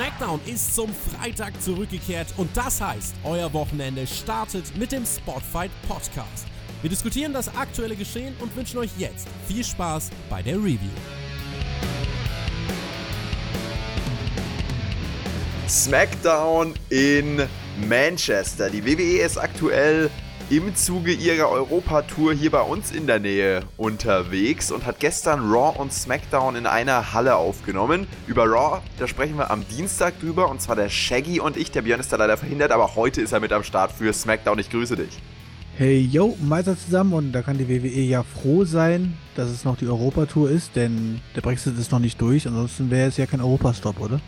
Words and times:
SmackDown 0.00 0.40
ist 0.46 0.74
zum 0.74 0.88
Freitag 0.94 1.60
zurückgekehrt 1.60 2.28
und 2.38 2.56
das 2.56 2.80
heißt, 2.80 3.16
euer 3.22 3.52
Wochenende 3.52 4.06
startet 4.06 4.74
mit 4.78 4.92
dem 4.92 5.04
Spotfight 5.04 5.70
Podcast. 5.86 6.46
Wir 6.80 6.88
diskutieren 6.88 7.34
das 7.34 7.54
aktuelle 7.54 7.94
Geschehen 7.94 8.34
und 8.40 8.56
wünschen 8.56 8.78
euch 8.78 8.88
jetzt 8.96 9.28
viel 9.46 9.62
Spaß 9.62 10.08
bei 10.30 10.40
der 10.40 10.56
Review. 10.56 10.88
SmackDown 15.68 16.72
in 16.88 17.42
Manchester. 17.86 18.70
Die 18.70 18.82
WWE 18.82 19.22
ist 19.22 19.36
aktuell 19.36 20.08
im 20.50 20.74
Zuge 20.74 21.12
ihrer 21.12 21.48
Europatour 21.48 22.34
hier 22.34 22.50
bei 22.50 22.60
uns 22.60 22.90
in 22.90 23.06
der 23.06 23.20
Nähe 23.20 23.60
unterwegs 23.76 24.72
und 24.72 24.84
hat 24.84 24.98
gestern 24.98 25.48
Raw 25.48 25.78
und 25.78 25.92
SmackDown 25.92 26.56
in 26.56 26.66
einer 26.66 27.12
Halle 27.12 27.36
aufgenommen. 27.36 28.08
Über 28.26 28.46
Raw, 28.46 28.82
da 28.98 29.06
sprechen 29.06 29.36
wir 29.36 29.52
am 29.52 29.64
Dienstag 29.68 30.18
drüber 30.18 30.50
und 30.50 30.60
zwar 30.60 30.74
der 30.74 30.88
Shaggy 30.88 31.38
und 31.38 31.56
ich. 31.56 31.70
Der 31.70 31.82
Björn 31.82 32.00
ist 32.00 32.12
da 32.12 32.16
leider 32.16 32.36
verhindert, 32.36 32.72
aber 32.72 32.96
heute 32.96 33.20
ist 33.20 33.30
er 33.30 33.38
mit 33.38 33.52
am 33.52 33.62
Start 33.62 33.92
für 33.92 34.12
SmackDown. 34.12 34.58
Ich 34.58 34.70
grüße 34.70 34.96
dich. 34.96 35.20
Hey, 35.76 36.00
yo, 36.00 36.36
Meister 36.42 36.76
zusammen 36.76 37.12
und 37.12 37.30
da 37.30 37.42
kann 37.42 37.56
die 37.56 37.68
WWE 37.68 38.00
ja 38.00 38.24
froh 38.24 38.64
sein, 38.64 39.16
dass 39.36 39.50
es 39.50 39.64
noch 39.64 39.76
die 39.76 39.86
Europatour 39.86 40.50
ist, 40.50 40.74
denn 40.74 41.20
der 41.36 41.42
Brexit 41.42 41.78
ist 41.78 41.92
noch 41.92 42.00
nicht 42.00 42.20
durch, 42.20 42.48
ansonsten 42.48 42.90
wäre 42.90 43.08
es 43.08 43.16
ja 43.18 43.26
kein 43.26 43.40
Europastop, 43.40 44.00
oder? 44.00 44.20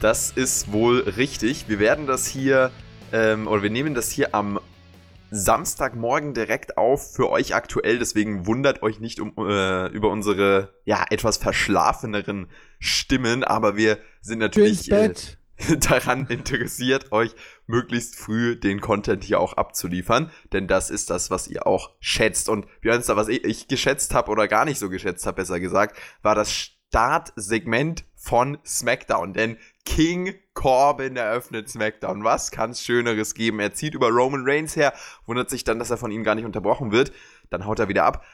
Das 0.00 0.30
ist 0.30 0.72
wohl 0.72 1.00
richtig. 1.00 1.68
Wir 1.68 1.78
werden 1.78 2.06
das 2.06 2.26
hier, 2.26 2.70
ähm, 3.12 3.46
oder 3.46 3.62
wir 3.62 3.70
nehmen 3.70 3.94
das 3.94 4.10
hier 4.10 4.34
am 4.34 4.58
Samstagmorgen 5.30 6.34
direkt 6.34 6.78
auf 6.78 7.14
für 7.14 7.30
euch 7.30 7.54
aktuell, 7.54 7.98
deswegen 7.98 8.46
wundert 8.46 8.82
euch 8.82 9.00
nicht 9.00 9.20
um, 9.20 9.32
äh, 9.38 9.86
über 9.88 10.10
unsere 10.10 10.74
ja 10.84 11.04
etwas 11.10 11.36
verschlafeneren 11.36 12.48
Stimmen, 12.78 13.44
aber 13.44 13.76
wir 13.76 13.98
sind 14.20 14.38
natürlich 14.38 14.90
äh, 14.90 15.12
daran 15.80 16.26
interessiert, 16.28 17.12
euch 17.12 17.34
möglichst 17.66 18.16
früh 18.16 18.56
den 18.56 18.80
Content 18.80 19.24
hier 19.24 19.40
auch 19.40 19.54
abzuliefern, 19.54 20.30
denn 20.52 20.66
das 20.66 20.90
ist 20.90 21.10
das, 21.10 21.30
was 21.30 21.48
ihr 21.48 21.66
auch 21.66 21.94
schätzt. 22.00 22.48
Und 22.48 22.66
Björnster, 22.80 23.16
was 23.16 23.28
ich 23.28 23.68
geschätzt 23.68 24.14
habe 24.14 24.30
oder 24.30 24.48
gar 24.48 24.64
nicht 24.64 24.78
so 24.78 24.88
geschätzt 24.88 25.26
habe, 25.26 25.36
besser 25.36 25.60
gesagt, 25.60 25.96
war 26.22 26.34
das 26.34 26.77
Startsegment 26.88 28.04
von 28.16 28.58
SmackDown, 28.64 29.32
denn 29.32 29.58
King 29.84 30.34
Corbin 30.54 31.16
eröffnet 31.16 31.68
SmackDown. 31.68 32.24
Was 32.24 32.50
kann 32.50 32.70
es 32.70 32.82
Schöneres 32.82 33.34
geben? 33.34 33.60
Er 33.60 33.74
zieht 33.74 33.94
über 33.94 34.08
Roman 34.08 34.42
Reigns 34.44 34.74
her, 34.74 34.92
wundert 35.26 35.50
sich 35.50 35.64
dann, 35.64 35.78
dass 35.78 35.90
er 35.90 35.98
von 35.98 36.10
ihm 36.10 36.24
gar 36.24 36.34
nicht 36.34 36.44
unterbrochen 36.44 36.90
wird. 36.90 37.12
Dann 37.50 37.64
haut 37.66 37.78
er 37.78 37.88
wieder 37.88 38.04
ab. 38.04 38.24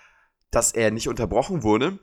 Dass 0.51 0.73
er 0.73 0.91
nicht 0.91 1.09
unterbrochen 1.09 1.63
wurde, 1.63 1.99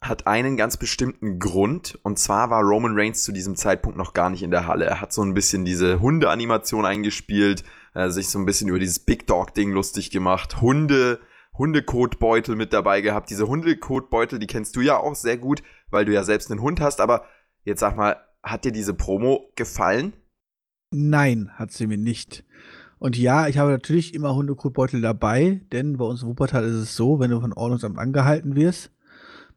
hat 0.00 0.26
einen 0.26 0.56
ganz 0.56 0.76
bestimmten 0.76 1.38
Grund. 1.38 1.98
Und 2.02 2.18
zwar 2.18 2.50
war 2.50 2.62
Roman 2.62 2.98
Reigns 2.98 3.24
zu 3.24 3.32
diesem 3.32 3.56
Zeitpunkt 3.56 3.96
noch 3.96 4.12
gar 4.12 4.30
nicht 4.30 4.42
in 4.42 4.50
der 4.50 4.66
Halle. 4.66 4.84
Er 4.84 5.00
hat 5.00 5.12
so 5.12 5.22
ein 5.22 5.34
bisschen 5.34 5.64
diese 5.64 6.00
Hunde-Animation 6.00 6.84
eingespielt, 6.84 7.64
äh, 7.94 8.10
sich 8.10 8.28
so 8.28 8.38
ein 8.38 8.46
bisschen 8.46 8.68
über 8.68 8.78
dieses 8.78 8.98
Big 8.98 9.26
Dog-Ding 9.26 9.72
lustig 9.72 10.10
gemacht. 10.10 10.60
Hunde, 10.60 11.20
Hundekotbeutel 11.56 12.56
mit 12.56 12.72
dabei 12.72 13.00
gehabt. 13.00 13.30
Diese 13.30 13.46
Hundekotbeutel, 13.46 14.38
die 14.38 14.46
kennst 14.46 14.76
du 14.76 14.80
ja 14.80 14.96
auch 14.96 15.14
sehr 15.14 15.38
gut, 15.38 15.62
weil 15.90 16.04
du 16.04 16.12
ja 16.12 16.24
selbst 16.24 16.50
einen 16.50 16.60
Hund 16.60 16.80
hast. 16.80 17.00
Aber 17.00 17.24
jetzt 17.64 17.80
sag 17.80 17.96
mal, 17.96 18.16
hat 18.42 18.64
dir 18.64 18.72
diese 18.72 18.94
Promo 18.94 19.50
gefallen? 19.56 20.14
Nein, 20.90 21.50
hat 21.54 21.72
sie 21.72 21.86
mir 21.86 21.98
nicht. 21.98 22.44
Und 22.98 23.18
ja, 23.18 23.48
ich 23.48 23.58
habe 23.58 23.70
natürlich 23.70 24.14
immer 24.14 24.34
Hundekotbeutel 24.34 25.00
dabei, 25.00 25.60
denn 25.72 25.96
bei 25.98 26.04
uns 26.04 26.22
in 26.22 26.28
Wuppertal 26.28 26.64
ist 26.64 26.74
es 26.74 26.96
so, 26.96 27.20
wenn 27.20 27.30
du 27.30 27.40
von 27.40 27.52
Ordnungsamt 27.52 27.98
angehalten 27.98 28.56
wirst 28.56 28.90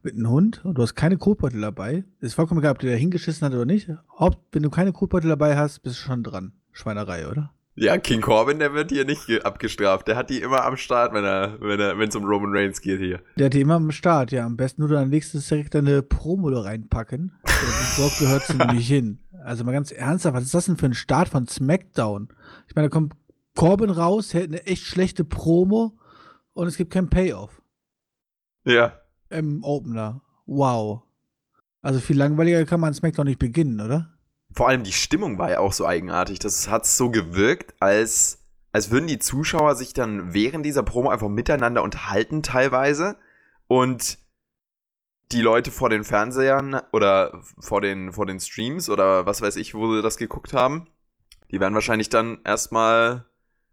mit 0.02 0.14
einem 0.14 0.28
Hund 0.28 0.64
und 0.64 0.76
du 0.76 0.82
hast 0.82 0.94
keine 0.94 1.16
Kotbeutel 1.16 1.60
dabei, 1.60 2.04
ist 2.20 2.34
vollkommen 2.34 2.60
egal, 2.60 2.72
ob 2.72 2.78
der 2.78 2.92
da 2.92 2.96
hingeschissen 2.96 3.46
hat 3.46 3.54
oder 3.54 3.64
nicht. 3.64 3.90
Ob, 4.16 4.38
wenn 4.52 4.62
du 4.62 4.70
keine 4.70 4.92
Kotbeutel 4.92 5.28
dabei 5.28 5.56
hast, 5.56 5.80
bist 5.80 5.96
du 5.96 6.00
schon 6.00 6.22
dran. 6.22 6.52
Schweinerei, 6.72 7.28
oder? 7.28 7.52
Ja, 7.80 7.96
King 7.96 8.20
Corbin, 8.20 8.58
der 8.58 8.74
wird 8.74 8.90
hier 8.90 9.04
nicht 9.04 9.44
abgestraft. 9.44 10.08
Der 10.08 10.16
hat 10.16 10.30
die 10.30 10.40
immer 10.40 10.64
am 10.64 10.76
Start, 10.76 11.12
wenn 11.12 11.24
er, 11.24 11.60
wenn 11.60 11.78
er, 11.78 11.96
wenn 11.98 12.08
es 12.08 12.16
um 12.16 12.24
Roman 12.24 12.50
Reigns 12.52 12.80
geht 12.80 12.98
hier. 12.98 13.20
Der 13.36 13.46
hat 13.46 13.54
die 13.54 13.60
immer 13.60 13.76
am 13.76 13.92
Start, 13.92 14.32
ja. 14.32 14.44
Am 14.44 14.56
besten 14.56 14.82
nur 14.82 14.90
dann 14.90 15.10
nächstes 15.10 15.48
direkt 15.48 15.76
eine 15.76 16.02
Promo 16.02 16.48
reinpacken. 16.48 17.32
Dort 17.96 18.18
gehört 18.18 18.42
sie 18.42 18.54
nämlich 18.58 18.88
hin. 18.88 19.20
Also 19.44 19.64
mal 19.64 19.72
ganz 19.72 19.92
ernsthaft, 19.92 20.34
was 20.34 20.44
ist 20.44 20.54
das 20.54 20.66
denn 20.66 20.76
für 20.76 20.86
ein 20.86 20.94
Start 20.94 21.28
von 21.28 21.46
SmackDown? 21.46 22.28
Ich 22.66 22.74
meine, 22.74 22.88
da 22.88 22.92
kommt 22.92 23.14
Corbin 23.54 23.90
raus, 23.90 24.34
hält 24.34 24.48
eine 24.48 24.66
echt 24.66 24.82
schlechte 24.82 25.24
Promo 25.24 25.98
und 26.54 26.66
es 26.66 26.76
gibt 26.76 26.92
kein 26.92 27.08
Payoff. 27.08 27.62
Ja. 28.64 29.00
Im 29.30 29.62
Opener. 29.62 30.22
Wow. 30.46 31.02
Also 31.80 32.00
viel 32.00 32.18
langweiliger 32.18 32.64
kann 32.64 32.80
man 32.80 32.92
SmackDown 32.92 33.26
nicht 33.26 33.38
beginnen, 33.38 33.80
oder? 33.80 34.17
Vor 34.52 34.68
allem 34.68 34.82
die 34.82 34.92
Stimmung 34.92 35.38
war 35.38 35.50
ja 35.50 35.58
auch 35.60 35.72
so 35.72 35.86
eigenartig. 35.86 36.38
Das 36.38 36.68
hat 36.68 36.86
so 36.86 37.10
gewirkt, 37.10 37.74
als, 37.80 38.44
als 38.72 38.90
würden 38.90 39.06
die 39.06 39.18
Zuschauer 39.18 39.74
sich 39.74 39.92
dann 39.92 40.32
während 40.34 40.64
dieser 40.64 40.82
Promo 40.82 41.10
einfach 41.10 41.28
miteinander 41.28 41.82
unterhalten 41.82 42.42
teilweise. 42.42 43.16
Und 43.66 44.18
die 45.32 45.42
Leute 45.42 45.70
vor 45.70 45.90
den 45.90 46.04
Fernsehern 46.04 46.80
oder 46.92 47.42
vor 47.58 47.82
den, 47.82 48.12
vor 48.12 48.24
den 48.24 48.40
Streams 48.40 48.88
oder 48.88 49.26
was 49.26 49.42
weiß 49.42 49.56
ich, 49.56 49.74
wo 49.74 49.94
sie 49.94 50.02
das 50.02 50.16
geguckt 50.16 50.54
haben, 50.54 50.86
die 51.50 51.60
werden 51.60 51.74
wahrscheinlich 51.74 52.08
dann 52.08 52.38
erstmal 52.44 53.26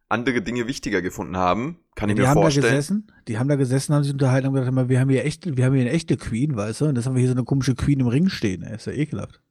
andere 0.09 0.41
Dinge 0.41 0.67
wichtiger 0.67 1.01
gefunden 1.01 1.37
haben. 1.37 1.79
Kann 1.95 2.09
ich 2.09 2.15
die 2.15 2.21
mir 2.21 2.27
haben 2.27 2.41
vorstellen. 2.41 2.65
Da 2.65 2.69
gesessen, 2.71 3.11
die 3.29 3.39
haben 3.39 3.47
da 3.47 3.55
gesessen, 3.55 3.95
haben 3.95 4.03
sich 4.03 4.11
unterhalten 4.11 4.49
und 4.49 4.53
gesagt, 4.53 4.89
wir 4.89 4.99
haben 4.99 5.09
hier 5.09 5.23
echte, 5.23 5.55
wir 5.55 5.65
haben 5.65 5.73
hier 5.73 5.83
eine 5.83 5.91
echte 5.91 6.17
Queen, 6.17 6.57
weißt 6.57 6.81
du? 6.81 6.85
Und 6.85 6.97
jetzt 6.97 7.05
haben 7.05 7.15
wir 7.15 7.21
hier 7.21 7.29
so 7.29 7.35
eine 7.35 7.45
komische 7.45 7.73
Queen 7.73 8.01
im 8.01 8.07
Ring 8.07 8.27
stehen. 8.27 8.61
Ey. 8.61 8.75
Ist 8.75 8.87
ja 8.87 8.93
ekelhaft 8.93 9.41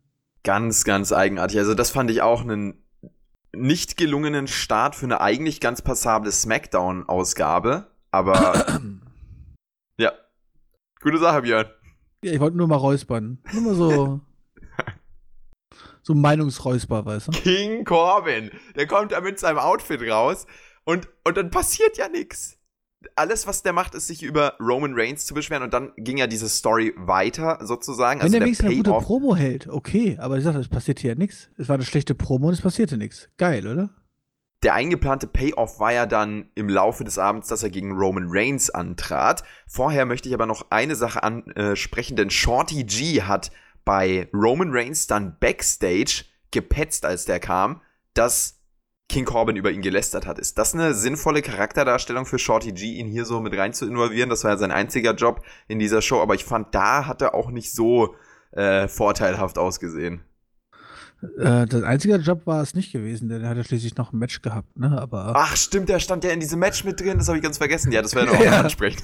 ganz, 0.45 0.85
ganz 0.85 1.13
eigenartig. 1.13 1.59
Also 1.59 1.75
das 1.75 1.91
fand 1.91 2.11
ich 2.11 2.23
auch 2.23 2.43
einen 2.43 2.85
nicht 3.53 3.97
gelungenen 3.97 4.47
Start 4.47 4.95
für 4.95 5.07
eine 5.07 5.21
eigentlich 5.21 5.61
ganz 5.61 5.83
passable 5.83 6.31
Smackdown-Ausgabe. 6.31 7.89
Aber 8.11 8.81
ja, 9.99 10.13
gute 11.03 11.19
Sache, 11.19 11.43
Björn. 11.43 11.67
Ja, 12.23 12.33
ich 12.33 12.41
wollte 12.41 12.57
nur 12.57 12.69
mal 12.69 12.77
räuspern. 12.77 13.39
Nur 13.53 13.63
mal 13.63 13.75
so. 13.75 14.21
so 16.03 16.15
Meinungsräusper, 16.15 17.05
weißt 17.05 17.29
du? 17.29 17.33
King 17.33 17.85
Corbin, 17.85 18.51
der 18.77 18.87
kommt 18.87 19.13
da 19.13 19.21
mit 19.21 19.39
seinem 19.39 19.59
Outfit 19.59 20.01
raus 20.03 20.47
und, 20.85 21.09
und 21.25 21.37
dann 21.37 21.51
passiert 21.51 21.97
ja 21.97 22.09
nichts 22.09 22.59
alles, 23.17 23.47
was 23.47 23.63
der 23.63 23.73
macht, 23.73 23.95
ist 23.95 24.07
sich 24.07 24.23
über 24.23 24.55
Roman 24.61 24.95
Reigns 24.95 25.27
zu 25.27 25.35
beschweren 25.35 25.63
und 25.63 25.73
dann 25.73 25.93
ging 25.97 26.17
ja 26.17 26.27
diese 26.27 26.49
Story 26.49 26.93
weiter 26.97 27.59
sozusagen. 27.63 28.21
Wenn 28.21 28.27
also 28.27 28.39
der 28.39 28.47
wenigstens 28.47 28.67
eine 28.67 28.77
gute 28.77 28.93
Promo 28.93 29.37
hält, 29.37 29.69
okay, 29.69 30.17
aber 30.21 30.39
ich 30.39 30.45
sag, 30.45 30.55
es 30.55 30.69
passiert 30.69 30.99
hier 31.01 31.13
ja 31.13 31.19
nichts. 31.19 31.49
Es 31.57 31.69
war 31.69 31.75
eine 31.75 31.85
schlechte 31.85 32.15
Promo 32.15 32.49
und 32.49 32.55
es 32.55 32.61
passierte 32.61 32.97
nichts. 32.97 33.29
Geil, 33.37 33.67
oder? 33.67 33.91
Der 34.63 34.75
eingeplante 34.75 35.27
Payoff 35.27 35.79
war 35.79 35.93
ja 35.93 36.07
dann 36.07 36.49
im 36.55 36.71
Laufe 36.71 37.05
des 37.05 37.19
Abends, 37.19 37.49
dass 37.49 37.63
er 37.63 37.69
gegen 37.71 37.93
Roman 37.93 38.27
Reigns 38.29 38.71
antrat. 38.71 39.45
Vorher 39.67 40.07
möchte 40.07 40.29
ich 40.29 40.35
aber 40.35 40.47
noch 40.47 40.71
eine 40.71 40.97
Sache 40.97 41.23
ansprechen, 41.23 42.17
denn 42.17 42.31
Shorty 42.31 42.85
G 42.85 43.23
hat 43.23 43.51
bei 43.85 44.29
Roman 44.33 44.71
Reigns 44.73 45.07
dann 45.07 45.37
backstage 45.39 46.25
gepetzt, 46.51 47.05
als 47.05 47.27
der 47.27 47.41
kam, 47.41 47.83
dass 48.15 48.63
King 49.09 49.25
Corbin 49.25 49.57
über 49.57 49.71
ihn 49.71 49.83
gelästert 49.83 50.27
hat. 50.27 50.39
Ist 50.39 50.59
das 50.59 50.75
eine 50.75 50.95
sinnvolle 50.95 51.43
Charakterdarstellung 51.43 52.27
für 52.27 52.39
Shorty 52.39 52.73
G, 52.73 52.95
ihn 52.95 53.07
hier 53.07 53.25
so 53.25 53.41
mit 53.41 53.57
rein 53.57 53.73
zu 53.73 53.87
involvieren? 53.87 54.31
Das 54.31 54.45
war 54.45 54.53
ja 54.53 54.57
sein 54.57 54.71
einziger 54.71 55.15
Job 55.15 55.43
in 55.69 55.79
dieser 55.79 56.03
Show, 56.03 56.21
aber 56.21 56.35
ich 56.35 56.45
fand, 56.45 56.75
da 56.75 57.07
hat 57.07 57.23
er 57.23 57.35
auch 57.35 57.51
nicht 57.51 57.73
so 57.73 58.15
äh, 58.53 58.89
vorteilhaft 58.89 59.59
ausgesehen. 59.59 60.23
Äh, 61.39 61.67
das 61.67 61.83
einzige 61.83 62.17
Job 62.17 62.47
war 62.47 62.63
es 62.63 62.75
nicht 62.75 62.93
gewesen, 62.93 63.29
denn 63.29 63.43
er 63.43 63.51
hat 63.51 63.57
ja 63.57 63.65
schließlich 63.65 63.97
noch 63.97 64.13
ein 64.13 64.19
Match 64.19 64.43
gehabt, 64.43 64.77
ne? 64.79 64.99
Aber 65.01 65.33
Ach, 65.37 65.57
stimmt, 65.57 65.89
der 65.89 65.99
stand 65.99 66.25
ja 66.25 66.31
in 66.31 66.41
diesem 66.41 66.59
Match 66.59 66.85
mit 66.85 67.01
drin, 67.01 67.19
das 67.19 67.29
habe 67.29 67.39
ich 67.39 67.45
ganz 67.45 67.59
vergessen. 67.59 67.93
Ja, 67.93 68.03
das 68.03 68.15
werden 68.15 68.31
wir 68.31 68.39
auch 68.39 68.45
ja. 68.45 68.61
ansprechen. 68.61 69.03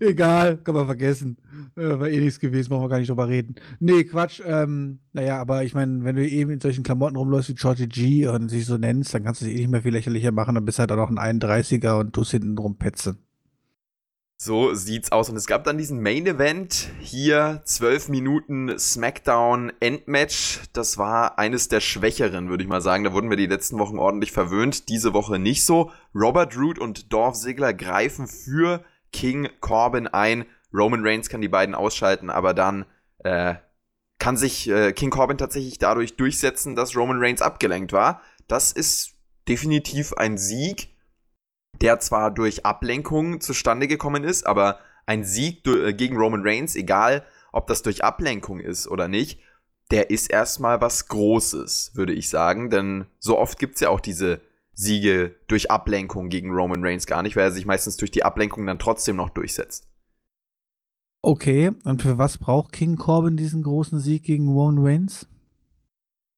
Egal, 0.00 0.58
kann 0.58 0.74
man 0.74 0.86
vergessen. 0.86 1.38
Äh, 1.76 1.98
war 1.98 2.08
eh 2.08 2.20
nichts 2.20 2.38
gewesen, 2.38 2.68
brauchen 2.68 2.84
wir 2.84 2.88
gar 2.88 2.98
nicht 2.98 3.10
drüber 3.10 3.28
reden. 3.28 3.56
Nee, 3.80 4.04
Quatsch. 4.04 4.40
Ähm, 4.44 5.00
naja, 5.12 5.40
aber 5.40 5.64
ich 5.64 5.74
meine, 5.74 6.04
wenn 6.04 6.16
du 6.16 6.28
eben 6.28 6.50
in 6.50 6.60
solchen 6.60 6.84
Klamotten 6.84 7.16
rumläufst 7.16 7.50
wie 7.50 7.56
Shorty 7.56 7.88
G 7.88 8.26
und 8.28 8.48
sich 8.48 8.66
so 8.66 8.78
nennst, 8.78 9.12
dann 9.12 9.24
kannst 9.24 9.40
du 9.40 9.46
es 9.46 9.50
eh 9.50 9.56
nicht 9.56 9.70
mehr 9.70 9.82
viel 9.82 9.92
lächerlicher 9.92 10.30
machen. 10.30 10.54
Dann 10.54 10.64
bist 10.64 10.78
halt 10.78 10.92
auch 10.92 10.96
noch 10.96 11.10
ein 11.10 11.40
31er 11.40 11.98
und 11.98 12.12
tust 12.12 12.30
hinten 12.30 12.54
drum 12.54 12.76
petzen. 12.78 13.18
So 14.40 14.72
sieht's 14.72 15.10
aus. 15.10 15.28
Und 15.28 15.36
es 15.36 15.48
gab 15.48 15.64
dann 15.64 15.78
diesen 15.78 16.00
Main 16.00 16.24
Event 16.24 16.90
hier, 17.00 17.60
12 17.64 18.08
Minuten 18.08 18.78
SmackDown 18.78 19.72
Endmatch. 19.80 20.60
Das 20.72 20.96
war 20.96 21.40
eines 21.40 21.66
der 21.66 21.80
schwächeren, 21.80 22.48
würde 22.48 22.62
ich 22.62 22.68
mal 22.68 22.80
sagen. 22.80 23.02
Da 23.02 23.12
wurden 23.12 23.30
wir 23.30 23.36
die 23.36 23.46
letzten 23.46 23.80
Wochen 23.80 23.98
ordentlich 23.98 24.30
verwöhnt. 24.30 24.88
Diese 24.88 25.12
Woche 25.12 25.40
nicht 25.40 25.64
so. 25.64 25.90
Robert 26.14 26.56
Root 26.56 26.78
und 26.78 27.12
Dorf 27.12 27.34
Ziggler 27.34 27.74
greifen 27.74 28.28
für 28.28 28.84
King 29.12 29.48
Corbin 29.60 30.06
ein. 30.06 30.46
Roman 30.72 31.06
Reigns 31.06 31.28
kann 31.28 31.40
die 31.40 31.48
beiden 31.48 31.74
ausschalten, 31.74 32.30
aber 32.30 32.54
dann 32.54 32.84
äh, 33.18 33.54
kann 34.18 34.36
sich 34.36 34.68
äh, 34.68 34.92
King 34.92 35.10
Corbin 35.10 35.38
tatsächlich 35.38 35.78
dadurch 35.78 36.16
durchsetzen, 36.16 36.74
dass 36.74 36.96
Roman 36.96 37.18
Reigns 37.18 37.42
abgelenkt 37.42 37.92
war. 37.92 38.20
Das 38.48 38.72
ist 38.72 39.14
definitiv 39.48 40.12
ein 40.14 40.36
Sieg, 40.36 40.94
der 41.80 42.00
zwar 42.00 42.30
durch 42.30 42.66
Ablenkung 42.66 43.40
zustande 43.40 43.88
gekommen 43.88 44.24
ist, 44.24 44.46
aber 44.46 44.80
ein 45.06 45.24
Sieg 45.24 45.66
äh, 45.66 45.94
gegen 45.94 46.16
Roman 46.16 46.42
Reigns, 46.42 46.76
egal 46.76 47.24
ob 47.52 47.66
das 47.66 47.82
durch 47.82 48.04
Ablenkung 48.04 48.60
ist 48.60 48.88
oder 48.88 49.08
nicht, 49.08 49.40
der 49.90 50.10
ist 50.10 50.30
erstmal 50.30 50.80
was 50.80 51.08
Großes, 51.08 51.92
würde 51.94 52.12
ich 52.12 52.28
sagen. 52.28 52.70
Denn 52.70 53.06
so 53.18 53.38
oft 53.38 53.58
gibt 53.58 53.76
es 53.76 53.80
ja 53.80 53.88
auch 53.88 54.00
diese 54.00 54.40
Siege 54.78 55.34
durch 55.48 55.72
Ablenkung 55.72 56.28
gegen 56.28 56.52
Roman 56.52 56.84
Reigns 56.84 57.06
gar 57.06 57.24
nicht, 57.24 57.34
weil 57.34 57.44
er 57.44 57.50
sich 57.50 57.66
meistens 57.66 57.96
durch 57.96 58.12
die 58.12 58.22
Ablenkung 58.22 58.64
dann 58.64 58.78
trotzdem 58.78 59.16
noch 59.16 59.30
durchsetzt. 59.30 59.88
Okay, 61.20 61.72
und 61.82 62.00
für 62.00 62.16
was 62.16 62.38
braucht 62.38 62.70
King 62.72 62.94
Corbin 62.94 63.36
diesen 63.36 63.64
großen 63.64 63.98
Sieg 63.98 64.22
gegen 64.22 64.46
Roman 64.46 64.78
Reigns? 64.78 65.26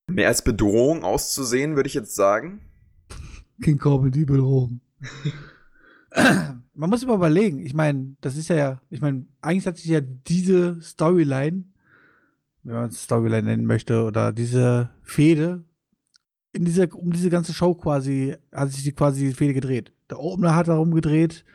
Mehr 0.07 0.27
als 0.27 0.43
Bedrohung 0.43 1.03
auszusehen, 1.03 1.75
würde 1.75 1.85
ich 1.85 1.93
jetzt 1.93 2.15
sagen. 2.15 2.61
King 3.61 3.77
Corbin, 3.77 4.11
die 4.11 4.25
Bedrohung. 4.25 4.81
Man 6.73 6.89
muss 6.89 7.03
immer 7.03 7.13
überlegen, 7.13 7.63
ich 7.63 7.75
meine, 7.75 8.15
das 8.21 8.35
ist 8.35 8.49
ja, 8.49 8.81
ich 8.89 9.01
meine, 9.01 9.27
eigentlich 9.41 9.67
hat 9.67 9.77
sich 9.77 9.85
ja 9.85 10.01
diese 10.01 10.81
Storyline, 10.81 11.65
wenn 12.63 12.73
man 12.73 12.89
es 12.89 13.03
Storyline 13.03 13.43
nennen 13.43 13.67
möchte, 13.67 14.03
oder 14.03 14.33
diese 14.33 14.89
Fehde, 15.03 15.63
in 16.53 16.65
dieser, 16.65 16.93
um 16.95 17.11
diese 17.11 17.29
ganze 17.29 17.53
Show 17.53 17.73
quasi, 17.75 18.35
hat 18.51 18.71
sich 18.71 18.83
die 18.83 18.91
quasi 18.91 19.27
die 19.27 19.33
Fehde 19.33 19.53
gedreht. 19.53 19.93
Der 20.09 20.19
Opener 20.19 20.55
hat 20.55 20.67
darum 20.67 20.93
gedreht, 20.93 21.45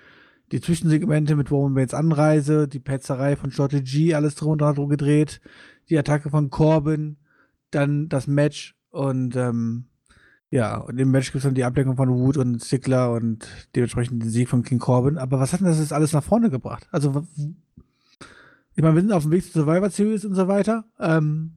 die 0.53 0.61
Zwischensegmente 0.61 1.37
mit 1.37 1.51
Roman 1.51 1.77
Reigns 1.77 1.95
Anreise, 1.95 2.69
die 2.69 2.79
Petzerei 2.79 3.37
von 3.37 3.51
Shorty 3.51 3.83
G, 3.83 4.15
alles 4.15 4.37
drunter 4.37 4.73
drum 4.75 4.89
gedreht, 4.89 5.41
die 5.91 5.99
Attacke 5.99 6.31
von 6.31 6.51
Corbin, 6.51 7.17
dann 7.71 8.09
das 8.09 8.27
Match 8.27 8.77
und 8.91 9.37
ähm, 9.37 9.87
ja, 10.51 10.77
und 10.77 10.99
im 10.99 11.11
Match 11.11 11.33
gibt 11.33 11.39
es 11.39 11.43
dann 11.43 11.55
die 11.55 11.65
Ablenkung 11.65 11.97
von 11.97 12.09
Wood 12.09 12.37
und 12.37 12.63
Ziggler 12.63 13.13
und 13.13 13.49
dementsprechend 13.75 14.23
den 14.23 14.31
Sieg 14.31 14.49
von 14.49 14.63
King 14.63 14.79
Corbin. 14.79 15.19
Aber 15.19 15.41
was 15.41 15.53
hat 15.53 15.61
denn 15.61 15.67
das 15.67 15.81
jetzt 15.81 15.93
alles 15.93 16.13
nach 16.13 16.23
vorne 16.23 16.51
gebracht? 16.51 16.87
Also, 16.93 17.27
ich 18.75 18.83
meine, 18.83 18.95
wir 18.95 19.03
sind 19.03 19.13
auf 19.13 19.25
dem 19.25 19.33
Weg 19.33 19.43
zur 19.45 19.65
Survivor 19.65 19.91
Series 19.91 20.25
und 20.25 20.35
so 20.35 20.47
weiter. 20.47 20.85
Ähm, 21.01 21.55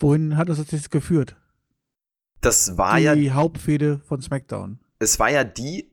wohin 0.00 0.36
hat 0.36 0.48
das 0.48 0.58
jetzt 0.58 0.90
geführt? 0.90 1.36
Das 2.40 2.76
war 2.78 2.96
die 2.96 3.02
ja. 3.04 3.14
Die 3.14 3.32
Hauptfehde 3.32 4.00
von 4.06 4.20
SmackDown. 4.20 4.78
Es 4.98 5.18
war 5.18 5.30
ja 5.30 5.44
die 5.44 5.90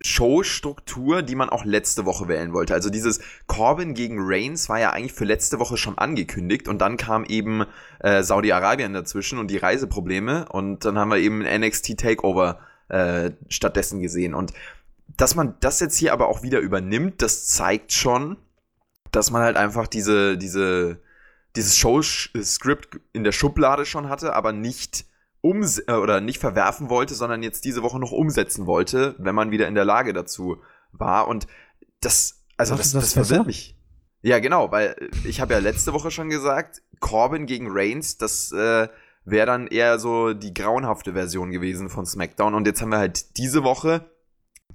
Showstruktur, 0.00 1.22
die 1.22 1.34
man 1.34 1.48
auch 1.48 1.64
letzte 1.64 2.04
Woche 2.04 2.28
wählen 2.28 2.52
wollte. 2.52 2.72
Also 2.72 2.88
dieses 2.88 3.20
Corbin 3.46 3.94
gegen 3.94 4.16
Reigns 4.20 4.68
war 4.68 4.78
ja 4.78 4.90
eigentlich 4.90 5.12
für 5.12 5.24
letzte 5.24 5.58
Woche 5.58 5.76
schon 5.76 5.98
angekündigt 5.98 6.68
und 6.68 6.78
dann 6.78 6.96
kam 6.96 7.24
eben 7.24 7.64
äh, 8.00 8.22
Saudi-Arabien 8.22 8.92
dazwischen 8.92 9.38
und 9.38 9.50
die 9.50 9.56
Reiseprobleme 9.56 10.48
und 10.50 10.84
dann 10.84 10.98
haben 10.98 11.10
wir 11.10 11.18
eben 11.18 11.40
NXT 11.40 11.98
Takeover 11.98 12.60
äh, 12.88 13.32
stattdessen 13.48 14.00
gesehen 14.00 14.34
und 14.34 14.52
dass 15.16 15.34
man 15.34 15.54
das 15.60 15.80
jetzt 15.80 15.96
hier 15.96 16.12
aber 16.12 16.28
auch 16.28 16.42
wieder 16.42 16.60
übernimmt, 16.60 17.20
das 17.22 17.48
zeigt 17.48 17.92
schon, 17.92 18.36
dass 19.10 19.30
man 19.30 19.42
halt 19.42 19.56
einfach 19.56 19.88
diese 19.88 20.38
diese 20.38 21.00
dieses 21.56 21.76
Show-Skript 21.76 23.00
in 23.12 23.24
der 23.24 23.32
Schublade 23.32 23.84
schon 23.84 24.08
hatte, 24.08 24.34
aber 24.34 24.52
nicht 24.52 25.06
ums 25.42 25.78
äh, 25.78 25.92
oder 25.92 26.20
nicht 26.20 26.38
verwerfen 26.38 26.90
wollte, 26.90 27.14
sondern 27.14 27.42
jetzt 27.42 27.64
diese 27.64 27.82
Woche 27.82 27.98
noch 27.98 28.12
umsetzen 28.12 28.66
wollte, 28.66 29.14
wenn 29.18 29.34
man 29.34 29.50
wieder 29.50 29.68
in 29.68 29.74
der 29.74 29.84
Lage 29.84 30.12
dazu 30.12 30.58
war. 30.92 31.28
Und 31.28 31.46
das, 32.00 32.44
also 32.56 32.76
das, 32.76 32.92
das, 32.92 33.14
das 33.14 33.28
verwirrt 33.28 33.46
mich. 33.46 33.76
Ja, 34.20 34.40
genau, 34.40 34.72
weil 34.72 34.96
ich 35.24 35.40
habe 35.40 35.54
ja 35.54 35.60
letzte 35.60 35.92
Woche 35.92 36.10
schon 36.10 36.28
gesagt, 36.28 36.82
Corbin 36.98 37.46
gegen 37.46 37.68
Reigns, 37.70 38.18
das 38.18 38.50
äh, 38.50 38.88
wäre 39.24 39.46
dann 39.46 39.68
eher 39.68 39.98
so 39.98 40.34
die 40.34 40.52
grauenhafte 40.52 41.12
Version 41.12 41.50
gewesen 41.50 41.88
von 41.88 42.04
SmackDown. 42.04 42.54
Und 42.54 42.66
jetzt 42.66 42.82
haben 42.82 42.90
wir 42.90 42.98
halt 42.98 43.36
diese 43.38 43.62
Woche 43.62 44.10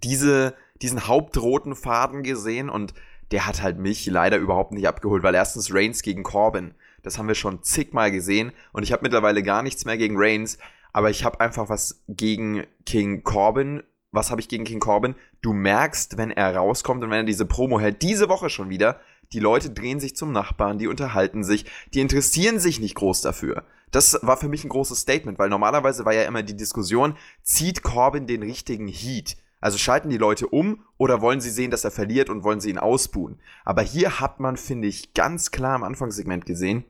diese, 0.03 0.55
diesen 0.81 1.07
hauptroten 1.07 1.75
Faden 1.75 2.23
gesehen 2.23 2.69
und 2.69 2.93
der 3.33 3.45
hat 3.45 3.62
halt 3.62 3.77
mich 3.77 4.06
leider 4.06 4.38
überhaupt 4.38 4.71
nicht 4.71 4.88
abgeholt, 4.88 5.24
weil 5.24 5.35
erstens 5.35 5.74
Reigns 5.74 6.01
gegen 6.01 6.24
Corbin 6.24 6.74
das 7.03 7.18
haben 7.18 7.27
wir 7.27 7.35
schon 7.35 7.62
zigmal 7.62 8.12
gesehen. 8.12 8.51
Und 8.71 8.83
ich 8.83 8.91
habe 8.91 9.03
mittlerweile 9.03 9.44
gar 9.44 9.62
nichts 9.62 9.85
mehr 9.85 9.97
gegen 9.97 10.15
Reigns. 10.18 10.57
Aber 10.94 11.09
ich 11.09 11.24
habe 11.24 11.39
einfach 11.39 11.69
was 11.69 12.01
gegen 12.07 12.65
King 12.85 13.24
Corbin. 13.24 13.83
Was 14.12 14.31
habe 14.31 14.41
ich 14.41 14.47
gegen 14.47 14.63
King 14.63 14.80
Corbin? 14.80 15.15
Du 15.41 15.53
merkst, 15.53 16.18
wenn 16.18 16.31
er 16.31 16.56
rauskommt 16.56 17.03
und 17.03 17.09
wenn 17.09 17.19
er 17.19 17.24
diese 17.25 17.45
Promo 17.45 17.80
hält, 17.80 18.01
diese 18.01 18.30
Woche 18.30 18.50
schon 18.50 18.69
wieder, 18.69 19.00
die 19.33 19.39
Leute 19.39 19.71
drehen 19.71 20.00
sich 20.00 20.15
zum 20.15 20.31
Nachbarn, 20.31 20.77
die 20.77 20.88
unterhalten 20.88 21.44
sich, 21.44 21.65
die 21.94 22.00
interessieren 22.00 22.59
sich 22.59 22.79
nicht 22.79 22.95
groß 22.95 23.21
dafür. 23.21 23.63
Das 23.91 24.19
war 24.21 24.38
für 24.38 24.50
mich 24.50 24.63
ein 24.63 24.69
großes 24.69 25.00
Statement, 25.00 25.39
weil 25.39 25.50
normalerweise 25.50 26.06
war 26.06 26.13
ja 26.13 26.24
immer 26.24 26.44
die 26.44 26.56
Diskussion, 26.56 27.15
zieht 27.41 27.81
Corbin 27.81 28.27
den 28.27 28.44
richtigen 28.44 28.88
Heat? 28.88 29.36
Also 29.63 29.77
schalten 29.77 30.10
die 30.10 30.18
Leute 30.18 30.48
um 30.48 30.83
oder 30.98 31.21
wollen 31.21 31.39
sie 31.39 31.50
sehen, 31.50 31.71
dass 31.71 31.86
er 31.86 31.92
verliert 31.92 32.30
und 32.30 32.44
wollen 32.44 32.60
sie 32.60 32.69
ihn 32.69 32.77
ausbuhen? 32.77 33.39
Aber 33.63 33.81
hier 33.81 34.19
hat 34.19 34.42
man, 34.42 34.57
finde 34.57 34.89
ich, 34.89 35.13
ganz 35.13 35.51
klar 35.51 35.77
im 35.77 35.86
Anfangssegment 35.86 36.45
gesehen, 36.45 36.83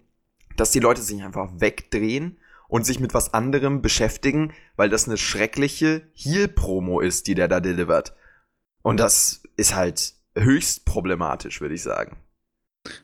dass 0.57 0.71
die 0.71 0.79
Leute 0.79 1.03
sich 1.03 1.21
einfach 1.21 1.51
wegdrehen 1.57 2.39
und 2.67 2.83
sich 2.83 2.99
mit 2.99 3.13
was 3.13 3.31
anderem 3.31 3.83
beschäftigen, 3.83 4.53
weil 4.75 4.89
das 4.89 5.07
eine 5.07 5.17
schreckliche 5.17 6.07
Heal-Promo 6.13 6.99
ist, 6.99 7.27
die 7.27 7.35
der 7.35 7.47
da 7.47 7.59
delivert. 7.59 8.15
Und 8.81 8.99
das 8.99 9.43
ist 9.55 9.75
halt 9.75 10.15
höchst 10.35 10.83
problematisch, 10.83 11.61
würde 11.61 11.75
ich 11.75 11.83
sagen. 11.83 12.17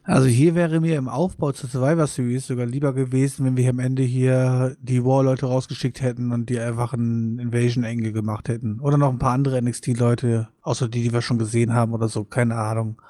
Also 0.03 0.27
hier 0.27 0.55
wäre 0.55 0.81
mir 0.81 0.97
im 0.97 1.07
Aufbau 1.07 1.53
zur 1.53 1.69
Survivor 1.69 2.07
Series 2.07 2.47
sogar 2.47 2.65
lieber 2.65 2.93
gewesen, 2.93 3.45
wenn 3.45 3.55
wir 3.55 3.69
am 3.69 3.79
Ende 3.79 4.03
hier 4.03 4.75
die 4.81 5.05
War-Leute 5.05 5.45
rausgeschickt 5.45 6.01
hätten 6.01 6.31
und 6.33 6.49
die 6.49 6.59
einfach 6.59 6.93
einen 6.93 7.39
Invasion-Engel 7.39 8.11
gemacht 8.11 8.49
hätten. 8.49 8.79
Oder 8.81 8.97
noch 8.97 9.09
ein 9.09 9.19
paar 9.19 9.33
andere 9.33 9.61
NXT-Leute, 9.61 10.49
außer 10.61 10.89
die, 10.89 11.03
die 11.03 11.13
wir 11.13 11.21
schon 11.21 11.39
gesehen 11.39 11.73
haben 11.73 11.93
oder 11.93 12.09
so, 12.09 12.25
keine 12.25 12.55
Ahnung. 12.55 13.01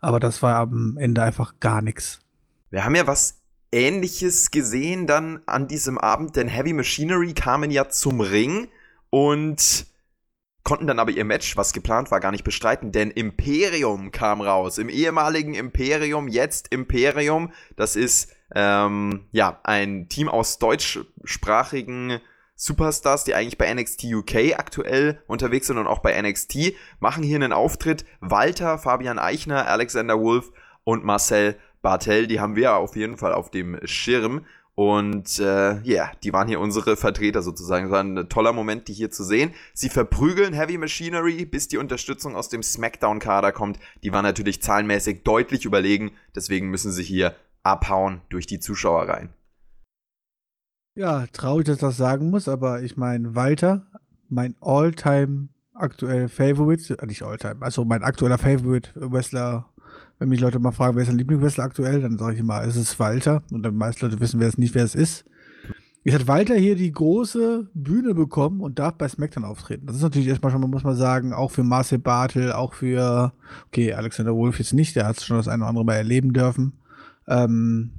Aber 0.00 0.18
das 0.18 0.42
war 0.42 0.56
am 0.56 0.96
Ende 0.96 1.22
einfach 1.22 1.54
gar 1.60 1.82
nichts. 1.82 2.20
Wir 2.70 2.84
haben 2.84 2.94
ja 2.94 3.06
was 3.06 3.42
Ähnliches 3.70 4.50
gesehen 4.50 5.06
dann 5.06 5.40
an 5.46 5.68
diesem 5.68 5.98
Abend, 5.98 6.36
denn 6.36 6.48
Heavy 6.48 6.72
Machinery 6.72 7.34
kamen 7.34 7.70
ja 7.70 7.88
zum 7.88 8.20
Ring 8.20 8.68
und 9.10 9.86
konnten 10.64 10.86
dann 10.86 10.98
aber 10.98 11.10
ihr 11.10 11.24
Match, 11.24 11.56
was 11.56 11.72
geplant 11.72 12.10
war, 12.10 12.20
gar 12.20 12.30
nicht 12.30 12.44
bestreiten, 12.44 12.92
denn 12.92 13.10
Imperium 13.10 14.12
kam 14.12 14.40
raus. 14.40 14.78
Im 14.78 14.88
ehemaligen 14.88 15.54
Imperium, 15.54 16.28
jetzt 16.28 16.68
Imperium. 16.68 17.52
Das 17.76 17.96
ist 17.96 18.32
ähm, 18.54 19.26
ja 19.32 19.60
ein 19.64 20.08
Team 20.08 20.28
aus 20.28 20.58
deutschsprachigen 20.58 22.20
Superstars, 22.54 23.24
die 23.24 23.34
eigentlich 23.34 23.58
bei 23.58 23.72
NXT 23.72 24.04
UK 24.04 24.58
aktuell 24.58 25.20
unterwegs 25.26 25.66
sind 25.66 25.78
und 25.78 25.88
auch 25.88 25.98
bei 25.98 26.20
NXT, 26.20 26.74
machen 27.00 27.24
hier 27.24 27.36
einen 27.36 27.52
Auftritt. 27.52 28.04
Walter, 28.20 28.78
Fabian 28.78 29.18
Eichner, 29.18 29.66
Alexander 29.66 30.20
Wolf 30.20 30.52
und 30.84 31.04
Marcel 31.04 31.56
Bartel, 31.82 32.28
die 32.28 32.38
haben 32.38 32.54
wir 32.54 32.76
auf 32.76 32.94
jeden 32.94 33.16
Fall 33.16 33.32
auf 33.32 33.50
dem 33.50 33.78
Schirm. 33.84 34.46
Und 34.74 35.38
äh, 35.38 35.80
ja, 35.82 35.82
yeah, 35.84 36.12
die 36.22 36.32
waren 36.32 36.48
hier 36.48 36.58
unsere 36.58 36.96
Vertreter 36.96 37.42
sozusagen. 37.42 37.86
Es 37.86 37.90
war 37.90 38.02
ein 38.02 38.28
toller 38.30 38.54
Moment, 38.54 38.88
die 38.88 38.94
hier 38.94 39.10
zu 39.10 39.22
sehen. 39.22 39.52
Sie 39.74 39.90
verprügeln 39.90 40.54
Heavy 40.54 40.78
Machinery, 40.78 41.44
bis 41.44 41.68
die 41.68 41.76
Unterstützung 41.76 42.36
aus 42.36 42.48
dem 42.48 42.62
SmackDown-Kader 42.62 43.52
kommt. 43.52 43.78
Die 44.02 44.12
war 44.12 44.22
natürlich 44.22 44.62
zahlenmäßig 44.62 45.24
deutlich 45.24 45.66
überlegen. 45.66 46.12
Deswegen 46.34 46.70
müssen 46.70 46.90
sie 46.90 47.02
hier 47.02 47.34
abhauen 47.62 48.22
durch 48.30 48.46
die 48.46 48.60
Zuschauer 48.60 49.08
rein. 49.08 49.28
Ja, 50.94 51.26
traurig, 51.32 51.66
dass 51.66 51.76
ich 51.76 51.80
das 51.80 51.96
sagen 51.96 52.30
muss, 52.30 52.48
aber 52.48 52.82
ich 52.82 52.96
meine, 52.96 53.34
Walter, 53.34 53.86
mein 54.28 54.56
All-Time 54.60 55.48
aktuell 55.74 56.28
Favorite, 56.28 56.98
äh, 56.98 57.06
nicht 57.06 57.22
All-Time, 57.22 57.56
also 57.60 57.84
mein 57.84 58.02
aktueller 58.02 58.38
Favorite 58.38 58.90
Wrestler 58.94 59.71
wenn 60.22 60.28
mich 60.28 60.38
Leute 60.38 60.60
mal 60.60 60.70
fragen, 60.70 60.94
wer 60.94 61.02
ist 61.02 61.08
dein 61.08 61.18
Lieblingswrestler 61.18 61.64
aktuell, 61.64 62.00
dann 62.00 62.16
sage 62.16 62.34
ich 62.34 62.40
immer, 62.40 62.62
es 62.62 62.76
ist 62.76 63.00
Walter. 63.00 63.42
Und 63.50 63.64
dann 63.64 63.74
meisten 63.74 64.06
Leute 64.06 64.20
wissen 64.20 64.38
wer 64.38 64.46
es 64.46 64.56
nicht, 64.56 64.72
wer 64.72 64.84
es 64.84 64.94
ist. 64.94 65.24
Jetzt 66.04 66.14
hat 66.14 66.28
Walter 66.28 66.54
hier 66.54 66.76
die 66.76 66.92
große 66.92 67.68
Bühne 67.74 68.14
bekommen 68.14 68.60
und 68.60 68.78
darf 68.78 68.94
bei 68.94 69.08
SmackDown 69.08 69.44
auftreten. 69.44 69.86
Das 69.86 69.96
ist 69.96 70.02
natürlich 70.02 70.28
erstmal 70.28 70.52
schon, 70.52 70.60
muss 70.60 70.84
man 70.84 70.94
sagen, 70.94 71.32
auch 71.32 71.50
für 71.50 71.64
Marcel 71.64 71.98
Bartel, 71.98 72.52
auch 72.52 72.72
für, 72.74 73.32
okay, 73.66 73.94
Alexander 73.94 74.32
Wolf 74.36 74.60
jetzt 74.60 74.74
nicht, 74.74 74.94
der 74.94 75.06
hat 75.06 75.18
es 75.18 75.24
schon 75.24 75.38
das 75.38 75.48
eine 75.48 75.64
oder 75.64 75.70
andere 75.70 75.84
Mal 75.84 75.96
erleben 75.96 76.32
dürfen. 76.32 76.74
Ähm, 77.26 77.90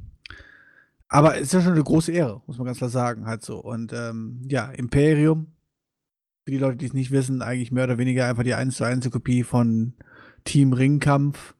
aber 1.09 1.35
es 1.35 1.43
ist 1.43 1.53
ja 1.53 1.61
schon 1.61 1.73
eine 1.73 1.83
große 1.83 2.13
Ehre, 2.13 2.41
muss 2.47 2.57
man 2.57 2.67
ganz 2.67 2.77
klar 2.77 2.89
sagen, 2.89 3.25
halt 3.25 3.43
so. 3.43 3.57
Und 3.57 3.91
ähm, 3.91 4.39
ja, 4.47 4.67
Imperium, 4.67 5.47
für 6.45 6.51
die 6.51 6.57
Leute, 6.57 6.77
die 6.77 6.85
es 6.85 6.93
nicht 6.93 7.11
wissen, 7.11 7.41
eigentlich 7.41 7.73
mehr 7.73 7.83
oder 7.83 7.97
weniger 7.97 8.27
einfach 8.27 8.43
die 8.43 8.53
1 8.53 8.77
zu 8.77 8.85
1 8.85 9.11
Kopie 9.11 9.43
von 9.43 9.93
Team 10.45 10.71
Ringkampf 10.71 11.53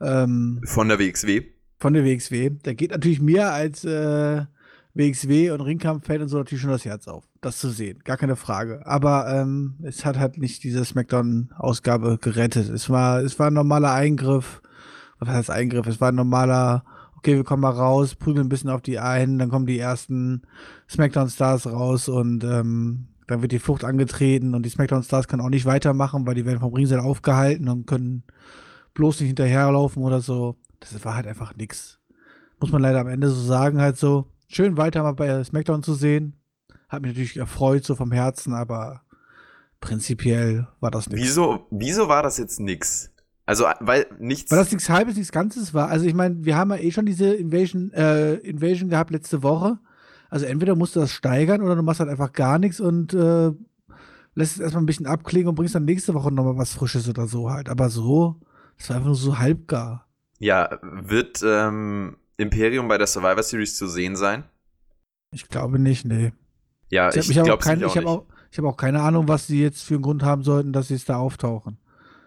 ähm, 0.00 0.60
von 0.64 0.88
der 0.88 0.98
WXW. 0.98 1.42
Von 1.78 1.92
der 1.92 2.04
WXW. 2.04 2.50
Da 2.62 2.72
geht 2.72 2.90
natürlich 2.90 3.20
mir 3.20 3.52
als 3.52 3.84
äh, 3.84 4.44
WXW 4.96 5.50
und 5.50 5.60
Ringkampf-Fan 5.60 6.22
und 6.22 6.28
so 6.28 6.38
natürlich 6.38 6.62
schon 6.62 6.70
das 6.70 6.84
Herz 6.84 7.06
auf, 7.06 7.24
das 7.42 7.58
zu 7.58 7.68
sehen. 7.68 8.00
Gar 8.04 8.16
keine 8.16 8.36
Frage. 8.36 8.86
Aber 8.86 9.28
ähm, 9.28 9.74
es 9.82 10.04
hat 10.04 10.18
halt 10.18 10.38
nicht 10.38 10.64
diese 10.64 10.84
Smackdown-Ausgabe 10.84 12.18
gerettet. 12.18 12.70
Es 12.70 12.88
war, 12.88 13.20
es 13.20 13.38
war 13.38 13.48
ein 13.48 13.54
normaler 13.54 13.92
Eingriff. 13.92 14.62
Was 15.18 15.28
heißt 15.28 15.50
Eingriff? 15.50 15.86
Es 15.86 16.00
war 16.00 16.08
ein 16.08 16.14
normaler, 16.14 16.84
okay, 17.16 17.36
wir 17.36 17.44
kommen 17.44 17.62
mal 17.62 17.70
raus, 17.70 18.14
prügeln 18.14 18.46
ein 18.46 18.50
bisschen 18.50 18.70
auf 18.70 18.82
die 18.82 18.98
ein, 18.98 19.38
dann 19.38 19.50
kommen 19.50 19.66
die 19.66 19.78
ersten 19.78 20.42
Smackdown-Stars 20.88 21.66
raus 21.66 22.08
und 22.08 22.44
ähm, 22.44 23.08
dann 23.26 23.42
wird 23.42 23.52
die 23.52 23.58
Flucht 23.58 23.84
angetreten 23.84 24.54
und 24.54 24.64
die 24.64 24.70
Smackdown-Stars 24.70 25.28
können 25.28 25.42
auch 25.42 25.50
nicht 25.50 25.66
weitermachen, 25.66 26.26
weil 26.26 26.34
die 26.34 26.46
werden 26.46 26.60
vom 26.60 26.72
Ringseil 26.72 27.00
aufgehalten 27.00 27.68
und 27.68 27.86
können 27.86 28.22
bloß 28.96 29.20
nicht 29.20 29.28
hinterherlaufen 29.28 30.02
oder 30.02 30.20
so. 30.20 30.56
Das 30.80 31.04
war 31.04 31.14
halt 31.14 31.26
einfach 31.26 31.54
nix. 31.54 32.00
muss 32.58 32.72
man 32.72 32.82
leider 32.82 33.00
am 33.00 33.08
Ende 33.08 33.28
so 33.30 33.40
sagen, 33.40 33.80
halt 33.80 33.96
so, 33.96 34.26
schön 34.48 34.76
weiter 34.76 35.02
mal 35.02 35.12
bei 35.12 35.44
SmackDown 35.44 35.82
zu 35.82 35.94
sehen. 35.94 36.34
Hat 36.88 37.02
mich 37.02 37.12
natürlich 37.12 37.36
erfreut, 37.36 37.84
so 37.84 37.94
vom 37.94 38.12
Herzen, 38.12 38.54
aber 38.54 39.02
prinzipiell 39.80 40.66
war 40.80 40.90
das 40.90 41.08
nichts. 41.08 41.26
Wieso, 41.26 41.66
wieso 41.70 42.08
war 42.08 42.22
das 42.22 42.38
jetzt 42.38 42.60
nix? 42.60 43.10
Also, 43.44 43.64
weil 43.80 44.06
nichts. 44.18 44.50
Weil 44.50 44.58
das 44.58 44.72
nichts 44.72 44.88
halbes, 44.88 45.16
nichts 45.16 45.30
Ganzes 45.30 45.72
war. 45.72 45.88
Also, 45.88 46.06
ich 46.06 46.14
meine, 46.14 46.44
wir 46.44 46.56
haben 46.56 46.70
ja 46.70 46.78
eh 46.78 46.90
schon 46.90 47.06
diese 47.06 47.34
Invasion, 47.34 47.92
äh, 47.92 48.34
Invasion 48.34 48.88
gehabt 48.88 49.10
letzte 49.10 49.42
Woche. 49.42 49.78
Also, 50.30 50.46
entweder 50.46 50.74
musst 50.74 50.96
du 50.96 51.00
das 51.00 51.12
steigern 51.12 51.62
oder 51.62 51.76
du 51.76 51.82
machst 51.82 52.00
halt 52.00 52.10
einfach 52.10 52.32
gar 52.32 52.58
nichts 52.58 52.80
und 52.80 53.14
äh, 53.14 53.52
lässt 54.34 54.54
es 54.54 54.58
erstmal 54.58 54.82
ein 54.82 54.86
bisschen 54.86 55.06
abklingen 55.06 55.48
und 55.48 55.54
bringst 55.54 55.74
dann 55.74 55.84
nächste 55.84 56.14
Woche 56.14 56.32
nochmal 56.32 56.56
was 56.56 56.74
Frisches 56.74 57.08
oder 57.08 57.28
so 57.28 57.50
halt. 57.50 57.68
Aber 57.68 57.88
so, 57.88 58.40
das 58.78 58.88
war 58.88 58.96
einfach 58.96 59.06
nur 59.06 59.16
so 59.16 59.38
halbgar. 59.38 60.06
Ja, 60.38 60.78
wird 60.82 61.42
ähm, 61.44 62.16
Imperium 62.36 62.88
bei 62.88 62.98
der 62.98 63.06
Survivor 63.06 63.42
Series 63.42 63.76
zu 63.76 63.86
sehen 63.86 64.16
sein? 64.16 64.44
Ich 65.30 65.48
glaube 65.48 65.78
nicht, 65.78 66.04
nee. 66.04 66.32
Ja, 66.88 67.14
ich, 67.14 67.30
ich 67.30 67.42
glaube 67.42 67.62
kein, 67.62 67.82
ich 67.82 67.96
habe 67.96 68.06
auch, 68.06 68.26
ich 68.50 68.58
hab 68.58 68.66
auch 68.66 68.76
keine 68.76 69.00
Ahnung, 69.02 69.28
was 69.28 69.46
sie 69.46 69.62
jetzt 69.62 69.82
für 69.82 69.94
einen 69.94 70.02
Grund 70.02 70.22
haben 70.22 70.42
sollten, 70.42 70.72
dass 70.72 70.88
sie 70.88 70.94
es 70.94 71.04
da 71.04 71.16
auftauchen. 71.16 71.78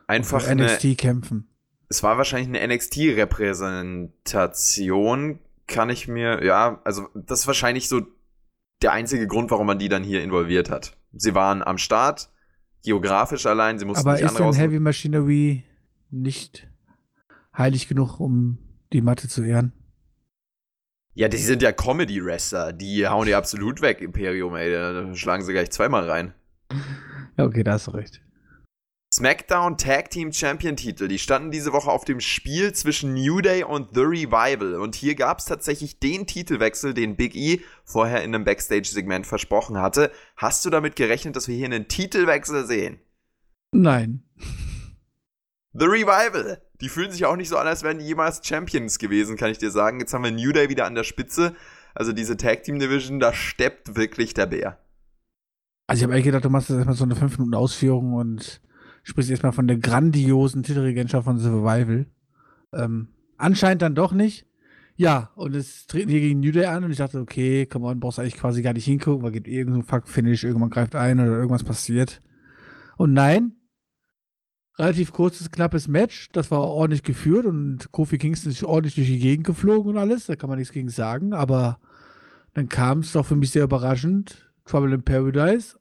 Einfach 0.08 0.48
eine, 0.48 0.66
NXT 0.66 0.98
kämpfen. 0.98 1.50
Es 1.88 2.04
war 2.04 2.18
wahrscheinlich 2.18 2.50
eine 2.50 2.76
NXT-Repräsentation, 2.76 5.40
kann 5.68 5.90
ich 5.90 6.08
mir, 6.08 6.44
ja, 6.44 6.82
also 6.84 7.08
das 7.14 7.42
ist 7.42 7.48
wahrscheinlich 7.48 7.88
so 7.88 8.02
der 8.82 8.92
einzige 8.92 9.28
Grund, 9.28 9.52
warum 9.52 9.68
man 9.68 9.80
die 9.80 9.90
dann 9.90 10.04
hier 10.04 10.24
involviert 10.24 10.70
hat. 10.70 10.98
Sie 11.14 11.36
waren 11.36 11.64
am 11.64 11.78
Start, 11.78 12.30
geografisch 12.84 13.46
allein, 13.46 13.80
sie 13.80 13.86
mussten 13.86 14.08
Aber 14.08 14.20
ist 14.20 14.38
denn 14.38 14.54
Heavy 14.54 14.80
Machinery 14.80 15.64
nicht 16.12 16.68
heilig 17.58 17.88
genug, 17.88 18.20
um 18.20 18.58
die 18.94 19.02
Matte 19.02 19.28
zu 19.28 19.44
ehren? 19.44 19.74
Ja, 21.14 21.28
die 21.28 21.38
sind 21.38 21.62
ja 21.62 21.72
Comedy-Wrestler. 21.72 22.72
Die 22.74 23.08
hauen 23.08 23.26
die 23.26 23.36
absolut 23.36 23.82
weg, 23.82 24.02
Imperium, 24.02 24.56
ey. 24.56 24.72
Da 24.72 25.14
schlagen 25.16 25.44
sie 25.44 25.52
gleich 25.52 25.72
zweimal 25.72 26.10
rein. 26.10 26.34
Ja, 27.38 27.46
okay, 27.46 27.64
da 27.64 27.74
hast 27.74 27.88
du 27.88 27.92
recht. 27.92 28.22
SmackDown 29.12 29.78
Tag 29.78 30.12
Team 30.12 30.32
Champion 30.32 30.76
Titel, 30.76 31.08
die 31.08 31.18
standen 31.18 31.50
diese 31.50 31.74
Woche 31.74 31.90
auf 31.90 32.06
dem 32.06 32.20
Spiel 32.20 32.74
zwischen 32.74 33.16
New 33.16 33.42
Day 33.42 33.64
und 33.64 33.96
The 33.96 34.02
Revival. 34.02 34.76
Und 34.76 34.94
hier 34.94 35.16
gab 35.16 35.40
es 35.40 35.46
tatsächlich 35.46 36.00
den 36.00 36.28
Titelwechsel, 36.28 36.94
den 36.94 37.16
Big 37.16 37.36
E 37.36 37.62
vorher 37.84 38.24
in 38.24 38.36
einem 38.36 38.46
Backstage-Segment 38.46 39.26
versprochen 39.26 39.80
hatte. 39.80 40.12
Hast 40.38 40.64
du 40.64 40.70
damit 40.70 40.96
gerechnet, 40.96 41.36
dass 41.36 41.48
wir 41.48 41.56
hier 41.56 41.66
einen 41.66 41.88
Titelwechsel 41.88 42.68
sehen? 42.68 43.00
Nein. 43.72 44.24
The 45.74 45.86
Revival. 45.86 46.62
Die 46.82 46.90
fühlen 46.90 47.12
sich 47.12 47.26
auch 47.26 47.36
nicht 47.36 47.50
so 47.50 47.58
an, 47.58 47.68
als 47.68 47.84
wären 47.84 48.00
die 48.00 48.06
jemals 48.06 48.42
Champions 48.44 49.00
gewesen, 49.00 49.38
kann 49.38 49.52
ich 49.52 49.58
dir 49.58 49.72
sagen. 49.72 50.00
Jetzt 50.00 50.14
haben 50.14 50.24
wir 50.24 50.32
New 50.32 50.52
Day 50.52 50.70
wieder 50.70 50.86
an 50.86 50.96
der 50.96 51.04
Spitze. 51.04 51.56
Also 51.94 52.14
diese 52.14 52.38
Tag 52.38 52.64
Team 52.64 52.80
Division, 52.80 53.20
da 53.20 53.34
steppt 53.34 53.96
wirklich 53.96 54.34
der 54.34 54.46
Bär. 54.46 54.80
Also 55.88 56.00
ich 56.00 56.04
habe 56.04 56.14
eigentlich 56.14 56.26
gedacht, 56.26 56.46
du 56.46 56.50
machst 56.50 56.70
jetzt 56.70 56.78
erstmal 56.78 56.96
so 56.96 57.04
eine 57.04 57.16
5 57.16 57.40
Minuten 57.40 57.56
Ausführung 57.56 58.14
und 58.14 58.62
sprichst 59.04 59.32
erstmal 59.32 59.52
von 59.52 59.68
der 59.68 59.78
grandiosen 59.78 60.64
Titelregentschaft 60.64 61.26
von 61.26 61.40
Survival. 61.40 62.06
Ähm, 62.74 63.10
anscheinend 63.38 63.82
dann 63.82 63.96
doch 63.96 64.14
nicht. 64.14 64.46
Ja, 64.96 65.32
und 65.36 65.56
es 65.56 65.88
treten 65.88 66.10
hier 66.10 66.20
gegen 66.20 66.42
New 66.42 66.52
Day 66.52 66.66
an 66.66 66.84
und 66.84 66.92
ich 66.92 66.98
dachte, 66.98 67.20
okay, 67.20 67.66
come 67.66 67.88
on, 67.88 68.00
brauchst 68.00 68.20
eigentlich 68.20 68.36
quasi 68.36 68.62
gar 68.62 68.74
nicht 68.74 68.86
hingucken, 68.86 69.24
weil 69.24 69.32
gibt 69.32 69.48
irgendein 69.48 69.84
Fuck-Finish, 69.84 70.44
irgendwann 70.44 70.70
greift 70.70 70.96
ein 70.96 71.20
oder 71.20 71.38
irgendwas 71.38 71.64
passiert. 71.64 72.22
Und 72.98 73.14
nein, 73.14 73.54
relativ 74.80 75.12
kurzes, 75.12 75.52
knappes 75.52 75.88
Match, 75.88 76.30
das 76.32 76.50
war 76.52 76.62
ordentlich 76.62 77.04
geführt 77.04 77.46
und 77.46 77.92
Kofi 77.92 78.18
Kingston 78.18 78.52
ist 78.52 78.64
ordentlich 78.64 78.96
durch 78.96 79.08
die 79.08 79.20
Gegend 79.20 79.46
geflogen 79.46 79.92
und 79.92 79.98
alles, 79.98 80.26
da 80.26 80.36
kann 80.36 80.50
man 80.50 80.58
nichts 80.58 80.74
gegen 80.74 80.90
sagen, 80.90 81.34
aber 81.34 81.80
dann 82.54 82.70
kam 82.70 83.00
es 83.00 83.12
doch 83.12 83.26
für 83.26 83.36
mich 83.36 83.52
sehr 83.52 83.66
überraschend, 83.66 84.50
Trouble 84.66 84.94
in 84.94 85.04
Paradise 85.04 85.78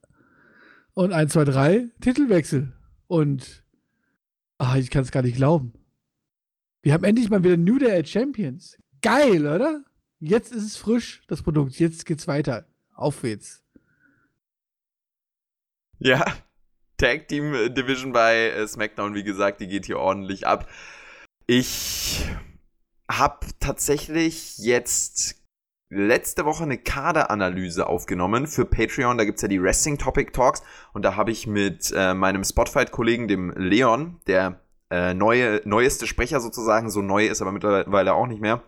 und 0.95 1.13
1, 1.13 1.33
2, 1.33 1.45
3, 1.45 1.89
Titelwechsel. 2.01 2.73
Und 3.07 3.65
ach, 4.59 4.77
ich 4.77 4.91
kann 4.91 5.03
es 5.03 5.13
gar 5.13 5.23
nicht 5.23 5.37
glauben. 5.37 5.73
Wir 6.83 6.93
haben 6.93 7.05
endlich 7.05 7.31
mal 7.31 7.45
wieder 7.45 7.57
New 7.57 7.79
Day 7.79 7.93
als 7.93 8.11
Champions. 8.11 8.77
Geil, 9.01 9.47
oder? 9.47 9.85
Jetzt 10.19 10.53
ist 10.53 10.65
es 10.65 10.77
frisch, 10.77 11.23
das 11.29 11.43
Produkt. 11.43 11.79
Jetzt 11.79 12.05
geht's 12.05 12.27
weiter. 12.27 12.67
Aufwärts. 12.95 13.63
Ja, 16.01 16.25
Tag 16.99 17.29
Team 17.29 17.53
Division 17.75 18.13
bei 18.13 18.51
äh, 18.51 18.67
SmackDown, 18.67 19.15
wie 19.15 19.23
gesagt, 19.23 19.61
die 19.61 19.69
geht 19.69 19.87
hier 19.87 19.99
ordentlich 19.99 20.47
ab. 20.47 20.69
Ich 21.47 22.27
habe 23.11 23.47
tatsächlich 23.61 24.59
jetzt 24.59 25.37
letzte 25.91 26.45
Woche 26.45 26.65
eine 26.65 26.77
Kaderanalyse 26.77 27.87
aufgenommen 27.87 28.47
für 28.47 28.65
Patreon. 28.65 29.17
Da 29.17 29.25
gibt's 29.25 29.43
ja 29.43 29.49
die 29.49 29.63
Wrestling 29.63 29.97
Topic 29.97 30.33
Talks 30.33 30.63
und 30.93 31.05
da 31.05 31.17
habe 31.17 31.31
ich 31.31 31.47
mit 31.47 31.93
äh, 31.97 32.15
meinem 32.15 32.45
Spotfight-Kollegen, 32.45 33.29
dem 33.29 33.51
Leon, 33.57 34.21
der 34.27 34.61
äh, 34.91 35.15
neue, 35.15 35.63
neueste 35.65 36.07
Sprecher 36.07 36.41
sozusagen, 36.41 36.91
so 36.91 37.01
neu 37.01 37.27
ist 37.27 37.41
aber 37.41 37.53
mittlerweile 37.53 38.15
auch 38.15 38.27
nicht 38.27 38.43
mehr, 38.43 38.63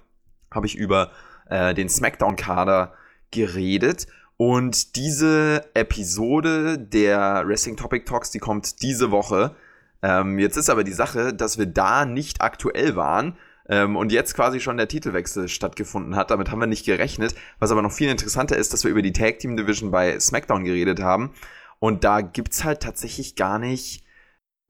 habe 0.51 0.67
ich 0.67 0.77
über 0.77 1.11
äh, 1.49 1.75
den 1.75 1.89
SmackDown-Kader 1.89 2.95
geredet. 3.31 4.07
Und 4.41 4.97
diese 4.97 5.67
Episode 5.75 6.79
der 6.79 7.47
Wrestling 7.47 7.77
Topic 7.77 8.07
Talks, 8.07 8.31
die 8.31 8.39
kommt 8.39 8.81
diese 8.81 9.11
Woche. 9.11 9.55
Ähm, 10.01 10.39
jetzt 10.39 10.57
ist 10.57 10.71
aber 10.71 10.83
die 10.83 10.95
Sache, 10.95 11.35
dass 11.35 11.59
wir 11.59 11.67
da 11.67 12.07
nicht 12.07 12.41
aktuell 12.41 12.97
waren 12.97 13.37
ähm, 13.69 13.97
und 13.97 14.13
jetzt 14.13 14.33
quasi 14.33 14.59
schon 14.59 14.79
der 14.79 14.89
Titelwechsel 14.89 15.47
stattgefunden 15.47 16.17
hat. 16.17 16.31
Damit 16.31 16.51
haben 16.51 16.59
wir 16.59 16.67
nicht 16.67 16.87
gerechnet. 16.87 17.35
Was 17.59 17.71
aber 17.71 17.83
noch 17.83 17.93
viel 17.93 18.09
interessanter 18.09 18.57
ist, 18.57 18.73
dass 18.73 18.83
wir 18.83 18.91
über 18.91 19.03
die 19.03 19.13
Tag 19.13 19.41
Team 19.41 19.59
Division 19.59 19.91
bei 19.91 20.19
SmackDown 20.19 20.65
geredet 20.65 21.01
haben. 21.01 21.35
Und 21.79 22.05
da 22.05 22.23
gibt's 22.23 22.65
halt 22.65 22.81
tatsächlich 22.81 23.37
gar 23.37 23.59
nicht 23.59 24.07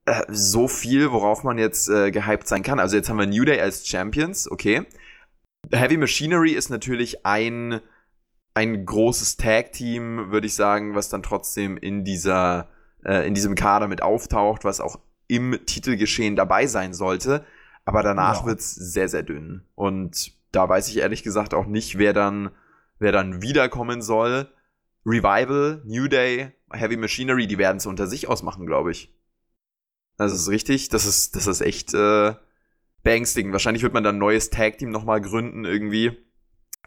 äh, 0.05 0.25
so 0.27 0.67
viel, 0.67 1.13
worauf 1.13 1.45
man 1.45 1.59
jetzt 1.59 1.89
äh, 1.89 2.11
gehypt 2.11 2.49
sein 2.49 2.65
kann. 2.65 2.81
Also 2.81 2.97
jetzt 2.97 3.09
haben 3.09 3.21
wir 3.21 3.27
New 3.29 3.45
Day 3.45 3.61
als 3.61 3.87
Champions, 3.87 4.51
okay. 4.51 4.83
Heavy 5.71 5.97
Machinery 5.97 6.55
ist 6.55 6.71
natürlich 6.71 7.25
ein, 7.25 7.81
ein 8.55 8.85
großes 8.85 9.37
Tag-Team, 9.37 10.31
würde 10.31 10.47
ich 10.47 10.55
sagen, 10.55 10.95
was 10.95 11.09
dann 11.09 11.23
trotzdem 11.23 11.77
in 11.77 12.05
dieser, 12.05 12.69
äh, 13.05 13.27
in 13.27 13.35
diesem 13.35 13.55
Kader 13.55 13.89
mit 13.89 14.03
auftaucht, 14.03 14.65
was 14.65 14.81
auch 14.81 14.99
im 15.29 15.59
Titelgeschehen 15.65 16.37
dabei 16.37 16.67
sein 16.67 16.93
sollte. 16.93 17.45
Aber 17.85 18.03
danach 18.03 18.47
ja. 18.47 18.53
es 18.53 18.75
sehr, 18.75 19.09
sehr 19.09 19.23
dünn. 19.23 19.63
Und 19.75 20.33
da 20.53 20.69
weiß 20.69 20.89
ich 20.89 20.99
ehrlich 20.99 21.23
gesagt 21.23 21.55
auch 21.55 21.67
nicht, 21.67 21.99
wer 21.99 22.13
dann, 22.13 22.51
wer 22.99 23.13
dann 23.13 23.43
wiederkommen 23.43 24.03
soll. 24.03 24.49
Revival, 25.07 25.83
New 25.85 26.09
Day, 26.09 26.53
Heavy 26.73 26.97
Machinery, 26.97 27.47
die 27.47 27.59
werden 27.59 27.79
es 27.79 27.87
unter 27.87 28.07
sich 28.07 28.29
ausmachen, 28.29 28.67
glaube 28.67 28.91
ich. 28.91 29.15
Das 30.17 30.33
ist 30.33 30.49
richtig. 30.49 30.91
Das 30.91 31.07
ist, 31.07 31.37
das 31.37 31.47
ist 31.47 31.63
echt 31.63 31.95
äh, 31.95 32.35
beängstigend. 33.03 33.53
Wahrscheinlich 33.53 33.83
wird 33.83 33.95
man 33.95 34.05
dann 34.05 34.17
ein 34.17 34.21
neues 34.21 34.51
Tag-Team 34.51 34.91
nochmal 34.91 35.21
gründen, 35.21 35.65
irgendwie. 35.65 36.19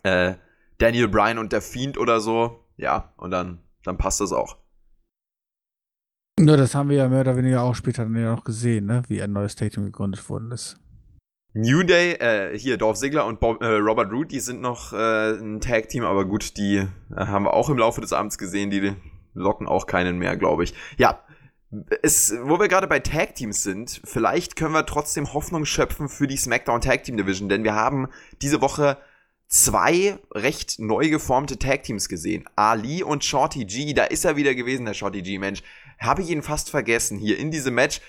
Äh, 0.04 0.36
Daniel 0.78 1.08
Bryan 1.08 1.38
und 1.38 1.52
der 1.52 1.62
Fiend 1.62 1.98
oder 1.98 2.20
so. 2.20 2.66
Ja, 2.78 3.14
und 3.18 3.32
dann, 3.32 3.60
dann 3.84 3.98
passt 3.98 4.22
das 4.22 4.34
auch. 4.34 4.58
Ja, 6.40 6.58
das 6.58 6.74
haben 6.74 6.90
wir 6.90 6.98
ja 6.98 7.08
mehr 7.08 7.22
oder 7.22 7.38
weniger 7.38 7.62
auch 7.62 7.76
später 7.76 8.04
dann 8.04 8.16
ja 8.16 8.36
noch 8.36 8.44
gesehen, 8.44 8.88
ne? 8.88 9.04
wie 9.08 9.22
ein 9.22 9.32
neues 9.32 9.56
Tag-Team 9.56 9.86
gegründet 9.86 10.28
worden 10.30 10.52
ist. 10.52 10.80
New 11.54 11.84
Day, 11.84 12.14
äh, 12.14 12.58
hier 12.58 12.78
Dorf 12.78 12.98
Ziggler 12.98 13.28
und 13.28 13.40
Bob, 13.40 13.62
äh, 13.62 13.76
Robert 13.76 14.12
Root, 14.12 14.32
die 14.32 14.40
sind 14.40 14.60
noch 14.60 14.92
äh, 14.92 15.34
ein 15.34 15.62
Tag-Team, 15.62 16.04
aber 16.04 16.26
gut, 16.26 16.58
die 16.58 16.78
äh, 16.78 16.88
haben 17.16 17.46
wir 17.46 17.54
auch 17.54 17.70
im 17.70 17.78
Laufe 17.78 18.02
des 18.02 18.12
Abends 18.12 18.40
gesehen, 18.40 18.72
die 18.72 18.94
locken 19.36 19.68
auch 19.68 19.86
keinen 19.86 20.18
mehr, 20.18 20.36
glaube 20.36 20.64
ich. 20.64 20.74
Ja, 20.98 21.24
es, 22.02 22.34
wo 22.42 22.60
wir 22.60 22.68
gerade 22.68 22.88
bei 22.88 23.00
Tag-Teams 23.00 23.62
sind, 23.62 24.02
vielleicht 24.04 24.56
können 24.56 24.74
wir 24.74 24.88
trotzdem 24.88 25.34
Hoffnung 25.34 25.66
schöpfen 25.66 26.10
für 26.10 26.26
die 26.26 26.38
SmackDown 26.38 26.82
Tag-Team 26.82 27.18
Division, 27.18 27.50
denn 27.50 27.64
wir 27.64 27.76
haben 27.76 28.08
diese 28.42 28.62
Woche 28.62 28.98
zwei 29.54 30.18
recht 30.32 30.80
neu 30.80 31.10
geformte 31.10 31.60
Tag-Teams 31.60 32.10
gesehen. 32.10 32.46
Ali 32.56 33.04
und 33.04 33.24
Shorty 33.24 33.66
G, 33.66 33.94
da 33.94 34.06
ist 34.06 34.26
er 34.26 34.36
wieder 34.36 34.56
gewesen, 34.56 34.86
der 34.86 34.94
Shorty 34.94 35.22
G, 35.22 35.38
Mensch. 35.38 35.62
Habe 36.00 36.22
ich 36.22 36.30
ihn 36.30 36.42
fast 36.42 36.70
vergessen 36.70 37.18
hier 37.18 37.38
in 37.38 37.52
diesem 37.52 37.76
Match 37.76 38.02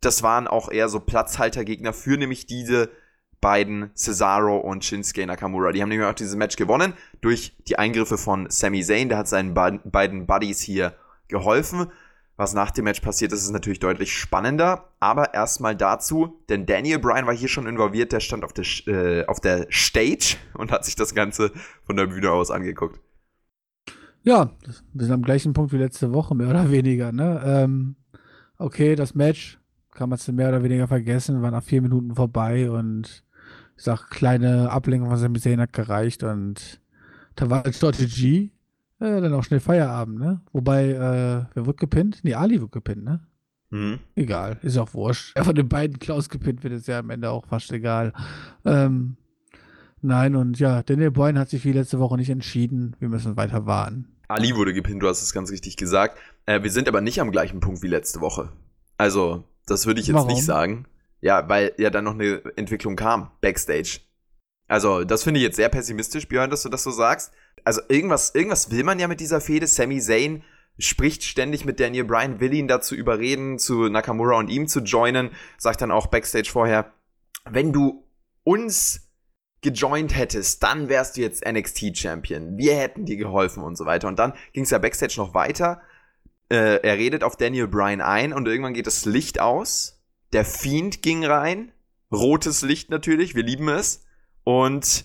das 0.00 0.22
waren 0.22 0.46
auch 0.46 0.70
eher 0.70 0.88
so 0.88 1.00
Platzhaltergegner 1.00 1.92
für 1.92 2.16
nämlich 2.16 2.46
diese 2.46 2.90
beiden 3.40 3.90
Cesaro 3.94 4.58
und 4.58 4.84
Shinsuke 4.84 5.26
Nakamura. 5.26 5.72
Die 5.72 5.82
haben 5.82 5.88
nämlich 5.88 6.08
auch 6.08 6.14
dieses 6.14 6.36
Match 6.36 6.56
gewonnen 6.56 6.94
durch 7.20 7.56
die 7.68 7.78
Eingriffe 7.78 8.18
von 8.18 8.50
Sami 8.50 8.82
Zayn. 8.82 9.08
Der 9.08 9.18
hat 9.18 9.28
seinen 9.28 9.54
beiden 9.54 10.26
Buddies 10.26 10.60
hier 10.60 10.94
geholfen. 11.28 11.86
Was 12.38 12.54
nach 12.54 12.70
dem 12.70 12.84
Match 12.84 13.00
passiert 13.00 13.32
ist, 13.32 13.42
ist 13.42 13.50
natürlich 13.50 13.80
deutlich 13.80 14.16
spannender. 14.16 14.92
Aber 15.00 15.34
erstmal 15.34 15.74
dazu, 15.74 16.40
denn 16.48 16.66
Daniel 16.66 17.00
Bryan 17.00 17.26
war 17.26 17.34
hier 17.34 17.48
schon 17.48 17.66
involviert. 17.66 18.12
Der 18.12 18.20
stand 18.20 18.44
auf 18.44 18.52
der, 18.52 18.64
äh, 18.86 19.26
auf 19.26 19.40
der 19.40 19.66
Stage 19.70 20.36
und 20.54 20.70
hat 20.70 20.84
sich 20.84 20.94
das 20.94 21.16
Ganze 21.16 21.50
von 21.82 21.96
der 21.96 22.06
Bühne 22.06 22.30
aus 22.30 22.52
angeguckt. 22.52 23.00
Ja, 24.22 24.52
wir 24.92 25.04
sind 25.04 25.14
am 25.14 25.22
gleichen 25.22 25.52
Punkt 25.52 25.72
wie 25.72 25.78
letzte 25.78 26.12
Woche, 26.12 26.36
mehr 26.36 26.48
oder 26.48 26.70
weniger. 26.70 27.10
Ne? 27.10 27.42
Ähm, 27.44 27.96
okay, 28.56 28.94
das 28.94 29.16
Match 29.16 29.58
kann 29.90 30.08
man 30.08 30.18
es 30.18 30.28
mehr 30.28 30.50
oder 30.50 30.62
weniger 30.62 30.86
vergessen, 30.86 31.42
war 31.42 31.50
nach 31.50 31.64
vier 31.64 31.82
Minuten 31.82 32.14
vorbei 32.14 32.70
und 32.70 33.24
ich 33.76 33.82
sag, 33.82 34.10
kleine 34.10 34.70
Ablenkung 34.70 35.08
von 35.08 35.18
Sami 35.18 35.40
Zayn 35.40 35.60
hat 35.60 35.72
gereicht 35.72 36.22
und 36.22 36.80
da 37.34 37.50
war 37.50 37.64
als 37.64 37.78
Strategie 37.78 38.52
äh, 39.00 39.20
dann 39.20 39.34
auch 39.34 39.44
schnell 39.44 39.60
Feierabend, 39.60 40.18
ne? 40.18 40.40
Wobei, 40.52 40.90
äh, 40.90 41.46
wer 41.54 41.66
wird 41.66 41.78
gepinnt? 41.78 42.20
Nee, 42.22 42.34
Ali 42.34 42.60
wird 42.60 42.72
gepinnt, 42.72 43.04
ne? 43.04 43.20
Mhm. 43.70 43.98
Egal, 44.14 44.58
ist 44.62 44.78
auch 44.78 44.94
wurscht. 44.94 45.34
Wer 45.34 45.44
von 45.44 45.54
den 45.54 45.68
beiden 45.68 45.98
Klaus 45.98 46.28
gepinnt 46.28 46.62
wird, 46.64 46.72
ist 46.72 46.88
ja 46.88 46.98
am 46.98 47.10
Ende 47.10 47.30
auch 47.30 47.46
fast 47.46 47.70
egal. 47.72 48.12
Ähm, 48.64 49.16
nein, 50.00 50.36
und 50.36 50.58
ja, 50.58 50.82
Daniel 50.82 51.10
Bryan 51.10 51.38
hat 51.38 51.50
sich 51.50 51.64
wie 51.64 51.72
letzte 51.72 51.98
Woche 51.98 52.16
nicht 52.16 52.30
entschieden. 52.30 52.96
Wir 52.98 53.08
müssen 53.08 53.36
weiter 53.36 53.66
warten. 53.66 54.16
Ali 54.28 54.54
wurde 54.54 54.74
gepinnt, 54.74 55.02
du 55.02 55.08
hast 55.08 55.22
es 55.22 55.32
ganz 55.32 55.50
richtig 55.50 55.76
gesagt. 55.76 56.18
Äh, 56.46 56.62
wir 56.62 56.70
sind 56.70 56.88
aber 56.88 57.00
nicht 57.00 57.20
am 57.20 57.30
gleichen 57.30 57.60
Punkt 57.60 57.82
wie 57.82 57.88
letzte 57.88 58.20
Woche. 58.20 58.50
Also, 58.96 59.44
das 59.66 59.86
würde 59.86 60.00
ich 60.00 60.06
jetzt 60.06 60.16
Warum? 60.16 60.28
nicht 60.28 60.44
sagen. 60.44 60.86
Ja, 61.20 61.48
weil 61.48 61.72
ja 61.78 61.90
dann 61.90 62.04
noch 62.04 62.14
eine 62.14 62.42
Entwicklung 62.56 62.96
kam, 62.96 63.30
Backstage. 63.40 64.00
Also, 64.66 65.04
das 65.04 65.24
finde 65.24 65.40
ich 65.40 65.44
jetzt 65.44 65.56
sehr 65.56 65.68
pessimistisch, 65.68 66.28
Björn, 66.28 66.50
dass 66.50 66.62
du 66.62 66.68
das 66.68 66.82
so 66.82 66.90
sagst. 66.90 67.32
Also, 67.64 67.80
irgendwas, 67.88 68.34
irgendwas 68.34 68.70
will 68.70 68.84
man 68.84 68.98
ja 68.98 69.08
mit 69.08 69.20
dieser 69.20 69.40
Fehde. 69.40 69.66
Sami 69.66 70.00
Zayn 70.00 70.42
spricht 70.78 71.24
ständig 71.24 71.64
mit 71.64 71.80
Daniel 71.80 72.04
Bryan, 72.04 72.40
will 72.40 72.54
ihn 72.54 72.68
dazu 72.68 72.94
überreden, 72.94 73.58
zu 73.58 73.88
Nakamura 73.88 74.38
und 74.38 74.48
ihm 74.48 74.68
zu 74.68 74.80
joinen. 74.80 75.30
Sagt 75.56 75.80
dann 75.80 75.90
auch 75.90 76.06
Backstage 76.06 76.50
vorher, 76.50 76.92
wenn 77.44 77.72
du 77.72 78.04
uns 78.44 79.10
gejoint 79.60 80.16
hättest, 80.16 80.62
dann 80.62 80.88
wärst 80.88 81.16
du 81.16 81.20
jetzt 81.20 81.44
NXT-Champion. 81.44 82.56
Wir 82.56 82.76
hätten 82.76 83.06
dir 83.06 83.16
geholfen 83.16 83.62
und 83.62 83.76
so 83.76 83.86
weiter. 83.86 84.06
Und 84.06 84.18
dann 84.18 84.34
ging 84.52 84.62
es 84.62 84.70
ja 84.70 84.78
Backstage 84.78 85.14
noch 85.16 85.34
weiter. 85.34 85.80
Äh, 86.48 86.80
er 86.82 86.96
redet 86.96 87.24
auf 87.24 87.36
Daniel 87.36 87.66
Bryan 87.66 88.00
ein 88.00 88.32
und 88.32 88.46
irgendwann 88.46 88.74
geht 88.74 88.86
das 88.86 89.04
Licht 89.04 89.40
aus 89.40 89.98
der 90.32 90.44
Fiend 90.44 91.02
ging 91.02 91.24
rein. 91.24 91.72
Rotes 92.12 92.62
Licht 92.62 92.90
natürlich, 92.90 93.34
wir 93.34 93.42
lieben 93.42 93.68
es. 93.68 94.04
Und 94.44 95.04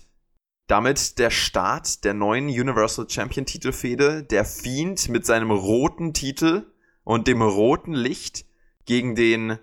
damit 0.67 1.19
der 1.19 1.29
Start 1.29 2.03
der 2.03 2.13
neuen 2.13 2.45
Universal 2.45 3.09
Champion 3.09 3.45
Titelfehde. 3.45 4.23
Der 4.23 4.45
Fiend 4.45 5.09
mit 5.09 5.25
seinem 5.25 5.51
roten 5.51 6.13
Titel 6.13 6.65
und 7.03 7.27
dem 7.27 7.41
roten 7.41 7.93
Licht 7.93 8.45
gegen 8.85 9.15
den, 9.15 9.57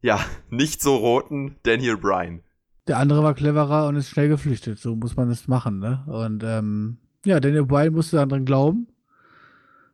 ja, 0.00 0.20
nicht 0.50 0.82
so 0.82 0.96
roten 0.96 1.56
Daniel 1.62 1.96
Bryan. 1.96 2.42
Der 2.86 2.98
andere 2.98 3.22
war 3.22 3.34
cleverer 3.34 3.88
und 3.88 3.96
ist 3.96 4.10
schnell 4.10 4.28
geflüchtet. 4.28 4.78
So 4.78 4.94
muss 4.94 5.16
man 5.16 5.30
es 5.30 5.48
machen, 5.48 5.78
ne? 5.80 6.04
Und, 6.06 6.44
ähm, 6.44 6.98
ja, 7.24 7.40
Daniel 7.40 7.64
Bryan 7.64 7.92
musste 7.92 8.16
daran 8.16 8.44
glauben. 8.44 8.86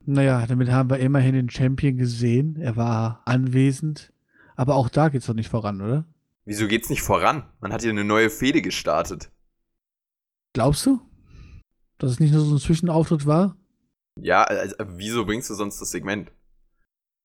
Naja, 0.05 0.45
damit 0.47 0.71
haben 0.71 0.91
wir 0.91 0.99
immerhin 0.99 1.35
den 1.35 1.49
Champion 1.49 1.97
gesehen. 1.97 2.57
Er 2.61 2.77
war 2.77 3.23
anwesend. 3.25 4.13
Aber 4.57 4.75
auch 4.75 4.89
da 4.89 5.09
geht's 5.09 5.27
doch 5.27 5.35
nicht 5.35 5.49
voran, 5.49 5.81
oder? 5.81 6.05
Wieso 6.45 6.67
geht's 6.67 6.91
nicht 6.91 7.03
voran? 7.03 7.45
Man 7.61 7.73
hat 7.73 7.83
hier 7.83 7.91
eine 7.91 8.05
neue 8.05 8.29
Fehde 8.29 8.61
gestartet. 8.61 9.31
Glaubst 10.53 10.87
du? 10.87 11.01
Dass 11.99 12.13
es 12.13 12.21
nicht 12.21 12.33
nur 12.33 12.45
so 12.45 12.55
ein 12.55 12.59
Zwischenauftritt 12.59 13.27
war? 13.27 13.57
Ja, 14.17 14.43
also, 14.43 14.75
wieso 14.97 15.25
bringst 15.25 15.49
du 15.51 15.55
sonst 15.55 15.81
das 15.81 15.91
Segment? 15.91 16.31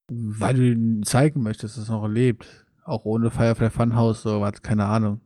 Weil 0.10 0.54
du 0.54 0.72
ihm 0.72 1.04
zeigen 1.04 1.44
möchtest, 1.44 1.76
dass 1.76 1.84
es 1.84 1.90
noch 1.90 2.08
lebt. 2.08 2.66
Auch 2.86 3.04
ohne 3.04 3.30
Firefly 3.32 3.70
Funhouse, 3.70 4.22
so 4.22 4.40
was, 4.40 4.62
keine 4.62 4.86
Ahnung. 4.86 5.20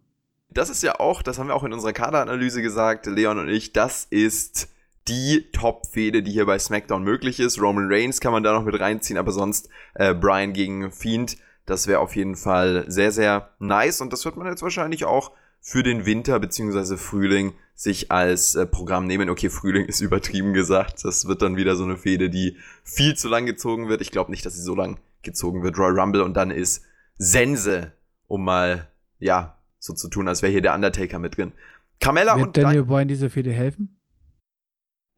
Das 0.50 0.70
ist 0.70 0.82
ja 0.82 1.00
auch, 1.00 1.22
das 1.22 1.38
haben 1.38 1.48
wir 1.48 1.56
auch 1.56 1.64
in 1.64 1.74
unserer 1.74 1.94
Kaderanalyse 1.94 2.62
gesagt, 2.62 3.06
Leon 3.06 3.38
und 3.38 3.50
ich, 3.50 3.74
das 3.74 4.06
ist 4.10 4.70
die 5.08 5.50
Top-Fehde, 5.52 6.24
die 6.24 6.32
hier 6.32 6.46
bei 6.46 6.58
SmackDown 6.58 7.04
möglich 7.04 7.40
ist. 7.40 7.62
Roman 7.62 7.88
Reigns 7.92 8.20
kann 8.20 8.32
man 8.32 8.44
da 8.44 8.54
noch 8.54 8.64
mit 8.64 8.80
reinziehen, 8.80 9.18
aber 9.18 9.32
sonst 9.32 9.70
äh, 9.94 10.14
Brian 10.14 10.54
gegen 10.54 10.92
Fiend 10.92 11.38
das 11.66 11.88
wäre 11.88 12.00
auf 12.00 12.16
jeden 12.16 12.36
Fall 12.36 12.86
sehr, 12.88 13.12
sehr 13.12 13.50
nice 13.60 14.02
und 14.02 14.12
das 14.12 14.26
wird 14.26 14.36
man 14.36 14.48
jetzt 14.48 14.64
wahrscheinlich 14.64 15.06
auch 15.06 15.32
für 15.62 15.84
den 15.84 16.06
Winter 16.06 16.40
bzw. 16.40 16.98
Frühling 16.98 17.54
sich 17.76 18.12
als 18.12 18.56
äh, 18.56 18.66
Programm 18.66 19.08
nehmen. 19.08 19.30
Okay, 19.30 19.50
Frühling 19.50 19.86
ist 19.86 20.02
übertrieben 20.02 20.54
gesagt. 20.54 21.04
Das 21.04 21.28
wird 21.28 21.42
dann 21.42 21.56
wieder 21.58 21.76
so 21.76 21.84
eine 21.84 21.98
Fehde, 21.98 22.30
die 22.30 22.58
viel 22.84 23.16
zu 23.16 23.28
lang 23.28 23.46
gezogen 23.46 23.90
wird. 23.90 24.02
Ich 24.02 24.12
glaube 24.12 24.32
nicht, 24.32 24.46
dass 24.46 24.56
sie 24.56 24.62
so 24.62 24.76
lang 24.76 25.00
gezogen 25.22 25.64
wird. 25.64 25.78
Royal 25.78 26.00
Rumble 26.00 26.22
und 26.22 26.36
dann 26.36 26.52
ist 26.52 26.84
Sense, 27.18 27.94
um 28.28 28.44
mal, 28.44 28.90
ja, 29.20 29.58
so 29.80 29.94
zu 29.94 30.10
tun, 30.10 30.28
als 30.28 30.42
wäre 30.42 30.52
hier 30.52 30.62
der 30.62 30.76
Undertaker 30.76 31.20
mit 31.20 31.38
drin. 31.38 31.54
Carmella 32.00 32.36
wird 32.36 32.48
und 32.48 32.58
Daniel 32.58 32.84
Bryan 32.84 33.08
diese 33.08 33.30
Fehde 33.30 33.52
helfen? 33.52 34.00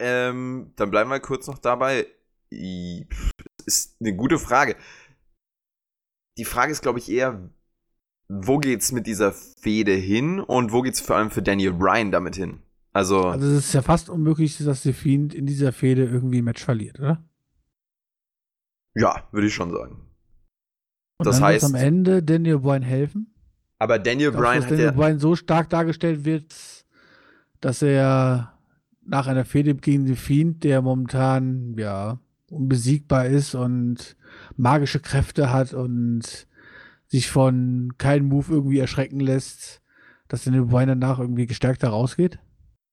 Ähm, 0.02 0.74
dann 0.76 0.92
bleiben 0.92 1.10
wir 1.10 1.20
kurz 1.20 1.48
noch 1.48 1.60
dabei. 1.60 2.08
Ist 3.66 3.96
eine 4.00 4.16
gute 4.16 4.38
Frage 4.38 4.76
die 6.38 6.46
Frage 6.46 6.72
ist, 6.72 6.82
glaube 6.82 7.00
ich, 7.00 7.10
eher, 7.10 7.50
wo 8.28 8.58
geht's 8.58 8.92
mit 8.92 9.08
dieser 9.08 9.32
Fehde 9.32 9.94
hin 9.94 10.40
und 10.40 10.72
wo 10.72 10.82
geht's 10.82 11.02
vor 11.02 11.18
allem 11.18 11.32
für 11.32 11.42
Daniel 11.42 11.74
Bryan 11.74 12.12
damit 12.12 12.36
hin? 12.36 12.60
Also, 12.92 13.26
also 13.26 13.48
es 13.48 13.66
ist 13.66 13.74
ja 13.74 13.82
fast 13.82 14.10
unmöglich, 14.10 14.58
dass 14.58 14.84
der 14.84 14.94
Fiend 14.94 15.34
in 15.34 15.46
dieser 15.46 15.72
Fehde 15.72 16.06
irgendwie 16.06 16.40
ein 16.40 16.46
Match 16.46 16.64
verliert, 16.64 17.00
oder? 17.00 17.24
Ja, 18.96 19.28
würde 19.32 19.48
ich 19.48 19.54
schon 19.54 19.72
sagen. 19.72 20.08
Und 21.18 21.26
das 21.26 21.38
dann 21.38 21.46
heißt 21.46 21.66
am 21.66 21.76
Ende 21.76 22.22
Daniel 22.22 22.60
Bryan 22.60 22.84
helfen. 22.84 23.34
Aber 23.80 23.98
Daniel 24.00 24.32
Glaubst, 24.32 24.46
Bryan 24.46 24.62
dass 24.62 24.70
Daniel 24.70 24.92
Bryan 24.92 25.20
so 25.20 25.36
stark 25.36 25.70
dargestellt 25.70 26.26
wird, 26.26 26.54
dass 27.60 27.82
er 27.82 28.54
nach 29.06 29.28
einer 29.28 29.46
Fehde 29.46 29.76
gegen 29.76 30.06
den 30.06 30.16
Fiend, 30.16 30.64
der 30.64 30.82
momentan 30.82 31.76
ja 31.78 32.20
unbesiegbar 32.50 33.26
ist 33.26 33.56
und 33.56 34.16
magische 34.56 35.00
Kräfte 35.00 35.52
hat 35.52 35.74
und 35.74 36.48
sich 37.14 37.30
von 37.30 37.94
keinem 38.00 38.28
Move 38.28 38.48
irgendwie 38.50 38.80
erschrecken 38.80 39.20
lässt, 39.20 39.84
dass 40.30 40.46
Daniel 40.46 40.66
Bryan 40.66 40.88
danach 40.88 41.20
irgendwie 41.20 41.46
gestärkter 41.46 41.90
rausgeht? 41.90 42.40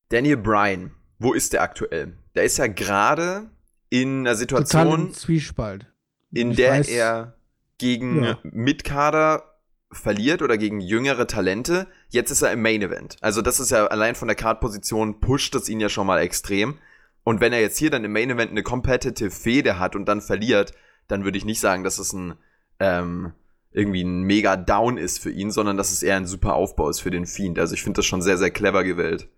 Daniel 0.09 0.37
Bryan, 0.37 0.91
wo 1.17 1.33
ist 1.33 1.53
der 1.53 1.63
aktuell? 1.63 2.17
Der 2.35 2.43
ist 2.43 2.57
ja 2.57 2.67
gerade 2.67 3.49
in 3.89 4.19
einer 4.19 4.35
Situation, 4.35 5.11
Zwiespalt. 5.11 5.87
in 6.31 6.51
ich 6.51 6.57
der 6.57 6.71
weiß, 6.71 6.89
er 6.89 7.35
gegen 7.79 8.23
ja. 8.23 8.37
Mitkader 8.43 9.55
verliert 9.91 10.43
oder 10.43 10.59
gegen 10.59 10.81
jüngere 10.81 11.25
Talente. 11.25 11.87
Jetzt 12.09 12.29
ist 12.29 12.43
er 12.43 12.51
im 12.51 12.61
Main 12.61 12.83
Event. 12.83 13.17
Also 13.21 13.41
das 13.41 13.59
ist 13.59 13.71
ja 13.71 13.87
allein 13.87 14.13
von 14.13 14.27
der 14.27 14.37
Card-Position 14.37 15.19
pusht 15.19 15.55
es 15.55 15.67
ihn 15.67 15.79
ja 15.79 15.89
schon 15.89 16.05
mal 16.05 16.19
extrem. 16.19 16.77
Und 17.23 17.41
wenn 17.41 17.53
er 17.53 17.59
jetzt 17.59 17.79
hier 17.79 17.89
dann 17.89 18.05
im 18.05 18.13
Main 18.13 18.29
Event 18.29 18.51
eine 18.51 18.61
competitive 18.61 19.31
Fehde 19.31 19.79
hat 19.79 19.95
und 19.95 20.05
dann 20.05 20.21
verliert, 20.21 20.73
dann 21.07 21.23
würde 21.23 21.39
ich 21.39 21.45
nicht 21.45 21.59
sagen, 21.59 21.83
dass 21.83 21.97
es 21.97 22.13
ein 22.13 22.35
ähm, 22.79 23.33
irgendwie 23.71 24.03
ein 24.03 24.23
mega 24.23 24.57
Down 24.57 24.97
ist 24.97 25.19
für 25.19 25.31
ihn, 25.31 25.51
sondern 25.51 25.77
dass 25.77 25.91
es 25.91 26.03
eher 26.03 26.17
ein 26.17 26.25
super 26.25 26.55
Aufbau 26.55 26.89
ist 26.89 26.99
für 26.99 27.11
den 27.11 27.25
Fiend. 27.25 27.57
Also 27.57 27.73
ich 27.73 27.83
finde 27.83 27.97
das 27.97 28.05
schon 28.05 28.21
sehr, 28.21 28.37
sehr 28.37 28.51
clever 28.51 28.83
gewählt. 28.83 29.29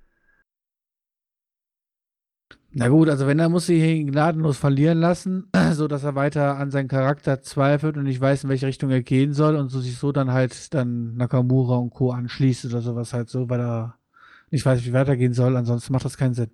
Na 2.76 2.88
gut, 2.88 3.08
also 3.08 3.28
wenn 3.28 3.38
er 3.38 3.50
muss 3.50 3.68
sich 3.68 3.84
ihn 3.84 4.12
gnadenlos 4.12 4.58
verlieren 4.58 4.98
lassen, 4.98 5.52
so 5.74 5.88
dass 5.88 6.04
er 6.04 6.16
weiter 6.16 6.58
an 6.58 6.72
seinen 6.72 6.88
Charakter 6.88 7.42
zweifelt 7.44 7.98
und 7.98 8.06
nicht 8.06 8.20
weiß, 8.20 8.46
in 8.46 8.50
welche 8.50 8.66
Richtung 8.66 8.90
er 8.90 9.04
gehen 9.04 9.34
soll 9.34 9.56
und 9.56 9.70
so 9.70 9.80
sich 9.80 9.98
so 9.98 10.12
dann 10.12 10.32
halt 10.32 10.74
dann 10.74 11.16
Nakamura 11.16 11.76
und 11.76 11.92
Co. 11.92 12.12
anschließt 12.12 12.66
oder 12.66 12.82
sowas 12.82 13.14
halt 13.14 13.30
so, 13.30 13.48
weil 13.50 13.60
er 13.60 14.00
nicht 14.50 14.66
weiß, 14.66 14.84
wie 14.86 14.94
weitergehen 14.94 15.34
soll. 15.34 15.56
Ansonsten 15.56 15.94
macht 15.94 16.06
das 16.06 16.18
keinen 16.18 16.34
Sinn. 16.34 16.50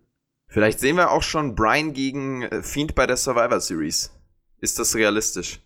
Vielleicht 0.48 0.80
sehen 0.80 0.98
wir 0.98 1.12
auch 1.12 1.24
schon 1.24 1.56
Brian 1.56 1.94
gegen 1.94 2.42
äh, 2.42 2.64
Fiend 2.64 2.96
bei 2.96 3.08
der 3.08 3.18
Survivor 3.18 3.62
Series. 3.62 4.12
Ist 4.60 4.78
das 4.78 4.96
realistisch? 4.96 5.62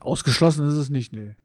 Ausgeschlossen 0.00 0.68
ist 0.68 0.74
es 0.74 0.90
nicht, 0.90 1.12
nee. 1.12 1.36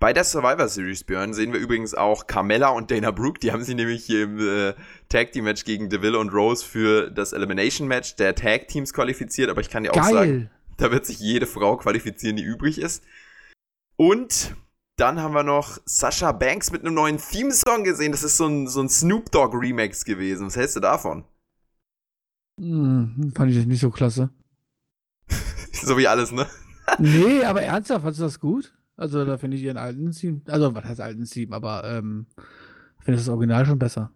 Bei 0.00 0.12
der 0.12 0.24
Survivor 0.24 0.68
Series, 0.68 1.04
Björn, 1.04 1.32
sehen 1.32 1.52
wir 1.52 1.60
übrigens 1.60 1.94
auch 1.94 2.26
Carmella 2.26 2.68
und 2.68 2.90
Dana 2.90 3.10
Brooke. 3.10 3.40
Die 3.40 3.52
haben 3.52 3.62
sich 3.62 3.74
nämlich 3.74 4.04
hier 4.04 4.24
im 4.24 4.38
äh, 4.38 4.74
Tag 5.08 5.32
Team 5.32 5.44
Match 5.44 5.64
gegen 5.64 5.88
Deville 5.88 6.18
und 6.18 6.28
Rose 6.30 6.64
für 6.64 7.10
das 7.10 7.32
Elimination 7.32 7.88
Match 7.88 8.16
der 8.16 8.34
Tag 8.34 8.68
Teams 8.68 8.92
qualifiziert. 8.92 9.48
Aber 9.48 9.62
ich 9.62 9.70
kann 9.70 9.82
dir 9.82 9.92
auch 9.92 9.96
Geil. 9.96 10.12
sagen, 10.12 10.50
da 10.76 10.90
wird 10.90 11.06
sich 11.06 11.20
jede 11.20 11.46
Frau 11.46 11.76
qualifizieren, 11.78 12.36
die 12.36 12.42
übrig 12.42 12.78
ist. 12.78 13.02
Und 13.96 14.54
dann 14.96 15.20
haben 15.22 15.34
wir 15.34 15.42
noch 15.42 15.78
Sasha 15.86 16.32
Banks 16.32 16.70
mit 16.70 16.82
einem 16.82 16.94
neuen 16.94 17.18
Theme-Song 17.18 17.84
gesehen. 17.84 18.12
Das 18.12 18.22
ist 18.22 18.36
so 18.36 18.46
ein, 18.46 18.68
so 18.68 18.82
ein 18.82 18.88
Snoop 18.88 19.30
Dogg 19.30 19.56
Remix 19.56 20.04
gewesen. 20.04 20.46
Was 20.46 20.56
hältst 20.56 20.76
du 20.76 20.80
davon? 20.80 21.24
Hm, 22.60 23.32
fand 23.34 23.50
ich 23.50 23.66
nicht 23.66 23.80
so 23.80 23.90
klasse. 23.90 24.30
so 25.72 25.96
wie 25.96 26.06
alles, 26.06 26.30
ne? 26.30 26.46
Nee, 26.98 27.44
aber 27.44 27.62
ernsthaft, 27.62 28.02
fandest 28.02 28.20
du 28.20 28.24
das 28.24 28.40
gut? 28.40 28.74
Also, 28.96 29.24
da 29.24 29.38
finde 29.38 29.56
ich 29.56 29.62
ihren 29.62 29.76
alten 29.76 30.12
Theme, 30.12 30.40
also, 30.46 30.74
was 30.74 30.84
heißt 30.84 31.00
alten 31.00 31.24
Theme, 31.24 31.54
aber, 31.54 31.84
ähm, 31.84 32.26
finde 33.00 33.18
ich 33.18 33.26
das 33.26 33.28
Original 33.28 33.66
schon 33.66 33.78
besser. 33.78 34.10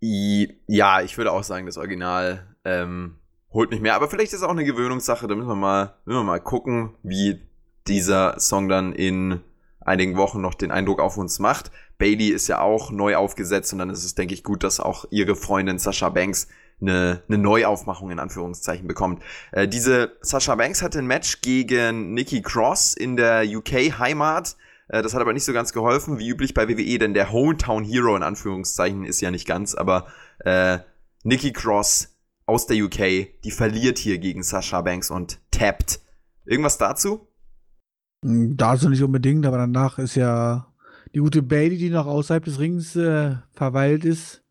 Ja, 0.00 1.00
ich 1.00 1.16
würde 1.16 1.32
auch 1.32 1.44
sagen, 1.44 1.66
das 1.66 1.78
Original, 1.78 2.56
ähm, 2.64 3.16
holt 3.52 3.70
nicht 3.70 3.82
mehr. 3.82 3.94
Aber 3.94 4.08
vielleicht 4.08 4.32
ist 4.32 4.40
es 4.40 4.44
auch 4.44 4.50
eine 4.50 4.64
Gewöhnungssache. 4.64 5.26
Da 5.26 5.34
müssen 5.34 5.48
wir 5.48 5.54
mal, 5.54 5.94
müssen 6.04 6.20
wir 6.20 6.24
mal 6.24 6.40
gucken, 6.40 6.94
wie 7.02 7.40
dieser 7.86 8.38
Song 8.38 8.68
dann 8.68 8.92
in 8.92 9.40
einigen 9.80 10.16
Wochen 10.16 10.40
noch 10.40 10.54
den 10.54 10.70
Eindruck 10.70 11.00
auf 11.00 11.16
uns 11.16 11.38
macht. 11.38 11.70
Bailey 11.98 12.28
ist 12.28 12.48
ja 12.48 12.60
auch 12.60 12.90
neu 12.90 13.16
aufgesetzt 13.16 13.72
und 13.72 13.80
dann 13.80 13.90
ist 13.90 14.04
es, 14.04 14.14
denke 14.14 14.34
ich, 14.34 14.44
gut, 14.44 14.64
dass 14.64 14.80
auch 14.80 15.04
ihre 15.10 15.36
Freundin 15.36 15.78
Sasha 15.78 16.08
Banks 16.08 16.48
eine, 16.82 17.22
eine 17.28 17.38
Neuaufmachung 17.38 18.10
in 18.10 18.18
Anführungszeichen 18.18 18.86
bekommt. 18.86 19.22
Äh, 19.52 19.68
diese 19.68 20.16
Sasha 20.20 20.54
Banks 20.54 20.82
hatte 20.82 20.98
ein 20.98 21.06
Match 21.06 21.40
gegen 21.40 22.12
Nikki 22.12 22.42
Cross 22.42 22.94
in 22.94 23.16
der 23.16 23.44
UK-Heimat. 23.46 24.56
Äh, 24.88 25.02
das 25.02 25.14
hat 25.14 25.20
aber 25.20 25.32
nicht 25.32 25.44
so 25.44 25.52
ganz 25.52 25.72
geholfen, 25.72 26.18
wie 26.18 26.28
üblich 26.28 26.54
bei 26.54 26.68
WWE, 26.68 26.98
denn 26.98 27.14
der 27.14 27.32
Hometown 27.32 27.84
Hero 27.84 28.14
in 28.16 28.22
Anführungszeichen 28.22 29.04
ist 29.04 29.20
ja 29.20 29.30
nicht 29.30 29.46
ganz, 29.46 29.74
aber 29.74 30.06
äh, 30.40 30.78
Nikki 31.24 31.52
Cross 31.52 32.16
aus 32.46 32.66
der 32.66 32.76
UK, 32.84 33.40
die 33.44 33.50
verliert 33.50 33.98
hier 33.98 34.18
gegen 34.18 34.42
Sasha 34.42 34.82
Banks 34.82 35.10
und 35.10 35.40
tappt. 35.50 36.00
Irgendwas 36.44 36.76
dazu? 36.76 37.28
Hm, 38.24 38.56
dazu 38.56 38.88
nicht 38.88 39.02
unbedingt, 39.02 39.46
aber 39.46 39.58
danach 39.58 39.98
ist 39.98 40.16
ja 40.16 40.66
die 41.14 41.20
gute 41.20 41.42
Bailey, 41.42 41.76
die 41.76 41.90
noch 41.90 42.06
außerhalb 42.06 42.44
des 42.44 42.58
Rings 42.58 42.96
äh, 42.96 43.36
verweilt 43.52 44.04
ist, 44.04 44.41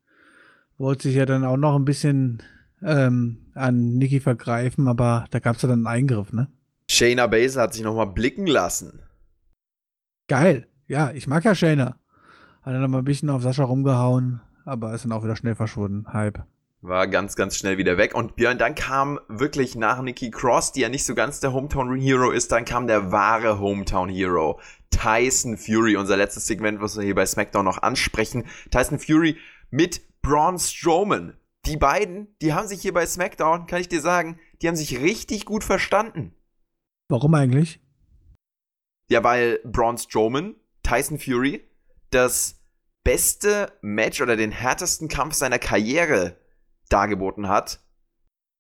wollte 0.82 1.04
sich 1.04 1.16
ja 1.16 1.26
dann 1.26 1.46
auch 1.46 1.58
noch 1.58 1.76
ein 1.76 1.86
bisschen 1.86 2.42
ähm, 2.84 3.38
an 3.54 3.98
Nikki 3.98 4.20
vergreifen, 4.20 4.88
aber 4.88 5.26
da 5.32 5.40
gab 5.40 5.56
es 5.56 5.62
ja 5.62 5.70
dann 5.70 5.86
einen 5.86 6.10
Eingriff, 6.10 6.34
ne? 6.34 6.48
Shayna 6.90 7.28
Baszler 7.28 7.64
hat 7.64 7.74
sich 7.74 7.84
nochmal 7.84 8.08
blicken 8.08 8.48
lassen. 8.48 9.02
Geil. 10.28 10.68
Ja, 10.88 11.12
ich 11.12 11.28
mag 11.28 11.46
ja 11.46 11.56
Shayna. 11.56 11.96
Hat 12.64 12.74
dann 12.74 12.82
noch 12.82 12.88
mal 12.90 13.00
ein 13.00 13.06
bisschen 13.06 13.30
auf 13.30 13.44
Sascha 13.44 13.64
rumgehauen, 13.64 14.42
aber 14.66 14.94
ist 14.94 15.06
dann 15.06 15.12
auch 15.14 15.24
wieder 15.24 15.36
schnell 15.36 15.56
verschwunden. 15.56 16.12
Hype. 16.12 16.44
War 16.82 17.08
ganz, 17.08 17.36
ganz 17.36 17.56
schnell 17.56 17.78
wieder 17.78 17.98
weg. 17.98 18.16
Und 18.16 18.36
Björn, 18.36 18.58
dann 18.58 18.76
kam 18.76 19.20
wirklich 19.28 19.76
nach 19.76 20.02
Nikki 20.02 20.32
Cross, 20.32 20.72
die 20.72 20.82
ja 20.82 20.90
nicht 20.90 21.06
so 21.06 21.14
ganz 21.14 21.40
der 21.40 21.54
Hometown 21.54 21.96
Hero 22.00 22.32
ist, 22.32 22.52
dann 22.52 22.66
kam 22.66 22.88
der 22.88 23.12
wahre 23.12 23.60
Hometown 23.60 24.10
Hero. 24.10 24.60
Tyson 24.90 25.58
Fury, 25.58 25.96
unser 25.96 26.18
letztes 26.18 26.48
Segment, 26.48 26.82
was 26.82 26.98
wir 26.98 27.04
hier 27.04 27.16
bei 27.16 27.26
SmackDown 27.26 27.66
noch 27.66 27.82
ansprechen. 27.84 28.46
Tyson 28.72 29.00
Fury 29.00 29.38
mit 29.70 30.02
Braun 30.22 30.60
Strowman. 30.60 31.38
Die 31.66 31.78
beiden, 31.78 32.36
die 32.42 32.54
haben 32.54 32.68
sich 32.68 32.82
hier 32.82 32.94
bei 32.94 33.06
SmackDown, 33.06 33.68
kann 33.68 33.82
ich 33.82 33.88
dir 33.88 34.02
sagen, 34.02 34.40
die 34.62 34.68
haben 34.68 34.76
sich 34.76 35.00
richtig 35.00 35.46
gut 35.46 35.64
verstanden. 35.64 36.34
Warum 37.08 37.34
eigentlich? 37.36 37.80
Ja, 39.10 39.24
weil 39.24 39.60
Braun 39.64 39.98
Strowman, 39.98 40.56
Tyson 40.84 41.20
Fury, 41.20 41.64
das 42.10 42.62
beste 43.04 43.72
Match 43.82 44.22
oder 44.22 44.36
den 44.36 44.52
härtesten 44.52 45.08
Kampf 45.08 45.36
seiner 45.36 45.60
Karriere 45.60 46.38
dargeboten 46.90 47.48
hat. 47.48 47.80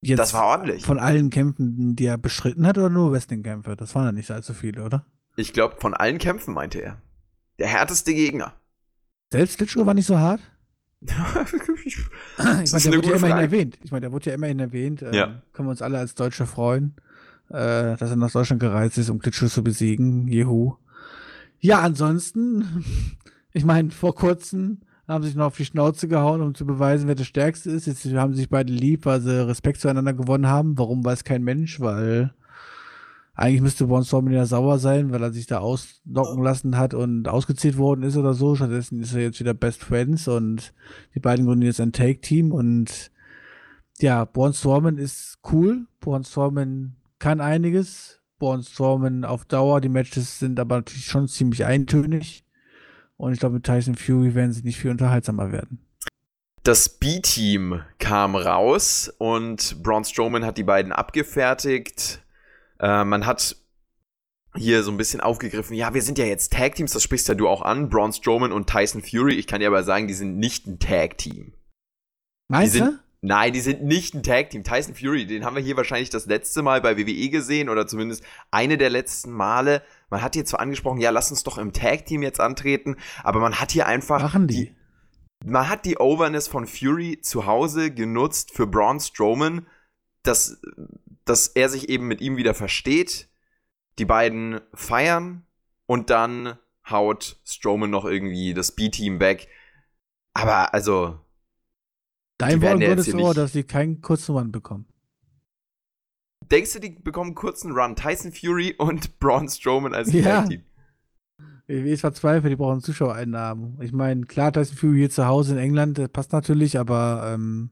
Jetzt 0.01 0.19
das 0.19 0.33
war 0.33 0.45
ordentlich. 0.45 0.83
Von 0.85 0.99
allen 0.99 1.29
Kämpfen, 1.29 1.95
die 1.95 2.05
er 2.05 2.17
beschritten 2.17 2.65
hat, 2.65 2.77
oder 2.77 2.89
nur 2.89 3.11
Wrestling-Kämpfe? 3.11 3.75
Das 3.75 3.93
waren 3.93 4.05
ja 4.05 4.11
nicht 4.11 4.31
allzu 4.31 4.53
viele, 4.53 4.83
oder? 4.83 5.05
Ich 5.35 5.53
glaube, 5.53 5.75
von 5.79 5.93
allen 5.93 6.17
Kämpfen 6.17 6.53
meinte 6.53 6.81
er. 6.81 7.01
Der 7.59 7.67
härteste 7.67 8.13
Gegner. 8.13 8.53
Selbst 9.31 9.57
Klitschko 9.57 9.85
war 9.85 9.93
nicht 9.93 10.07
so 10.07 10.17
hart? 10.17 10.41
Ich 12.63 12.71
meine, 12.71 12.83
der 12.83 12.97
wurde 12.97 13.09
ja 13.09 13.15
immerhin 13.15 13.19
Frage. 13.19 13.41
erwähnt. 13.41 13.79
Ich 13.83 13.91
meine, 13.91 14.01
der 14.01 14.11
wurde 14.11 14.29
ja 14.29 14.35
immerhin 14.35 14.59
erwähnt. 14.59 15.01
Ähm, 15.01 15.13
ja. 15.13 15.41
Können 15.53 15.67
wir 15.67 15.71
uns 15.71 15.81
alle 15.81 15.97
als 15.97 16.15
Deutsche 16.15 16.45
freuen, 16.45 16.93
äh, 17.49 17.97
dass 17.97 18.11
er 18.11 18.15
nach 18.15 18.31
Deutschland 18.31 18.59
gereist 18.59 18.97
ist, 18.97 19.09
um 19.09 19.19
Klitschko 19.19 19.47
zu 19.47 19.63
besiegen. 19.63 20.27
Juhu. 20.27 20.75
Ja, 21.59 21.79
ansonsten, 21.81 22.85
ich 23.51 23.65
meine, 23.65 23.89
vor 23.91 24.13
kurzem 24.13 24.81
haben 25.07 25.23
sich 25.23 25.35
noch 25.35 25.47
auf 25.47 25.57
die 25.57 25.65
Schnauze 25.65 26.07
gehauen, 26.07 26.41
um 26.41 26.55
zu 26.55 26.65
beweisen, 26.65 27.07
wer 27.07 27.15
der 27.15 27.23
Stärkste 27.23 27.71
ist. 27.71 27.87
Jetzt 27.87 28.05
haben 28.13 28.33
sich 28.33 28.49
beide 28.49 28.71
lieb, 28.71 29.05
weil 29.05 29.21
sie 29.21 29.45
Respekt 29.45 29.81
zueinander 29.81 30.13
gewonnen 30.13 30.47
haben. 30.47 30.77
Warum 30.77 31.03
weiß 31.03 31.23
kein 31.23 31.43
Mensch, 31.43 31.79
weil 31.79 32.33
eigentlich 33.33 33.61
müsste 33.61 33.87
Braun 33.87 34.03
Strowman 34.03 34.33
ja 34.33 34.45
sauer 34.45 34.77
sein, 34.77 35.11
weil 35.11 35.23
er 35.23 35.31
sich 35.31 35.47
da 35.47 35.59
auslocken 35.59 36.43
lassen 36.43 36.77
hat 36.77 36.93
und 36.93 37.27
ausgezählt 37.27 37.77
worden 37.77 38.03
ist 38.03 38.17
oder 38.17 38.33
so. 38.33 38.55
Stattdessen 38.55 39.01
ist 39.01 39.13
er 39.13 39.21
jetzt 39.21 39.39
wieder 39.39 39.53
Best 39.53 39.83
Friends 39.83 40.27
und 40.27 40.73
die 41.15 41.19
beiden 41.19 41.45
gründen 41.45 41.65
jetzt 41.65 41.79
ein 41.79 41.93
Take-Team 41.93 42.51
und 42.51 43.11
ja, 43.99 44.25
Braun 44.25 44.53
Strowman 44.53 44.97
ist 44.97 45.39
cool. 45.51 45.85
Braun 45.99 46.23
Strowman 46.23 46.95
kann 47.19 47.39
einiges. 47.39 48.19
Braun 48.39 48.63
Strowman 48.63 49.23
auf 49.23 49.45
Dauer. 49.45 49.79
Die 49.79 49.89
Matches 49.89 50.39
sind 50.39 50.59
aber 50.59 50.77
natürlich 50.77 51.05
schon 51.05 51.27
ziemlich 51.27 51.65
eintönig. 51.65 52.43
Und 53.17 53.33
ich 53.33 53.39
glaube, 53.39 53.55
mit 53.55 53.65
Tyson 53.65 53.95
Fury 53.95 54.33
werden 54.33 54.51
sie 54.51 54.63
nicht 54.63 54.79
viel 54.79 54.89
unterhaltsamer 54.89 55.51
werden. 55.51 55.85
Das 56.63 56.89
B-Team 56.89 57.81
kam 57.99 58.35
raus 58.35 59.13
und 59.19 59.81
Braun 59.83 60.03
Strowman 60.03 60.45
hat 60.45 60.57
die 60.57 60.63
beiden 60.63 60.91
abgefertigt. 60.91 62.23
Äh, 62.81 63.05
man 63.05 63.25
hat 63.25 63.55
hier 64.55 64.83
so 64.83 64.91
ein 64.91 64.97
bisschen 64.97 65.21
aufgegriffen, 65.21 65.75
ja, 65.75 65.93
wir 65.93 66.01
sind 66.01 66.17
ja 66.17 66.25
jetzt 66.25 66.51
Tag-Teams, 66.51 66.91
das 66.91 67.03
sprichst 67.03 67.29
ja 67.29 67.35
du 67.35 67.47
auch 67.47 67.61
an, 67.61 67.89
Braun 67.89 68.11
Strowman 68.11 68.51
und 68.51 68.67
Tyson 68.67 69.01
Fury. 69.01 69.35
Ich 69.35 69.47
kann 69.47 69.61
dir 69.61 69.67
aber 69.67 69.83
sagen, 69.83 70.07
die 70.07 70.13
sind 70.13 70.37
nicht 70.37 70.67
ein 70.67 70.79
Tag-Team. 70.79 71.53
Meinst 72.49 72.75
du? 72.75 72.99
Nein, 73.21 73.53
die 73.53 73.61
sind 73.61 73.83
nicht 73.83 74.15
ein 74.15 74.23
Tag-Team. 74.23 74.63
Tyson 74.63 74.95
Fury, 74.95 75.27
den 75.27 75.45
haben 75.45 75.55
wir 75.55 75.63
hier 75.63 75.77
wahrscheinlich 75.77 76.09
das 76.09 76.25
letzte 76.25 76.63
Mal 76.63 76.81
bei 76.81 76.97
WWE 76.97 77.29
gesehen 77.29 77.69
oder 77.69 77.87
zumindest 77.87 78.23
eine 78.49 78.77
der 78.77 78.89
letzten 78.89 79.31
Male. 79.31 79.83
Man 80.09 80.23
hat 80.23 80.33
hier 80.33 80.43
zwar 80.43 80.59
angesprochen, 80.59 80.99
ja, 80.99 81.11
lass 81.11 81.29
uns 81.29 81.43
doch 81.43 81.59
im 81.59 81.71
Tag-Team 81.71 82.23
jetzt 82.23 82.39
antreten, 82.39 82.97
aber 83.23 83.39
man 83.39 83.61
hat 83.61 83.71
hier 83.71 83.85
einfach. 83.85 84.21
Machen 84.21 84.47
die? 84.47 84.65
die 84.65 84.75
man 85.43 85.69
hat 85.69 85.85
die 85.85 85.97
Overness 85.97 86.47
von 86.47 86.67
Fury 86.67 87.19
zu 87.21 87.45
Hause 87.45 87.91
genutzt 87.91 88.51
für 88.53 88.67
Braun 88.67 88.99
Strowman, 88.99 89.65
dass, 90.23 90.61
dass 91.25 91.47
er 91.47 91.69
sich 91.69 91.89
eben 91.89 92.07
mit 92.07 92.21
ihm 92.21 92.37
wieder 92.37 92.53
versteht. 92.53 93.29
Die 93.99 94.05
beiden 94.05 94.61
feiern 94.73 95.45
und 95.85 96.09
dann 96.09 96.57
haut 96.89 97.41
Strowman 97.45 97.89
noch 97.89 98.05
irgendwie 98.05 98.53
das 98.53 98.71
B-Team 98.71 99.19
weg. 99.19 99.47
Aber 100.33 100.73
also, 100.73 101.19
Dein 102.37 102.61
Wort 102.61 102.79
Gottes 102.81 103.13
Ohr, 103.13 103.33
dass 103.33 103.53
sie 103.53 103.63
keinen 103.63 104.01
kurzen 104.01 104.35
Run 104.35 104.51
bekommen. 104.51 104.87
Denkst 106.49 106.73
du, 106.73 106.79
die 106.79 106.89
bekommen 106.89 107.29
einen 107.29 107.35
kurzen 107.35 107.71
Run? 107.71 107.95
Tyson 107.95 108.31
Fury 108.31 108.75
und 108.77 109.19
Braun 109.19 109.47
Strowman 109.47 109.93
als 109.93 110.11
ja. 110.11 110.41
Team. 110.43 110.63
Ich 111.67 112.01
verzweifle, 112.01 112.49
die 112.49 112.55
brauchen 112.55 112.81
Zuschauereinnahmen. 112.81 113.77
Ich 113.81 113.93
meine, 113.93 114.25
klar, 114.25 114.51
Tyson 114.51 114.75
Fury 114.75 114.97
hier 114.97 115.09
zu 115.09 115.27
Hause 115.27 115.53
in 115.53 115.59
England, 115.59 115.97
das 115.97 116.09
passt 116.09 116.33
natürlich, 116.33 116.77
aber 116.77 117.31
ähm, 117.33 117.69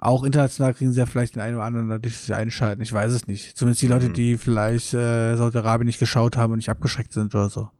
auch 0.00 0.22
international 0.22 0.74
kriegen 0.74 0.92
sie 0.92 1.00
ja 1.00 1.06
vielleicht 1.06 1.34
den 1.34 1.42
einen 1.42 1.56
oder 1.56 1.64
anderen 1.64 1.88
natürlich 1.88 2.32
einschalten. 2.32 2.82
Ich 2.82 2.92
weiß 2.92 3.12
es 3.12 3.26
nicht. 3.26 3.56
Zumindest 3.56 3.82
die 3.82 3.88
Leute, 3.88 4.08
mhm. 4.08 4.12
die 4.14 4.38
vielleicht 4.38 4.94
äh, 4.94 5.34
Saudi-Arabien 5.36 5.86
nicht 5.86 5.98
geschaut 5.98 6.36
haben 6.36 6.52
und 6.52 6.58
nicht 6.58 6.70
abgeschreckt 6.70 7.12
sind 7.12 7.34
oder 7.34 7.50
so. 7.50 7.70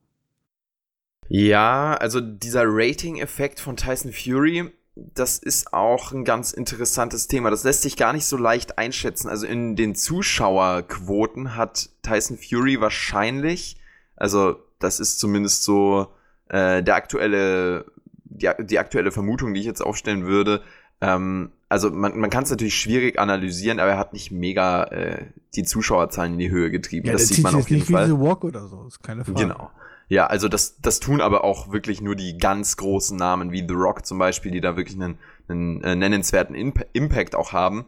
Ja, 1.28 1.94
also 1.94 2.20
dieser 2.20 2.64
Rating-Effekt 2.64 3.60
von 3.60 3.76
Tyson 3.76 4.12
Fury, 4.12 4.72
das 4.96 5.38
ist 5.38 5.72
auch 5.72 6.10
ein 6.10 6.24
ganz 6.24 6.52
interessantes 6.52 7.28
Thema. 7.28 7.50
Das 7.50 7.62
lässt 7.62 7.82
sich 7.82 7.96
gar 7.96 8.12
nicht 8.12 8.24
so 8.24 8.36
leicht 8.36 8.78
einschätzen. 8.78 9.28
Also 9.28 9.46
in 9.46 9.76
den 9.76 9.94
Zuschauerquoten 9.94 11.54
hat 11.54 11.90
Tyson 12.02 12.36
Fury 12.36 12.80
wahrscheinlich, 12.80 13.76
also 14.16 14.56
das 14.80 14.98
ist 14.98 15.20
zumindest 15.20 15.62
so 15.62 16.08
äh, 16.48 16.82
der 16.82 16.96
aktuelle, 16.96 17.84
die, 18.24 18.50
die 18.60 18.78
aktuelle 18.80 19.12
Vermutung, 19.12 19.54
die 19.54 19.60
ich 19.60 19.66
jetzt 19.66 19.82
aufstellen 19.82 20.26
würde. 20.26 20.62
Ähm, 21.00 21.52
also 21.68 21.90
man, 21.90 22.18
man 22.18 22.30
kann 22.30 22.44
es 22.44 22.50
natürlich 22.50 22.78
schwierig 22.78 23.18
analysieren, 23.18 23.78
aber 23.78 23.90
er 23.92 23.98
hat 23.98 24.12
nicht 24.12 24.30
mega 24.30 24.84
äh, 24.84 25.26
die 25.54 25.64
Zuschauerzahlen 25.64 26.34
in 26.34 26.38
die 26.38 26.50
Höhe 26.50 26.70
getrieben. 26.70 27.06
Ja, 27.06 27.12
das 27.12 27.28
sieht 27.28 27.42
man 27.42 27.54
auf 27.54 27.68
jeden 27.68 27.82
nicht 27.82 27.90
Fall. 27.90 28.08
Wie 28.08 28.18
Walk 28.18 28.44
oder 28.44 28.66
so, 28.68 28.86
ist 28.86 29.02
keine 29.02 29.24
Frage. 29.24 29.40
Genau. 29.40 29.70
Ja, 30.08 30.26
also 30.26 30.48
das, 30.48 30.80
das 30.80 31.00
tun 31.00 31.20
aber 31.20 31.44
auch 31.44 31.70
wirklich 31.70 32.00
nur 32.00 32.16
die 32.16 32.38
ganz 32.38 32.78
großen 32.78 33.16
Namen 33.16 33.52
wie 33.52 33.66
The 33.66 33.74
Rock 33.74 34.06
zum 34.06 34.18
Beispiel, 34.18 34.50
die 34.50 34.62
da 34.62 34.76
wirklich 34.76 34.96
einen, 34.96 35.18
einen 35.48 35.82
äh, 35.82 35.94
nennenswerten 35.94 36.54
Imp 36.54 36.86
Impact 36.94 37.34
auch 37.34 37.52
haben. 37.52 37.86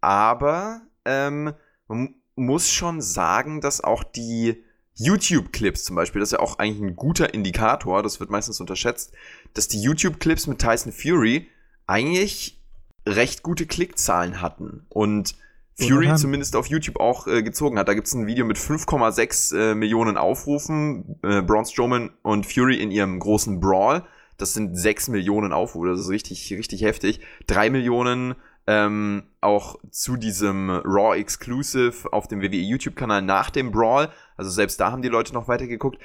Aber 0.00 0.82
ähm, 1.04 1.52
man 1.86 2.14
muss 2.34 2.68
schon 2.68 3.00
sagen, 3.00 3.60
dass 3.60 3.82
auch 3.82 4.02
die 4.02 4.64
YouTube-Clips 4.94 5.84
zum 5.84 5.94
Beispiel, 5.94 6.20
das 6.20 6.30
ist 6.30 6.38
ja 6.38 6.40
auch 6.40 6.58
eigentlich 6.58 6.82
ein 6.82 6.96
guter 6.96 7.32
Indikator, 7.32 8.02
das 8.02 8.18
wird 8.18 8.30
meistens 8.30 8.60
unterschätzt, 8.60 9.12
dass 9.54 9.68
die 9.68 9.80
YouTube-Clips 9.80 10.48
mit 10.48 10.58
Tyson 10.58 10.92
Fury 10.92 11.48
eigentlich 11.86 12.61
recht 13.06 13.42
gute 13.42 13.66
Klickzahlen 13.66 14.40
hatten. 14.40 14.86
Und 14.88 15.34
Fury 15.78 16.14
zumindest 16.16 16.54
auf 16.54 16.66
YouTube 16.66 17.00
auch 17.00 17.26
äh, 17.26 17.42
gezogen 17.42 17.78
hat. 17.78 17.88
Da 17.88 17.94
gibt 17.94 18.06
es 18.06 18.14
ein 18.14 18.26
Video 18.26 18.44
mit 18.44 18.58
5,6 18.58 19.56
äh, 19.56 19.74
Millionen 19.74 20.16
Aufrufen. 20.16 21.18
Äh, 21.22 21.42
Braun 21.42 21.64
Strowman 21.64 22.10
und 22.22 22.46
Fury 22.46 22.76
in 22.76 22.90
ihrem 22.90 23.18
großen 23.18 23.60
Brawl. 23.60 24.04
Das 24.36 24.54
sind 24.54 24.76
6 24.76 25.08
Millionen 25.08 25.52
Aufrufe. 25.52 25.88
Das 25.88 26.00
ist 26.00 26.10
richtig, 26.10 26.52
richtig 26.52 26.82
heftig. 26.82 27.20
3 27.46 27.70
Millionen 27.70 28.34
ähm, 28.66 29.24
auch 29.40 29.76
zu 29.90 30.16
diesem 30.16 30.70
Raw 30.70 31.18
Exclusive 31.18 32.12
auf 32.12 32.28
dem 32.28 32.42
WWE 32.42 32.56
YouTube-Kanal 32.56 33.22
nach 33.22 33.50
dem 33.50 33.72
Brawl. 33.72 34.10
Also 34.36 34.50
selbst 34.50 34.78
da 34.78 34.92
haben 34.92 35.02
die 35.02 35.08
Leute 35.08 35.32
noch 35.32 35.48
weiter 35.48 35.66
geguckt. 35.66 35.98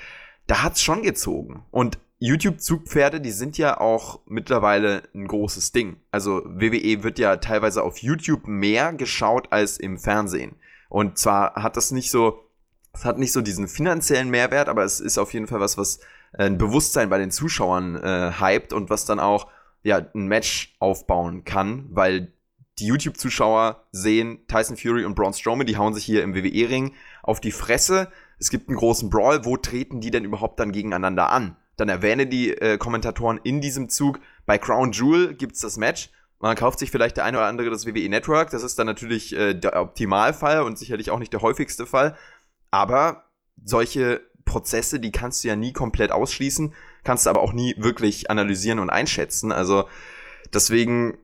Da 0.47 0.63
hat's 0.63 0.81
schon 0.81 1.03
gezogen. 1.03 1.63
Und 1.71 1.99
YouTube-Zugpferde, 2.19 3.21
die 3.21 3.31
sind 3.31 3.57
ja 3.57 3.79
auch 3.79 4.21
mittlerweile 4.25 5.03
ein 5.13 5.27
großes 5.27 5.71
Ding. 5.71 5.97
Also 6.11 6.41
WWE 6.45 7.03
wird 7.03 7.19
ja 7.19 7.37
teilweise 7.37 7.83
auf 7.83 7.99
YouTube 7.99 8.47
mehr 8.47 8.93
geschaut 8.93 9.51
als 9.51 9.77
im 9.77 9.97
Fernsehen. 9.97 10.55
Und 10.89 11.17
zwar 11.17 11.55
hat 11.55 11.77
das 11.77 11.91
nicht 11.91 12.09
so, 12.09 12.39
es 12.93 13.05
hat 13.05 13.19
nicht 13.19 13.33
so 13.33 13.41
diesen 13.41 13.67
finanziellen 13.67 14.29
Mehrwert, 14.29 14.69
aber 14.69 14.83
es 14.83 14.99
ist 14.99 15.17
auf 15.17 15.33
jeden 15.33 15.47
Fall 15.47 15.59
was, 15.59 15.77
was 15.77 15.99
äh, 16.33 16.45
ein 16.45 16.57
Bewusstsein 16.57 17.09
bei 17.09 17.19
den 17.19 17.31
Zuschauern 17.31 17.95
äh, 17.95 18.31
hypt 18.39 18.73
und 18.73 18.89
was 18.89 19.05
dann 19.05 19.19
auch 19.19 19.47
ja 19.83 19.97
ein 19.97 20.27
Match 20.27 20.75
aufbauen 20.79 21.43
kann, 21.43 21.87
weil 21.91 22.33
die 22.79 22.87
YouTube-Zuschauer 22.87 23.87
sehen 23.91 24.39
Tyson 24.47 24.77
Fury 24.77 25.05
und 25.05 25.15
Braun 25.15 25.33
Strowman, 25.33 25.67
die 25.67 25.77
hauen 25.77 25.93
sich 25.93 26.05
hier 26.05 26.23
im 26.23 26.35
WWE-Ring 26.35 26.93
auf 27.23 27.39
die 27.39 27.51
Fresse 27.51 28.11
es 28.39 28.49
gibt 28.49 28.69
einen 28.69 28.77
großen 28.77 29.09
Brawl, 29.09 29.45
wo 29.45 29.57
treten 29.57 29.99
die 29.99 30.11
denn 30.11 30.25
überhaupt 30.25 30.59
dann 30.59 30.71
gegeneinander 30.71 31.29
an? 31.29 31.55
Dann 31.77 31.89
erwähne 31.89 32.27
die 32.27 32.51
äh, 32.51 32.77
Kommentatoren 32.77 33.39
in 33.43 33.61
diesem 33.61 33.89
Zug, 33.89 34.19
bei 34.45 34.57
Crown 34.57 34.91
Jewel 34.91 35.33
gibt's 35.33 35.61
das 35.61 35.77
Match, 35.77 36.09
man 36.39 36.55
kauft 36.55 36.79
sich 36.79 36.91
vielleicht 36.91 37.17
der 37.17 37.25
eine 37.25 37.37
oder 37.37 37.47
andere 37.47 37.69
das 37.69 37.85
WWE 37.87 38.09
Network, 38.09 38.51
das 38.51 38.63
ist 38.63 38.77
dann 38.77 38.87
natürlich 38.87 39.35
äh, 39.35 39.53
der 39.53 39.81
Optimalfall 39.81 40.61
und 40.61 40.77
sicherlich 40.77 41.09
auch 41.09 41.19
nicht 41.19 41.33
der 41.33 41.41
häufigste 41.41 41.85
Fall, 41.85 42.15
aber 42.69 43.23
solche 43.63 44.21
Prozesse, 44.45 44.99
die 44.99 45.11
kannst 45.11 45.43
du 45.43 45.49
ja 45.49 45.55
nie 45.55 45.73
komplett 45.73 46.11
ausschließen, 46.11 46.73
kannst 47.03 47.25
du 47.25 47.29
aber 47.29 47.41
auch 47.41 47.53
nie 47.53 47.75
wirklich 47.77 48.31
analysieren 48.31 48.79
und 48.79 48.89
einschätzen. 48.89 49.51
Also 49.51 49.87
deswegen 50.53 51.17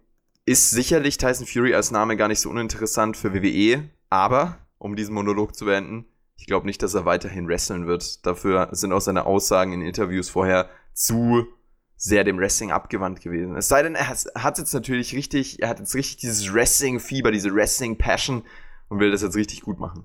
ist 0.45 0.69
sicherlich 0.69 1.17
Tyson 1.17 1.47
Fury 1.47 1.73
als 1.73 1.89
Name 1.89 2.17
gar 2.17 2.27
nicht 2.27 2.41
so 2.41 2.49
uninteressant 2.49 3.17
für 3.17 3.33
WWE, 3.33 3.89
aber 4.09 4.57
um 4.77 4.95
diesen 4.95 5.15
Monolog 5.15 5.55
zu 5.55 5.65
beenden, 5.65 6.05
ich 6.43 6.47
glaube 6.47 6.65
nicht, 6.65 6.83
dass 6.83 6.93
er 6.93 7.05
weiterhin 7.05 7.47
wresteln 7.47 7.87
wird. 7.87 8.25
Dafür 8.25 8.67
sind 8.73 8.91
auch 8.91 8.99
seine 8.99 9.25
Aussagen 9.25 9.71
in 9.71 9.81
Interviews 9.81 10.27
vorher 10.27 10.69
zu 10.93 11.45
sehr 11.95 12.25
dem 12.25 12.37
Wrestling 12.37 12.69
abgewandt 12.69 13.21
gewesen. 13.21 13.55
Es 13.55 13.69
sei 13.69 13.81
denn, 13.81 13.95
er 13.95 14.09
hat 14.09 14.57
jetzt 14.57 14.73
natürlich 14.73 15.15
richtig, 15.15 15.61
er 15.61 15.69
hat 15.69 15.79
jetzt 15.79 15.95
richtig 15.95 16.17
dieses 16.17 16.53
Wrestling-Fieber, 16.53 17.31
diese 17.31 17.55
Wrestling-Passion 17.55 18.43
und 18.89 18.99
will 18.99 19.09
das 19.09 19.21
jetzt 19.21 19.37
richtig 19.37 19.61
gut 19.61 19.79
machen. 19.79 20.03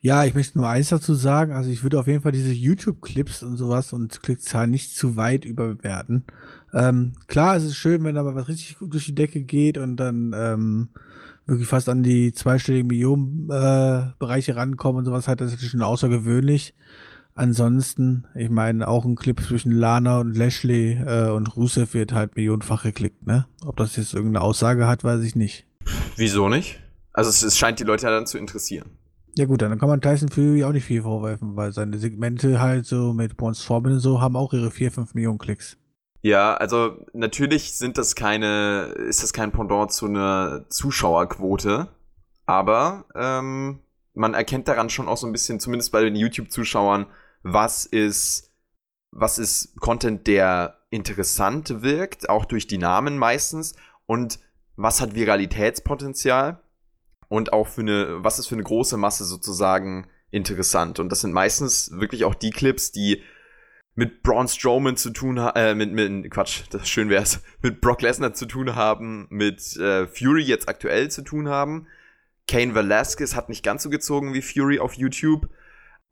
Ja, 0.00 0.24
ich 0.24 0.34
möchte 0.36 0.58
nur 0.58 0.68
eins 0.68 0.90
dazu 0.90 1.14
sagen. 1.14 1.54
Also 1.54 1.70
ich 1.70 1.82
würde 1.82 1.98
auf 1.98 2.06
jeden 2.06 2.22
Fall 2.22 2.30
diese 2.30 2.52
YouTube-Clips 2.52 3.42
und 3.42 3.56
sowas 3.56 3.92
und 3.92 4.22
Klickzahlen 4.22 4.70
nicht 4.70 4.96
zu 4.96 5.16
weit 5.16 5.44
überbewerten. 5.44 6.24
Ähm, 6.72 7.14
klar, 7.26 7.56
es 7.56 7.64
ist 7.64 7.74
schön, 7.74 8.04
wenn 8.04 8.16
aber 8.16 8.36
was 8.36 8.46
richtig 8.46 8.78
gut 8.78 8.92
durch 8.92 9.06
die 9.06 9.14
Decke 9.16 9.42
geht 9.42 9.76
und 9.76 9.96
dann 9.96 10.32
ähm, 10.36 10.90
wirklich 11.46 11.68
fast 11.68 11.88
an 11.88 12.02
die 12.02 12.32
zweistelligen 12.32 12.86
Millionenbereiche 12.86 14.52
äh, 14.52 14.54
rankommen 14.54 15.00
und 15.00 15.04
sowas 15.04 15.28
hat, 15.28 15.40
das 15.40 15.48
ist 15.48 15.52
natürlich 15.54 15.72
schon 15.72 15.82
außergewöhnlich. 15.82 16.74
Ansonsten, 17.34 18.26
ich 18.34 18.50
meine, 18.50 18.86
auch 18.86 19.04
ein 19.04 19.16
Clip 19.16 19.40
zwischen 19.40 19.72
Lana 19.72 20.20
und 20.20 20.36
Lashley 20.36 20.98
äh, 21.06 21.30
und 21.30 21.56
Rusev 21.56 21.94
wird 21.94 22.12
halt 22.12 22.36
millionenfach 22.36 22.82
geklickt, 22.82 23.26
ne? 23.26 23.46
Ob 23.64 23.76
das 23.76 23.96
jetzt 23.96 24.14
irgendeine 24.14 24.44
Aussage 24.44 24.86
hat, 24.86 25.04
weiß 25.04 25.22
ich 25.22 25.36
nicht. 25.36 25.66
Wieso 26.16 26.48
nicht? 26.48 26.80
Also 27.12 27.30
es, 27.30 27.42
es 27.42 27.56
scheint 27.56 27.78
die 27.78 27.84
Leute 27.84 28.06
ja 28.06 28.10
dann 28.10 28.26
zu 28.26 28.36
interessieren. 28.36 28.90
Ja 29.36 29.46
gut, 29.46 29.62
dann 29.62 29.78
kann 29.78 29.88
man 29.88 30.00
Tyson 30.00 30.28
Fury 30.28 30.64
auch 30.64 30.72
nicht 30.72 30.84
viel 30.84 31.02
vorwerfen, 31.02 31.56
weil 31.56 31.72
seine 31.72 31.98
Segmente 31.98 32.60
halt 32.60 32.84
so 32.84 33.12
mit 33.12 33.36
Braun 33.36 33.54
Strowman 33.54 33.92
und 33.92 34.00
so 34.00 34.20
haben 34.20 34.36
auch 34.36 34.52
ihre 34.52 34.70
4, 34.70 34.90
5 34.90 35.14
Millionen 35.14 35.38
Klicks. 35.38 35.78
Ja, 36.22 36.54
also 36.54 37.04
natürlich 37.12 37.74
sind 37.74 37.96
das 37.96 38.14
keine, 38.14 38.94
ist 38.96 39.22
das 39.22 39.32
kein 39.32 39.52
Pendant 39.52 39.92
zu 39.92 40.06
einer 40.06 40.66
Zuschauerquote, 40.68 41.88
aber 42.44 43.06
ähm, 43.14 43.80
man 44.12 44.34
erkennt 44.34 44.68
daran 44.68 44.90
schon 44.90 45.08
auch 45.08 45.16
so 45.16 45.26
ein 45.26 45.32
bisschen, 45.32 45.60
zumindest 45.60 45.92
bei 45.92 46.02
den 46.02 46.16
YouTube-Zuschauern, 46.16 47.06
was 47.42 47.86
ist, 47.86 48.52
was 49.12 49.38
ist 49.38 49.80
Content, 49.80 50.26
der 50.26 50.80
interessant 50.90 51.82
wirkt, 51.82 52.28
auch 52.28 52.44
durch 52.44 52.66
die 52.66 52.78
Namen 52.78 53.16
meistens, 53.16 53.74
und 54.06 54.40
was 54.76 55.00
hat 55.00 55.14
Viralitätspotenzial 55.14 56.60
und 57.28 57.52
auch 57.52 57.68
für 57.68 57.82
eine, 57.82 58.24
was 58.24 58.38
ist 58.38 58.48
für 58.48 58.56
eine 58.56 58.64
große 58.64 58.96
Masse 58.96 59.24
sozusagen 59.24 60.08
interessant. 60.30 60.98
Und 60.98 61.10
das 61.10 61.20
sind 61.20 61.32
meistens 61.32 61.92
wirklich 61.92 62.24
auch 62.24 62.34
die 62.34 62.50
Clips, 62.50 62.92
die 62.92 63.22
mit 64.00 64.22
Braun 64.22 64.48
Strowman 64.48 64.96
zu 64.96 65.10
tun 65.10 65.38
haben, 65.38 65.58
äh, 65.58 65.74
mit, 65.74 65.92
mit, 65.92 66.30
Quatsch, 66.30 66.62
das 66.70 66.88
schön 66.88 67.10
wär's, 67.10 67.42
mit 67.60 67.82
Brock 67.82 68.00
Lesnar 68.00 68.32
zu 68.32 68.46
tun 68.46 68.74
haben, 68.74 69.26
mit 69.28 69.76
äh, 69.76 70.06
Fury 70.06 70.42
jetzt 70.42 70.70
aktuell 70.70 71.10
zu 71.10 71.20
tun 71.20 71.50
haben. 71.50 71.86
Kane 72.48 72.74
Velasquez 72.74 73.36
hat 73.36 73.50
nicht 73.50 73.62
ganz 73.62 73.82
so 73.82 73.90
gezogen 73.90 74.32
wie 74.32 74.40
Fury 74.40 74.78
auf 74.78 74.94
YouTube. 74.94 75.50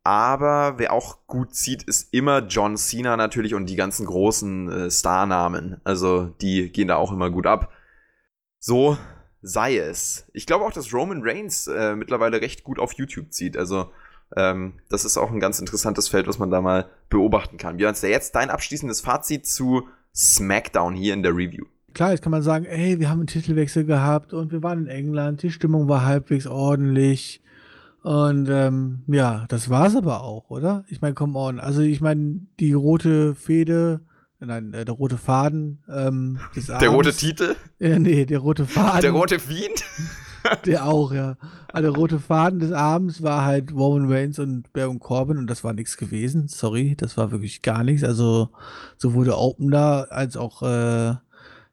Aber 0.04 0.74
wer 0.76 0.92
auch 0.92 1.26
gut 1.26 1.54
sieht, 1.54 1.82
ist 1.82 2.12
immer 2.12 2.46
John 2.46 2.76
Cena 2.76 3.16
natürlich 3.16 3.54
und 3.54 3.64
die 3.64 3.76
ganzen 3.76 4.04
großen 4.04 4.70
äh, 4.70 4.90
Starnamen. 4.90 5.80
Also 5.82 6.26
die 6.42 6.70
gehen 6.70 6.88
da 6.88 6.96
auch 6.96 7.10
immer 7.10 7.30
gut 7.30 7.46
ab. 7.46 7.72
So 8.58 8.98
sei 9.40 9.78
es. 9.78 10.26
Ich 10.34 10.44
glaube 10.44 10.66
auch, 10.66 10.72
dass 10.72 10.92
Roman 10.92 11.22
Reigns 11.22 11.66
äh, 11.68 11.96
mittlerweile 11.96 12.42
recht 12.42 12.64
gut 12.64 12.78
auf 12.78 12.92
YouTube 12.92 13.32
zieht. 13.32 13.56
Also 13.56 13.90
ähm, 14.36 14.74
das 14.88 15.04
ist 15.04 15.16
auch 15.16 15.30
ein 15.30 15.40
ganz 15.40 15.58
interessantes 15.58 16.08
Feld, 16.08 16.26
was 16.28 16.38
man 16.38 16.50
da 16.50 16.60
mal 16.60 16.88
beobachten 17.08 17.56
kann. 17.56 17.76
Björn, 17.76 17.94
jetzt 18.02 18.34
dein 18.34 18.50
abschließendes 18.50 19.00
Fazit 19.00 19.46
zu 19.46 19.88
SmackDown 20.14 20.94
hier 20.94 21.14
in 21.14 21.22
der 21.22 21.32
Review. 21.32 21.64
Klar, 21.94 22.10
jetzt 22.10 22.22
kann 22.22 22.32
man 22.32 22.42
sagen, 22.42 22.64
ey, 22.64 23.00
wir 23.00 23.08
haben 23.08 23.20
einen 23.20 23.26
Titelwechsel 23.26 23.84
gehabt 23.84 24.32
und 24.32 24.52
wir 24.52 24.62
waren 24.62 24.80
in 24.80 24.88
England, 24.88 25.42
die 25.42 25.50
Stimmung 25.50 25.88
war 25.88 26.04
halbwegs 26.04 26.46
ordentlich. 26.46 27.42
Und 28.02 28.48
ähm, 28.48 29.02
ja, 29.06 29.46
das 29.48 29.70
war's 29.70 29.96
aber 29.96 30.22
auch, 30.22 30.50
oder? 30.50 30.84
Ich 30.88 31.00
meine, 31.00 31.14
come 31.14 31.38
on. 31.38 31.58
Also 31.58 31.80
ich 31.80 32.00
meine, 32.00 32.40
die 32.60 32.72
rote 32.72 33.34
Fede 33.34 34.00
Nein, 34.40 34.72
äh, 34.72 34.84
der 34.84 34.94
rote 34.94 35.18
Faden 35.18 35.82
ähm, 35.88 36.38
des 36.54 36.70
Abends. 36.70 36.80
Der 36.80 36.90
rote 36.90 37.12
Titel? 37.12 37.56
Ja, 37.80 37.98
nee, 37.98 38.24
der 38.24 38.38
rote 38.38 38.66
Faden. 38.66 39.00
Der 39.00 39.10
rote 39.10 39.40
Fiend? 39.40 39.84
Der 40.64 40.86
auch, 40.86 41.12
ja. 41.12 41.36
Also 41.72 41.90
der 41.90 41.98
rote 41.98 42.18
Faden 42.18 42.60
des 42.60 42.72
Abends 42.72 43.22
war 43.22 43.44
halt 43.44 43.72
Roman 43.72 44.10
Reigns 44.10 44.38
und 44.38 44.72
Baron 44.72 45.00
Corbin 45.00 45.38
und 45.38 45.48
das 45.48 45.64
war 45.64 45.72
nichts 45.72 45.96
gewesen. 45.96 46.48
Sorry, 46.48 46.94
das 46.96 47.16
war 47.16 47.30
wirklich 47.30 47.62
gar 47.62 47.84
nichts. 47.84 48.04
Also 48.04 48.50
sowohl 48.96 49.24
der 49.24 49.38
Opener 49.38 50.06
als 50.10 50.36
auch 50.36 50.62
äh, 50.62 51.14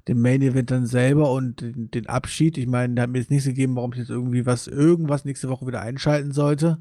den 0.08 0.22
Main 0.22 0.42
Event 0.42 0.72
dann 0.72 0.86
selber 0.86 1.32
und 1.32 1.62
den, 1.62 1.90
den 1.92 2.08
Abschied. 2.08 2.58
Ich 2.58 2.68
meine, 2.68 2.94
der 2.94 3.04
hat 3.04 3.10
mir 3.10 3.20
jetzt 3.20 3.32
nichts 3.32 3.46
gegeben, 3.46 3.76
warum 3.76 3.94
ich 3.94 4.00
jetzt 4.00 4.10
irgendwie 4.10 4.46
was, 4.46 4.68
irgendwas 4.68 5.26
nächste 5.26 5.50
Woche 5.50 5.66
wieder 5.66 5.82
einschalten 5.82 6.32
sollte. 6.32 6.80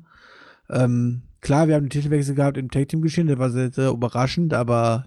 Ähm, 0.68 1.22
klar, 1.40 1.68
wir 1.68 1.74
haben 1.74 1.85
den 1.85 1.90
Titelwechsel 1.90 2.35
gehabt 2.35 2.59
im 2.59 2.70
Tag 2.70 2.88
Team 2.88 3.02
geschehen, 3.02 3.26
der 3.26 3.38
war 3.38 3.50
sehr, 3.50 3.70
sehr 3.70 3.90
überraschend, 3.90 4.54
aber 4.54 5.07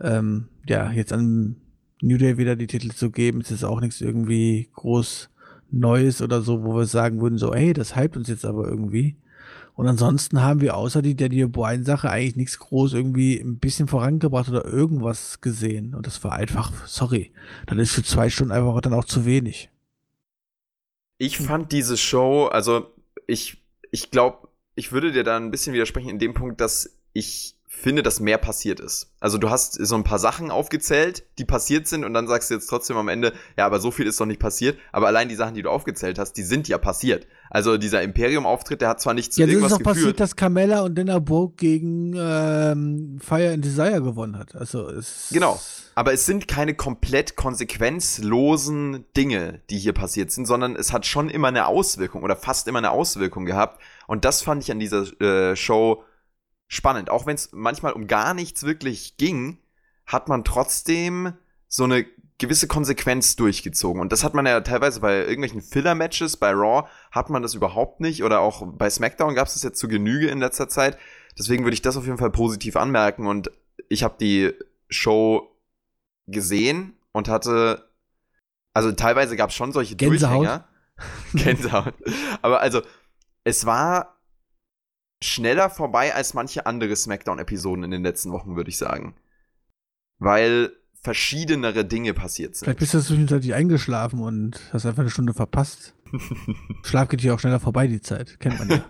ähm, 0.00 0.48
ja, 0.66 0.90
jetzt 0.90 1.12
an 1.12 1.56
New 2.02 2.18
Day 2.18 2.36
wieder 2.36 2.56
die 2.56 2.66
Titel 2.66 2.90
zu 2.90 3.10
geben, 3.10 3.40
ist 3.40 3.50
jetzt 3.50 3.64
auch 3.64 3.80
nichts 3.80 4.00
irgendwie 4.00 4.68
groß 4.74 5.30
Neues 5.72 6.22
oder 6.22 6.42
so, 6.42 6.64
wo 6.64 6.76
wir 6.76 6.86
sagen 6.86 7.20
würden, 7.20 7.38
so, 7.38 7.54
hey, 7.54 7.72
das 7.72 7.96
hypt 7.96 8.16
uns 8.16 8.28
jetzt 8.28 8.44
aber 8.44 8.68
irgendwie. 8.68 9.16
Und 9.74 9.88
ansonsten 9.88 10.42
haben 10.42 10.60
wir 10.60 10.76
außer 10.76 11.00
die 11.00 11.16
Daniel 11.16 11.48
Bryan-Sache 11.48 12.10
eigentlich 12.10 12.36
nichts 12.36 12.58
groß 12.58 12.92
irgendwie 12.92 13.40
ein 13.40 13.58
bisschen 13.58 13.88
vorangebracht 13.88 14.50
oder 14.50 14.66
irgendwas 14.66 15.40
gesehen. 15.40 15.94
Und 15.94 16.06
das 16.06 16.22
war 16.24 16.32
einfach, 16.32 16.86
sorry, 16.86 17.32
dann 17.66 17.78
ist 17.78 17.92
für 17.92 18.02
zwei 18.02 18.28
Stunden 18.28 18.52
einfach 18.52 18.78
dann 18.82 18.92
auch 18.92 19.06
zu 19.06 19.24
wenig. 19.24 19.70
Ich 21.16 21.38
fand 21.38 21.72
diese 21.72 21.96
Show, 21.96 22.46
also 22.46 22.92
ich, 23.26 23.62
ich 23.90 24.10
glaube, 24.10 24.48
ich 24.74 24.92
würde 24.92 25.12
dir 25.12 25.24
da 25.24 25.36
ein 25.36 25.50
bisschen 25.50 25.72
widersprechen 25.72 26.10
in 26.10 26.18
dem 26.18 26.34
Punkt, 26.34 26.60
dass 26.60 26.96
ich 27.12 27.56
finde, 27.74 28.02
dass 28.02 28.20
mehr 28.20 28.38
passiert 28.38 28.80
ist. 28.80 29.10
Also 29.18 29.38
du 29.38 29.50
hast 29.50 29.74
so 29.74 29.94
ein 29.96 30.04
paar 30.04 30.18
Sachen 30.18 30.50
aufgezählt, 30.50 31.24
die 31.38 31.44
passiert 31.44 31.88
sind 31.88 32.04
und 32.04 32.12
dann 32.14 32.28
sagst 32.28 32.50
du 32.50 32.54
jetzt 32.54 32.66
trotzdem 32.66 32.96
am 32.96 33.08
Ende, 33.08 33.32
ja, 33.56 33.66
aber 33.66 33.80
so 33.80 33.90
viel 33.90 34.06
ist 34.06 34.20
doch 34.20 34.26
nicht 34.26 34.38
passiert. 34.40 34.78
Aber 34.92 35.08
allein 35.08 35.28
die 35.28 35.34
Sachen, 35.34 35.54
die 35.54 35.62
du 35.62 35.70
aufgezählt 35.70 36.18
hast, 36.18 36.34
die 36.34 36.42
sind 36.42 36.68
ja 36.68 36.78
passiert. 36.78 37.26
Also 37.50 37.78
dieser 37.78 38.02
Imperium-Auftritt, 38.02 38.82
der 38.82 38.90
hat 38.90 39.00
zwar 39.00 39.14
nicht 39.14 39.32
zu 39.32 39.40
ja, 39.40 39.46
irgendwas 39.46 39.72
geführt. 39.72 39.86
Ja, 39.86 39.90
ist 39.90 39.96
doch 39.96 40.02
passiert, 40.02 40.20
dass 40.20 40.36
Carmella 40.36 40.82
und 40.82 40.96
Dinner 40.96 41.20
Broke 41.20 41.56
gegen 41.56 42.14
ähm, 42.16 43.18
Fire 43.20 43.52
and 43.52 43.64
Desire 43.64 44.02
gewonnen 44.02 44.38
hat. 44.38 44.54
Also 44.54 44.88
es 44.88 45.30
Genau. 45.32 45.60
Aber 45.94 46.12
es 46.12 46.24
sind 46.24 46.46
keine 46.48 46.74
komplett 46.74 47.36
konsequenzlosen 47.36 49.06
Dinge, 49.16 49.60
die 49.70 49.78
hier 49.78 49.92
passiert 49.92 50.30
sind, 50.30 50.46
sondern 50.46 50.76
es 50.76 50.92
hat 50.92 51.04
schon 51.04 51.28
immer 51.28 51.48
eine 51.48 51.66
Auswirkung 51.66 52.22
oder 52.22 52.36
fast 52.36 52.68
immer 52.68 52.78
eine 52.78 52.90
Auswirkung 52.90 53.44
gehabt. 53.44 53.80
Und 54.06 54.24
das 54.24 54.42
fand 54.42 54.62
ich 54.62 54.70
an 54.70 54.78
dieser 54.78 55.20
äh, 55.20 55.56
Show 55.56 56.04
spannend. 56.72 57.10
Auch 57.10 57.26
wenn 57.26 57.34
es 57.34 57.50
manchmal 57.52 57.92
um 57.92 58.06
gar 58.06 58.32
nichts 58.32 58.62
wirklich 58.62 59.18
ging, 59.18 59.58
hat 60.06 60.28
man 60.28 60.42
trotzdem 60.42 61.34
so 61.68 61.84
eine 61.84 62.06
gewisse 62.38 62.66
Konsequenz 62.66 63.36
durchgezogen. 63.36 64.00
Und 64.00 64.10
das 64.10 64.24
hat 64.24 64.32
man 64.32 64.46
ja 64.46 64.58
teilweise 64.62 65.00
bei 65.00 65.18
irgendwelchen 65.18 65.60
Filler-Matches, 65.60 66.38
bei 66.38 66.50
Raw 66.50 66.88
hat 67.10 67.28
man 67.28 67.42
das 67.42 67.54
überhaupt 67.54 68.00
nicht. 68.00 68.24
Oder 68.24 68.40
auch 68.40 68.66
bei 68.66 68.88
SmackDown 68.88 69.34
gab 69.34 69.48
es 69.48 69.54
das 69.54 69.62
jetzt 69.62 69.78
zu 69.78 69.86
Genüge 69.86 70.28
in 70.28 70.40
letzter 70.40 70.68
Zeit. 70.68 70.96
Deswegen 71.38 71.64
würde 71.64 71.74
ich 71.74 71.82
das 71.82 71.98
auf 71.98 72.06
jeden 72.06 72.18
Fall 72.18 72.30
positiv 72.30 72.76
anmerken. 72.76 73.26
Und 73.26 73.50
ich 73.90 74.02
habe 74.02 74.16
die 74.18 74.52
Show 74.88 75.54
gesehen 76.26 76.96
und 77.12 77.28
hatte, 77.28 77.86
also 78.72 78.92
teilweise 78.92 79.36
gab 79.36 79.50
es 79.50 79.56
schon 79.56 79.72
solche 79.72 79.94
Gänsehaut. 79.94 80.38
Durchhänger. 80.38 80.68
Gänsehaut. 81.34 81.94
Aber 82.40 82.60
also, 82.60 82.80
es 83.44 83.66
war 83.66 84.21
schneller 85.22 85.70
vorbei 85.70 86.14
als 86.14 86.34
manche 86.34 86.66
andere 86.66 86.96
SmackDown-Episoden 86.96 87.84
in 87.84 87.90
den 87.90 88.02
letzten 88.02 88.32
Wochen, 88.32 88.56
würde 88.56 88.70
ich 88.70 88.78
sagen. 88.78 89.14
Weil 90.18 90.72
verschiedenere 91.02 91.84
Dinge 91.84 92.14
passiert 92.14 92.54
sind. 92.54 92.66
Vielleicht 92.66 92.78
bist 92.78 92.94
du 92.94 93.00
zwischenzeitlich 93.00 93.54
eingeschlafen 93.54 94.20
und 94.20 94.60
hast 94.72 94.86
einfach 94.86 95.00
eine 95.02 95.10
Stunde 95.10 95.34
verpasst. 95.34 95.94
Schlaf 96.84 97.08
geht 97.08 97.20
hier 97.20 97.34
auch 97.34 97.40
schneller 97.40 97.60
vorbei, 97.60 97.86
die 97.86 98.00
Zeit. 98.00 98.38
Kennt 98.38 98.58
man 98.58 98.68
ja. 98.68 98.84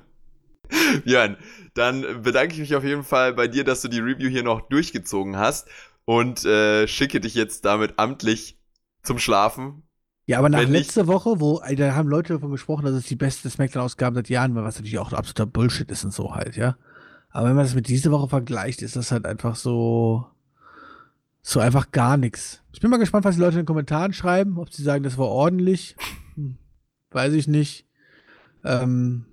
Björn, 1.05 1.37
dann 1.75 2.23
bedanke 2.23 2.55
ich 2.55 2.61
mich 2.61 2.75
auf 2.75 2.85
jeden 2.85 3.05
Fall 3.05 3.35
bei 3.35 3.49
dir, 3.49 3.64
dass 3.64 3.83
du 3.83 3.88
die 3.88 4.01
Review 4.01 4.29
hier 4.29 4.42
noch 4.42 4.68
durchgezogen 4.68 5.37
hast 5.37 5.68
und 6.05 6.45
äh, 6.45 6.87
schicke 6.87 7.21
dich 7.21 7.35
jetzt 7.35 7.64
damit 7.64 7.99
amtlich 7.99 8.59
zum 9.03 9.18
Schlafen. 9.18 9.83
Ja, 10.26 10.38
aber 10.38 10.48
nach 10.48 10.62
letzter 10.68 11.08
Woche, 11.08 11.40
wo 11.40 11.61
da 11.76 11.94
haben 11.94 12.08
Leute 12.08 12.35
davon 12.35 12.52
gesprochen, 12.52 12.85
dass 12.85 12.94
es 12.94 13.06
die 13.06 13.16
beste 13.16 13.50
Smackdown-Ausgabe 13.50 14.16
seit 14.16 14.28
Jahren 14.28 14.54
war, 14.54 14.62
was 14.62 14.76
natürlich 14.76 14.98
auch 14.98 15.12
absoluter 15.12 15.46
Bullshit 15.46 15.90
ist 15.90 16.04
und 16.04 16.12
so 16.12 16.35
halt, 16.35 16.56
ja. 16.56 16.76
Aber 17.30 17.48
wenn 17.48 17.56
man 17.56 17.64
das 17.64 17.74
mit 17.74 17.88
dieser 17.88 18.12
Woche 18.12 18.28
vergleicht, 18.28 18.82
ist 18.82 18.94
das 18.94 19.11
halt 19.11 19.26
einfach 19.26 19.56
so, 19.56 20.26
so 21.40 21.61
einfach 21.61 21.90
gar 21.90 22.16
nichts. 22.16 22.62
Ich 22.72 22.80
bin 22.80 22.90
mal 22.90 22.98
gespannt, 22.98 23.24
was 23.24 23.35
die 23.35 23.40
Leute 23.40 23.54
in 23.54 23.62
den 23.62 23.66
Kommentaren 23.66 24.12
schreiben, 24.12 24.58
ob 24.58 24.72
sie 24.72 24.82
sagen, 24.82 25.02
das 25.02 25.18
war 25.18 25.28
ordentlich. 25.28 25.96
Hm, 26.35 26.56
weiß 27.11 27.32
ich 27.32 27.48
nicht. 27.48 27.87
Ähm, 28.64 29.24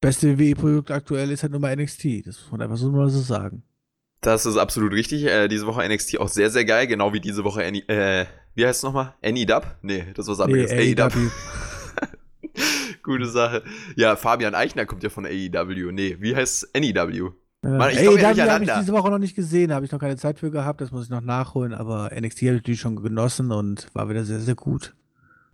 beste 0.00 0.38
WWE-Produkt 0.38 0.90
aktuell 0.90 1.30
ist 1.30 1.42
halt 1.42 1.52
nur 1.52 1.60
mal 1.60 1.76
NXT. 1.76 2.26
Das 2.26 2.40
muss 2.40 2.52
man 2.52 2.62
einfach 2.62 2.76
so 2.76 2.90
mal 2.90 3.10
so 3.10 3.20
sagen. 3.20 3.62
Das 4.20 4.46
ist 4.46 4.56
absolut 4.56 4.92
richtig. 4.92 5.24
Äh, 5.24 5.48
diese 5.48 5.66
Woche 5.66 5.86
NXT 5.88 6.18
auch 6.18 6.28
sehr, 6.28 6.50
sehr 6.50 6.64
geil. 6.64 6.86
Genau 6.86 7.12
wie 7.12 7.20
diese 7.20 7.44
Woche, 7.44 7.64
Any, 7.64 7.80
äh, 7.88 8.26
wie 8.58 8.66
heißt 8.66 8.78
es 8.78 8.82
nochmal? 8.82 9.14
AnyDub? 9.22 9.76
Nee, 9.82 10.06
das 10.14 10.26
ist 10.26 10.32
was 10.32 10.40
anderes. 10.40 10.72
Nee, 10.72 11.00
AEW. 11.00 11.30
Gute 13.04 13.26
Sache. 13.26 13.62
Ja, 13.94 14.16
Fabian 14.16 14.56
Eichner 14.56 14.84
kommt 14.84 15.04
ja 15.04 15.10
von 15.10 15.24
AEW. 15.24 15.92
Nee, 15.92 16.16
wie 16.18 16.34
heißt 16.34 16.74
NEW? 16.74 17.30
Äh, 17.62 17.68
Mann, 17.68 17.90
ich 17.90 17.98
ey, 17.98 18.06
komm 18.06 18.18
ja 18.18 18.22
AEW 18.22 18.22
habe 18.22 18.32
ich 18.32 18.36
durcheinander. 18.36 18.80
diese 18.80 18.92
Woche 18.92 19.10
noch 19.10 19.20
nicht 19.20 19.36
gesehen, 19.36 19.68
da 19.68 19.76
habe 19.76 19.86
ich 19.86 19.92
noch 19.92 20.00
keine 20.00 20.16
Zeit 20.16 20.40
für 20.40 20.50
gehabt, 20.50 20.80
das 20.80 20.90
muss 20.90 21.04
ich 21.04 21.10
noch 21.10 21.20
nachholen, 21.20 21.72
aber 21.72 22.10
NXT 22.12 22.42
habe 22.42 22.54
ich 22.56 22.62
natürlich 22.62 22.80
schon 22.80 22.96
genossen 22.96 23.52
und 23.52 23.86
war 23.94 24.08
wieder 24.10 24.24
sehr, 24.24 24.40
sehr 24.40 24.56
gut. 24.56 24.96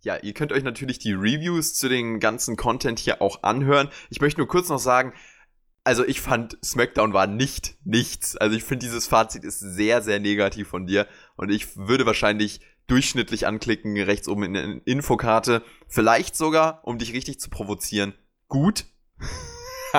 Ja, 0.01 0.17
ihr 0.17 0.33
könnt 0.33 0.53
euch 0.53 0.65
natürlich 0.65 0.99
die 0.99 1.13
Reviews 1.13 1.75
zu 1.75 1.91
den 1.91 2.21
ganzen 2.21 2.57
Content 2.57 2.99
hier 2.99 3.21
auch 3.21 3.43
anhören. 3.43 3.91
Ich 4.09 4.23
möchte 4.23 4.41
nur 4.41 4.49
kurz 4.49 4.71
noch 4.71 4.79
sagen, 4.79 5.13
also 5.85 6.07
ich 6.07 6.23
fand 6.23 6.57
SmackDown 6.65 7.13
war 7.13 7.27
nicht 7.27 7.77
nichts. 7.85 8.37
Also 8.39 8.57
ich 8.57 8.65
finde 8.65 8.87
dieses 8.87 9.07
Fazit 9.07 9.45
ist 9.45 9.61
sehr, 9.61 10.01
sehr 10.01 10.21
negativ 10.21 10.69
von 10.69 10.87
dir 10.87 11.07
und 11.37 11.51
ich 11.51 11.77
würde 11.77 12.07
wahrscheinlich 12.07 12.61
durchschnittlich 12.87 13.47
anklicken, 13.47 13.97
rechts 14.01 14.29
oben 14.29 14.43
in 14.45 14.55
der 14.55 14.87
Infokarte. 14.87 15.63
Vielleicht 15.89 16.37
sogar, 16.37 16.81
um 16.85 16.99
dich 16.99 17.13
richtig 17.13 17.41
zu 17.41 17.51
provozieren, 17.51 18.15
gut. 18.49 18.85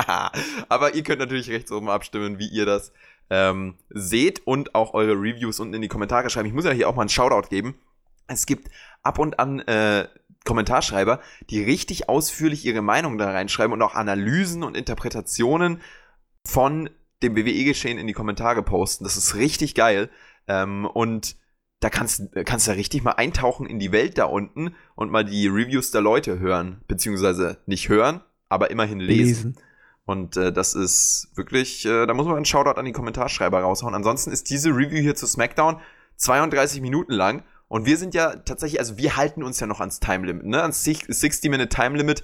Aber 0.70 0.94
ihr 0.94 1.04
könnt 1.04 1.20
natürlich 1.20 1.50
rechts 1.50 1.72
oben 1.72 1.90
abstimmen, 1.90 2.38
wie 2.38 2.48
ihr 2.48 2.66
das 2.66 2.92
ähm, 3.30 3.76
seht 3.90 4.46
und 4.46 4.76
auch 4.76 4.94
eure 4.94 5.14
Reviews 5.14 5.60
unten 5.60 5.74
in 5.74 5.82
die 5.82 5.88
Kommentare 5.88 6.30
schreiben. 6.30 6.48
Ich 6.48 6.54
muss 6.54 6.66
ja 6.66 6.72
hier 6.72 6.90
auch 6.90 6.96
mal 6.96 7.04
einen 7.04 7.10
Shoutout 7.10 7.50
geben. 7.50 7.76
Es 8.28 8.46
gibt 8.46 8.70
ab 9.04 9.20
und 9.20 9.40
an 9.40 9.60
äh, 9.62 10.08
Kommentarschreiber, 10.44 11.22
die 11.50 11.64
richtig 11.64 12.08
ausführlich 12.08 12.66
ihre 12.66 12.82
Meinung 12.82 13.18
da 13.18 13.32
reinschreiben 13.32 13.74
und 13.74 13.82
auch 13.82 13.96
Analysen 13.96 14.64
und 14.64 14.78
Interpretationen 14.78 15.82
von 16.46 16.90
dem 17.24 17.36
WWE-Geschehen 17.36 17.98
in 17.98 18.08
die 18.08 18.14
Kommentare 18.14 18.62
posten. 18.62 19.04
Das 19.04 19.18
ist 19.18 19.36
richtig 19.36 19.74
geil. 19.74 20.10
Ähm, 20.48 20.86
und 20.86 21.36
da 21.86 21.92
kannst, 21.92 22.24
kannst 22.46 22.66
du 22.66 22.72
ja 22.72 22.78
richtig 22.78 23.04
mal 23.04 23.12
eintauchen 23.12 23.68
in 23.68 23.78
die 23.78 23.92
Welt 23.92 24.18
da 24.18 24.26
unten 24.26 24.74
und 24.96 25.12
mal 25.12 25.24
die 25.24 25.46
Reviews 25.46 25.92
der 25.92 26.02
Leute 26.02 26.40
hören. 26.40 26.82
Beziehungsweise 26.88 27.60
nicht 27.68 27.90
hören, 27.90 28.22
aber 28.50 28.72
immerhin 28.72 29.00
lesen. 29.00 29.56
Und 30.04 30.36
äh, 30.36 30.52
das 30.52 30.74
ist 30.74 31.28
wirklich, 31.36 31.86
äh, 31.86 32.08
da 32.08 32.16
muss 32.16 32.26
man 32.26 32.38
einen 32.38 32.46
Shoutout 32.46 32.80
an 32.80 32.86
die 32.86 32.92
Kommentarschreiber 32.92 33.60
raushauen. 33.60 33.94
Ansonsten 33.94 34.32
ist 34.32 34.50
diese 34.50 34.70
Review 34.72 35.00
hier 35.00 35.14
zu 35.14 35.28
SmackDown 35.28 35.80
32 36.16 36.82
Minuten 36.82 37.14
lang. 37.14 37.44
Und 37.68 37.86
wir 37.86 37.98
sind 37.98 38.16
ja 38.16 38.36
tatsächlich, 38.36 38.80
also 38.80 38.98
wir 38.98 39.16
halten 39.16 39.44
uns 39.44 39.60
ja 39.60 39.68
noch 39.68 39.80
ans 39.80 40.00
Time 40.00 40.26
Limit, 40.26 40.46
ne? 40.48 40.64
Ans 40.64 40.84
60-Minute 40.84 41.70
Time 41.70 41.98
Limit. 41.98 42.24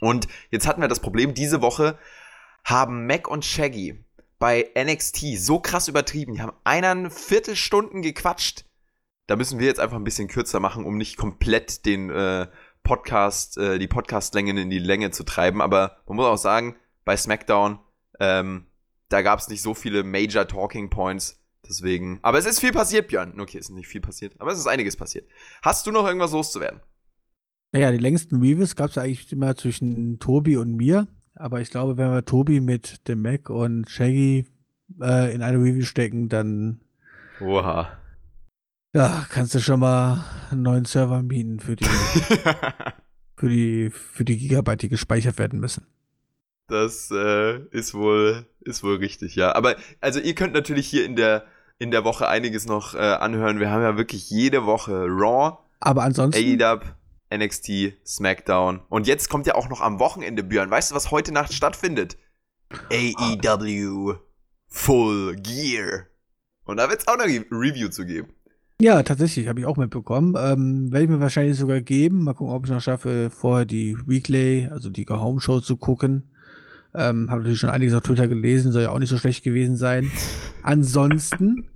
Und 0.00 0.26
jetzt 0.50 0.66
hatten 0.66 0.80
wir 0.80 0.88
das 0.88 0.98
Problem, 0.98 1.34
diese 1.34 1.62
Woche 1.62 1.96
haben 2.64 3.06
Mac 3.06 3.28
und 3.28 3.44
Shaggy 3.44 4.04
bei 4.40 4.68
NXT 4.76 5.38
so 5.38 5.60
krass 5.60 5.86
übertrieben. 5.86 6.34
Die 6.34 6.42
haben 6.42 6.56
eineinhalb 6.64 7.12
Viertelstunden 7.12 8.02
gequatscht. 8.02 8.64
Da 9.28 9.36
müssen 9.36 9.60
wir 9.60 9.66
jetzt 9.66 9.78
einfach 9.78 9.98
ein 9.98 10.04
bisschen 10.04 10.26
kürzer 10.26 10.58
machen, 10.58 10.84
um 10.84 10.96
nicht 10.96 11.18
komplett 11.18 11.84
den 11.84 12.08
äh, 12.08 12.46
Podcast, 12.82 13.58
äh, 13.58 13.78
die 13.78 13.86
Podcastlängen 13.86 14.56
in 14.56 14.70
die 14.70 14.78
Länge 14.78 15.10
zu 15.10 15.22
treiben. 15.22 15.60
Aber 15.60 15.98
man 16.06 16.16
muss 16.16 16.24
auch 16.24 16.38
sagen, 16.38 16.76
bei 17.04 17.14
SmackDown, 17.14 17.78
ähm, 18.20 18.64
da 19.10 19.20
gab 19.20 19.38
es 19.38 19.48
nicht 19.48 19.60
so 19.60 19.74
viele 19.74 20.02
Major 20.02 20.48
Talking 20.48 20.88
Points. 20.88 21.38
Deswegen. 21.68 22.18
Aber 22.22 22.38
es 22.38 22.46
ist 22.46 22.60
viel 22.60 22.72
passiert, 22.72 23.08
Björn. 23.08 23.38
Okay, 23.38 23.58
es 23.58 23.68
ist 23.68 23.74
nicht 23.74 23.88
viel 23.88 24.00
passiert, 24.00 24.34
aber 24.38 24.50
es 24.50 24.58
ist 24.58 24.66
einiges 24.66 24.96
passiert. 24.96 25.28
Hast 25.62 25.86
du 25.86 25.92
noch 25.92 26.06
irgendwas 26.06 26.32
loszuwerden? 26.32 26.80
Naja, 27.72 27.92
die 27.92 27.98
längsten 27.98 28.36
Reviews 28.36 28.76
gab 28.76 28.88
es 28.88 28.96
eigentlich 28.96 29.30
immer 29.30 29.54
zwischen 29.56 30.18
Tobi 30.18 30.56
und 30.56 30.74
mir. 30.74 31.06
Aber 31.34 31.60
ich 31.60 31.70
glaube, 31.70 31.98
wenn 31.98 32.10
wir 32.10 32.24
Tobi 32.24 32.60
mit 32.60 33.06
dem 33.06 33.20
Mac 33.20 33.50
und 33.50 33.90
Shaggy 33.90 34.46
äh, 35.02 35.34
in 35.34 35.42
eine 35.42 35.58
Review 35.58 35.84
stecken, 35.84 36.30
dann 36.30 36.80
Oha. 37.42 37.98
Ja, 38.94 39.26
kannst 39.30 39.54
du 39.54 39.60
schon 39.60 39.80
mal 39.80 40.24
einen 40.50 40.62
neuen 40.62 40.84
Server 40.84 41.22
mieten 41.22 41.60
für 41.60 41.76
die, 41.76 41.84
für 43.36 43.48
die, 43.48 43.90
für 43.90 44.24
die 44.24 44.36
Gigabyte, 44.38 44.82
die 44.82 44.88
gespeichert 44.88 45.38
werden 45.38 45.60
müssen. 45.60 45.86
Das 46.68 47.10
äh, 47.10 47.58
ist 47.70 47.94
wohl 47.94 48.46
ist 48.60 48.82
wohl 48.82 48.96
richtig, 48.96 49.34
ja. 49.34 49.54
Aber 49.54 49.76
also 50.00 50.20
ihr 50.20 50.34
könnt 50.34 50.52
natürlich 50.52 50.86
hier 50.86 51.04
in 51.04 51.16
der 51.16 51.46
in 51.78 51.90
der 51.90 52.04
Woche 52.04 52.28
einiges 52.28 52.66
noch 52.66 52.94
äh, 52.94 52.98
anhören. 52.98 53.60
Wir 53.60 53.70
haben 53.70 53.82
ja 53.82 53.96
wirklich 53.96 54.28
jede 54.30 54.66
Woche 54.66 55.06
Raw, 55.08 55.58
Aber 55.80 56.02
ansonsten, 56.02 56.60
AEW, 56.60 56.80
NXT, 57.34 57.94
SmackDown 58.06 58.80
und 58.88 59.06
jetzt 59.06 59.30
kommt 59.30 59.46
ja 59.46 59.54
auch 59.54 59.68
noch 59.70 59.80
am 59.80 59.98
Wochenende 59.98 60.42
Björn. 60.42 60.70
Weißt 60.70 60.90
du, 60.90 60.94
was 60.94 61.10
heute 61.10 61.32
Nacht 61.32 61.54
stattfindet? 61.54 62.18
AEW 62.90 64.16
Full 64.66 65.36
Gear. 65.36 66.06
Und 66.64 66.76
da 66.76 66.90
wird 66.90 67.00
es 67.00 67.08
auch 67.08 67.16
noch 67.16 67.24
eine 67.24 67.46
Review 67.50 67.88
zu 67.88 68.04
geben. 68.04 68.34
Ja, 68.80 69.02
tatsächlich, 69.02 69.48
habe 69.48 69.60
ich 69.60 69.66
auch 69.66 69.76
mitbekommen. 69.76 70.34
Ähm, 70.38 70.92
Werde 70.92 71.04
ich 71.04 71.10
mir 71.10 71.20
wahrscheinlich 71.20 71.56
sogar 71.56 71.80
geben. 71.80 72.22
Mal 72.22 72.34
gucken, 72.34 72.54
ob 72.54 72.64
ich 72.64 72.70
noch 72.70 72.80
schaffe, 72.80 73.28
vorher 73.30 73.66
die 73.66 73.96
Weekly, 74.06 74.68
also 74.70 74.88
die 74.90 75.06
Home 75.08 75.40
Show 75.40 75.60
zu 75.60 75.76
gucken. 75.76 76.24
Ähm, 76.94 77.30
habe 77.30 77.42
natürlich 77.42 77.58
schon 77.58 77.70
einiges 77.70 77.94
auf 77.94 78.02
Twitter 78.02 78.28
gelesen, 78.28 78.72
soll 78.72 78.82
ja 78.82 78.90
auch 78.90 78.98
nicht 78.98 79.10
so 79.10 79.18
schlecht 79.18 79.42
gewesen 79.42 79.76
sein. 79.76 80.10
Ansonsten, 80.62 81.66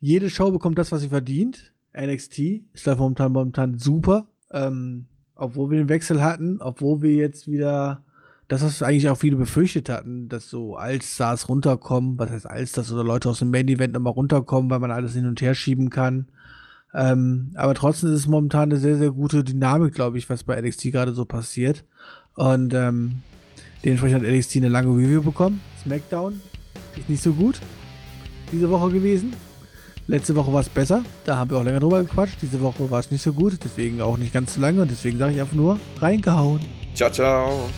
jede 0.00 0.30
Show 0.30 0.50
bekommt 0.50 0.78
das, 0.78 0.92
was 0.92 1.02
sie 1.02 1.08
verdient. 1.08 1.72
NXT 1.96 2.38
ist 2.72 2.86
da 2.86 2.94
momentan, 2.94 3.32
momentan 3.32 3.78
super. 3.78 4.28
Ähm, 4.50 5.06
obwohl 5.34 5.70
wir 5.70 5.78
den 5.78 5.88
Wechsel 5.88 6.22
hatten, 6.22 6.60
obwohl 6.60 7.02
wir 7.02 7.14
jetzt 7.14 7.48
wieder 7.48 8.04
das, 8.48 8.62
was 8.62 8.82
eigentlich 8.82 9.08
auch 9.08 9.18
viele 9.18 9.36
befürchtet 9.36 9.88
hatten, 9.88 10.28
dass 10.28 10.48
so 10.48 10.76
Allstars 10.76 11.48
runterkommen, 11.48 12.18
was 12.18 12.30
heißt 12.30 12.46
Allstars 12.46 12.92
oder 12.92 13.02
Leute 13.02 13.28
aus 13.28 13.38
dem 13.38 13.50
Main 13.50 13.68
Event 13.68 13.94
nochmal 13.94 14.12
runterkommen, 14.12 14.70
weil 14.70 14.78
man 14.78 14.90
alles 14.90 15.14
hin 15.14 15.26
und 15.26 15.40
her 15.40 15.54
schieben 15.54 15.90
kann. 15.90 16.28
Ähm, 16.94 17.52
aber 17.54 17.74
trotzdem 17.74 18.12
ist 18.12 18.20
es 18.20 18.26
momentan 18.26 18.70
eine 18.70 18.78
sehr, 18.78 18.98
sehr 18.98 19.10
gute 19.10 19.44
Dynamik, 19.44 19.94
glaube 19.94 20.18
ich, 20.18 20.28
was 20.28 20.44
bei 20.44 20.60
NXT 20.60 20.92
gerade 20.92 21.12
so 21.12 21.24
passiert. 21.24 21.84
Und 22.34 22.74
ähm, 22.74 23.22
dementsprechend 23.84 24.22
hat 24.22 24.30
NXT 24.30 24.56
eine 24.56 24.68
lange 24.68 24.90
Review 24.90 25.22
bekommen. 25.22 25.60
SmackDown 25.82 26.40
ist 26.96 27.08
nicht 27.08 27.22
so 27.22 27.32
gut 27.32 27.60
diese 28.52 28.70
Woche 28.70 28.90
gewesen. 28.90 29.32
Letzte 30.06 30.34
Woche 30.34 30.52
war 30.52 30.60
es 30.60 30.68
besser, 30.68 31.04
da 31.24 31.36
haben 31.36 31.50
wir 31.50 31.58
auch 31.58 31.64
länger 31.64 31.80
drüber 31.80 32.02
gequatscht. 32.02 32.36
Diese 32.42 32.60
Woche 32.60 32.90
war 32.90 33.00
es 33.00 33.10
nicht 33.10 33.22
so 33.22 33.32
gut, 33.32 33.58
deswegen 33.64 34.00
auch 34.00 34.18
nicht 34.18 34.32
ganz 34.32 34.54
so 34.54 34.60
lange 34.60 34.82
und 34.82 34.90
deswegen 34.90 35.18
sage 35.18 35.32
ich 35.32 35.40
einfach 35.40 35.54
nur 35.54 35.78
reingehauen. 36.00 36.60
Ciao, 36.94 37.10
ciao. 37.10 37.68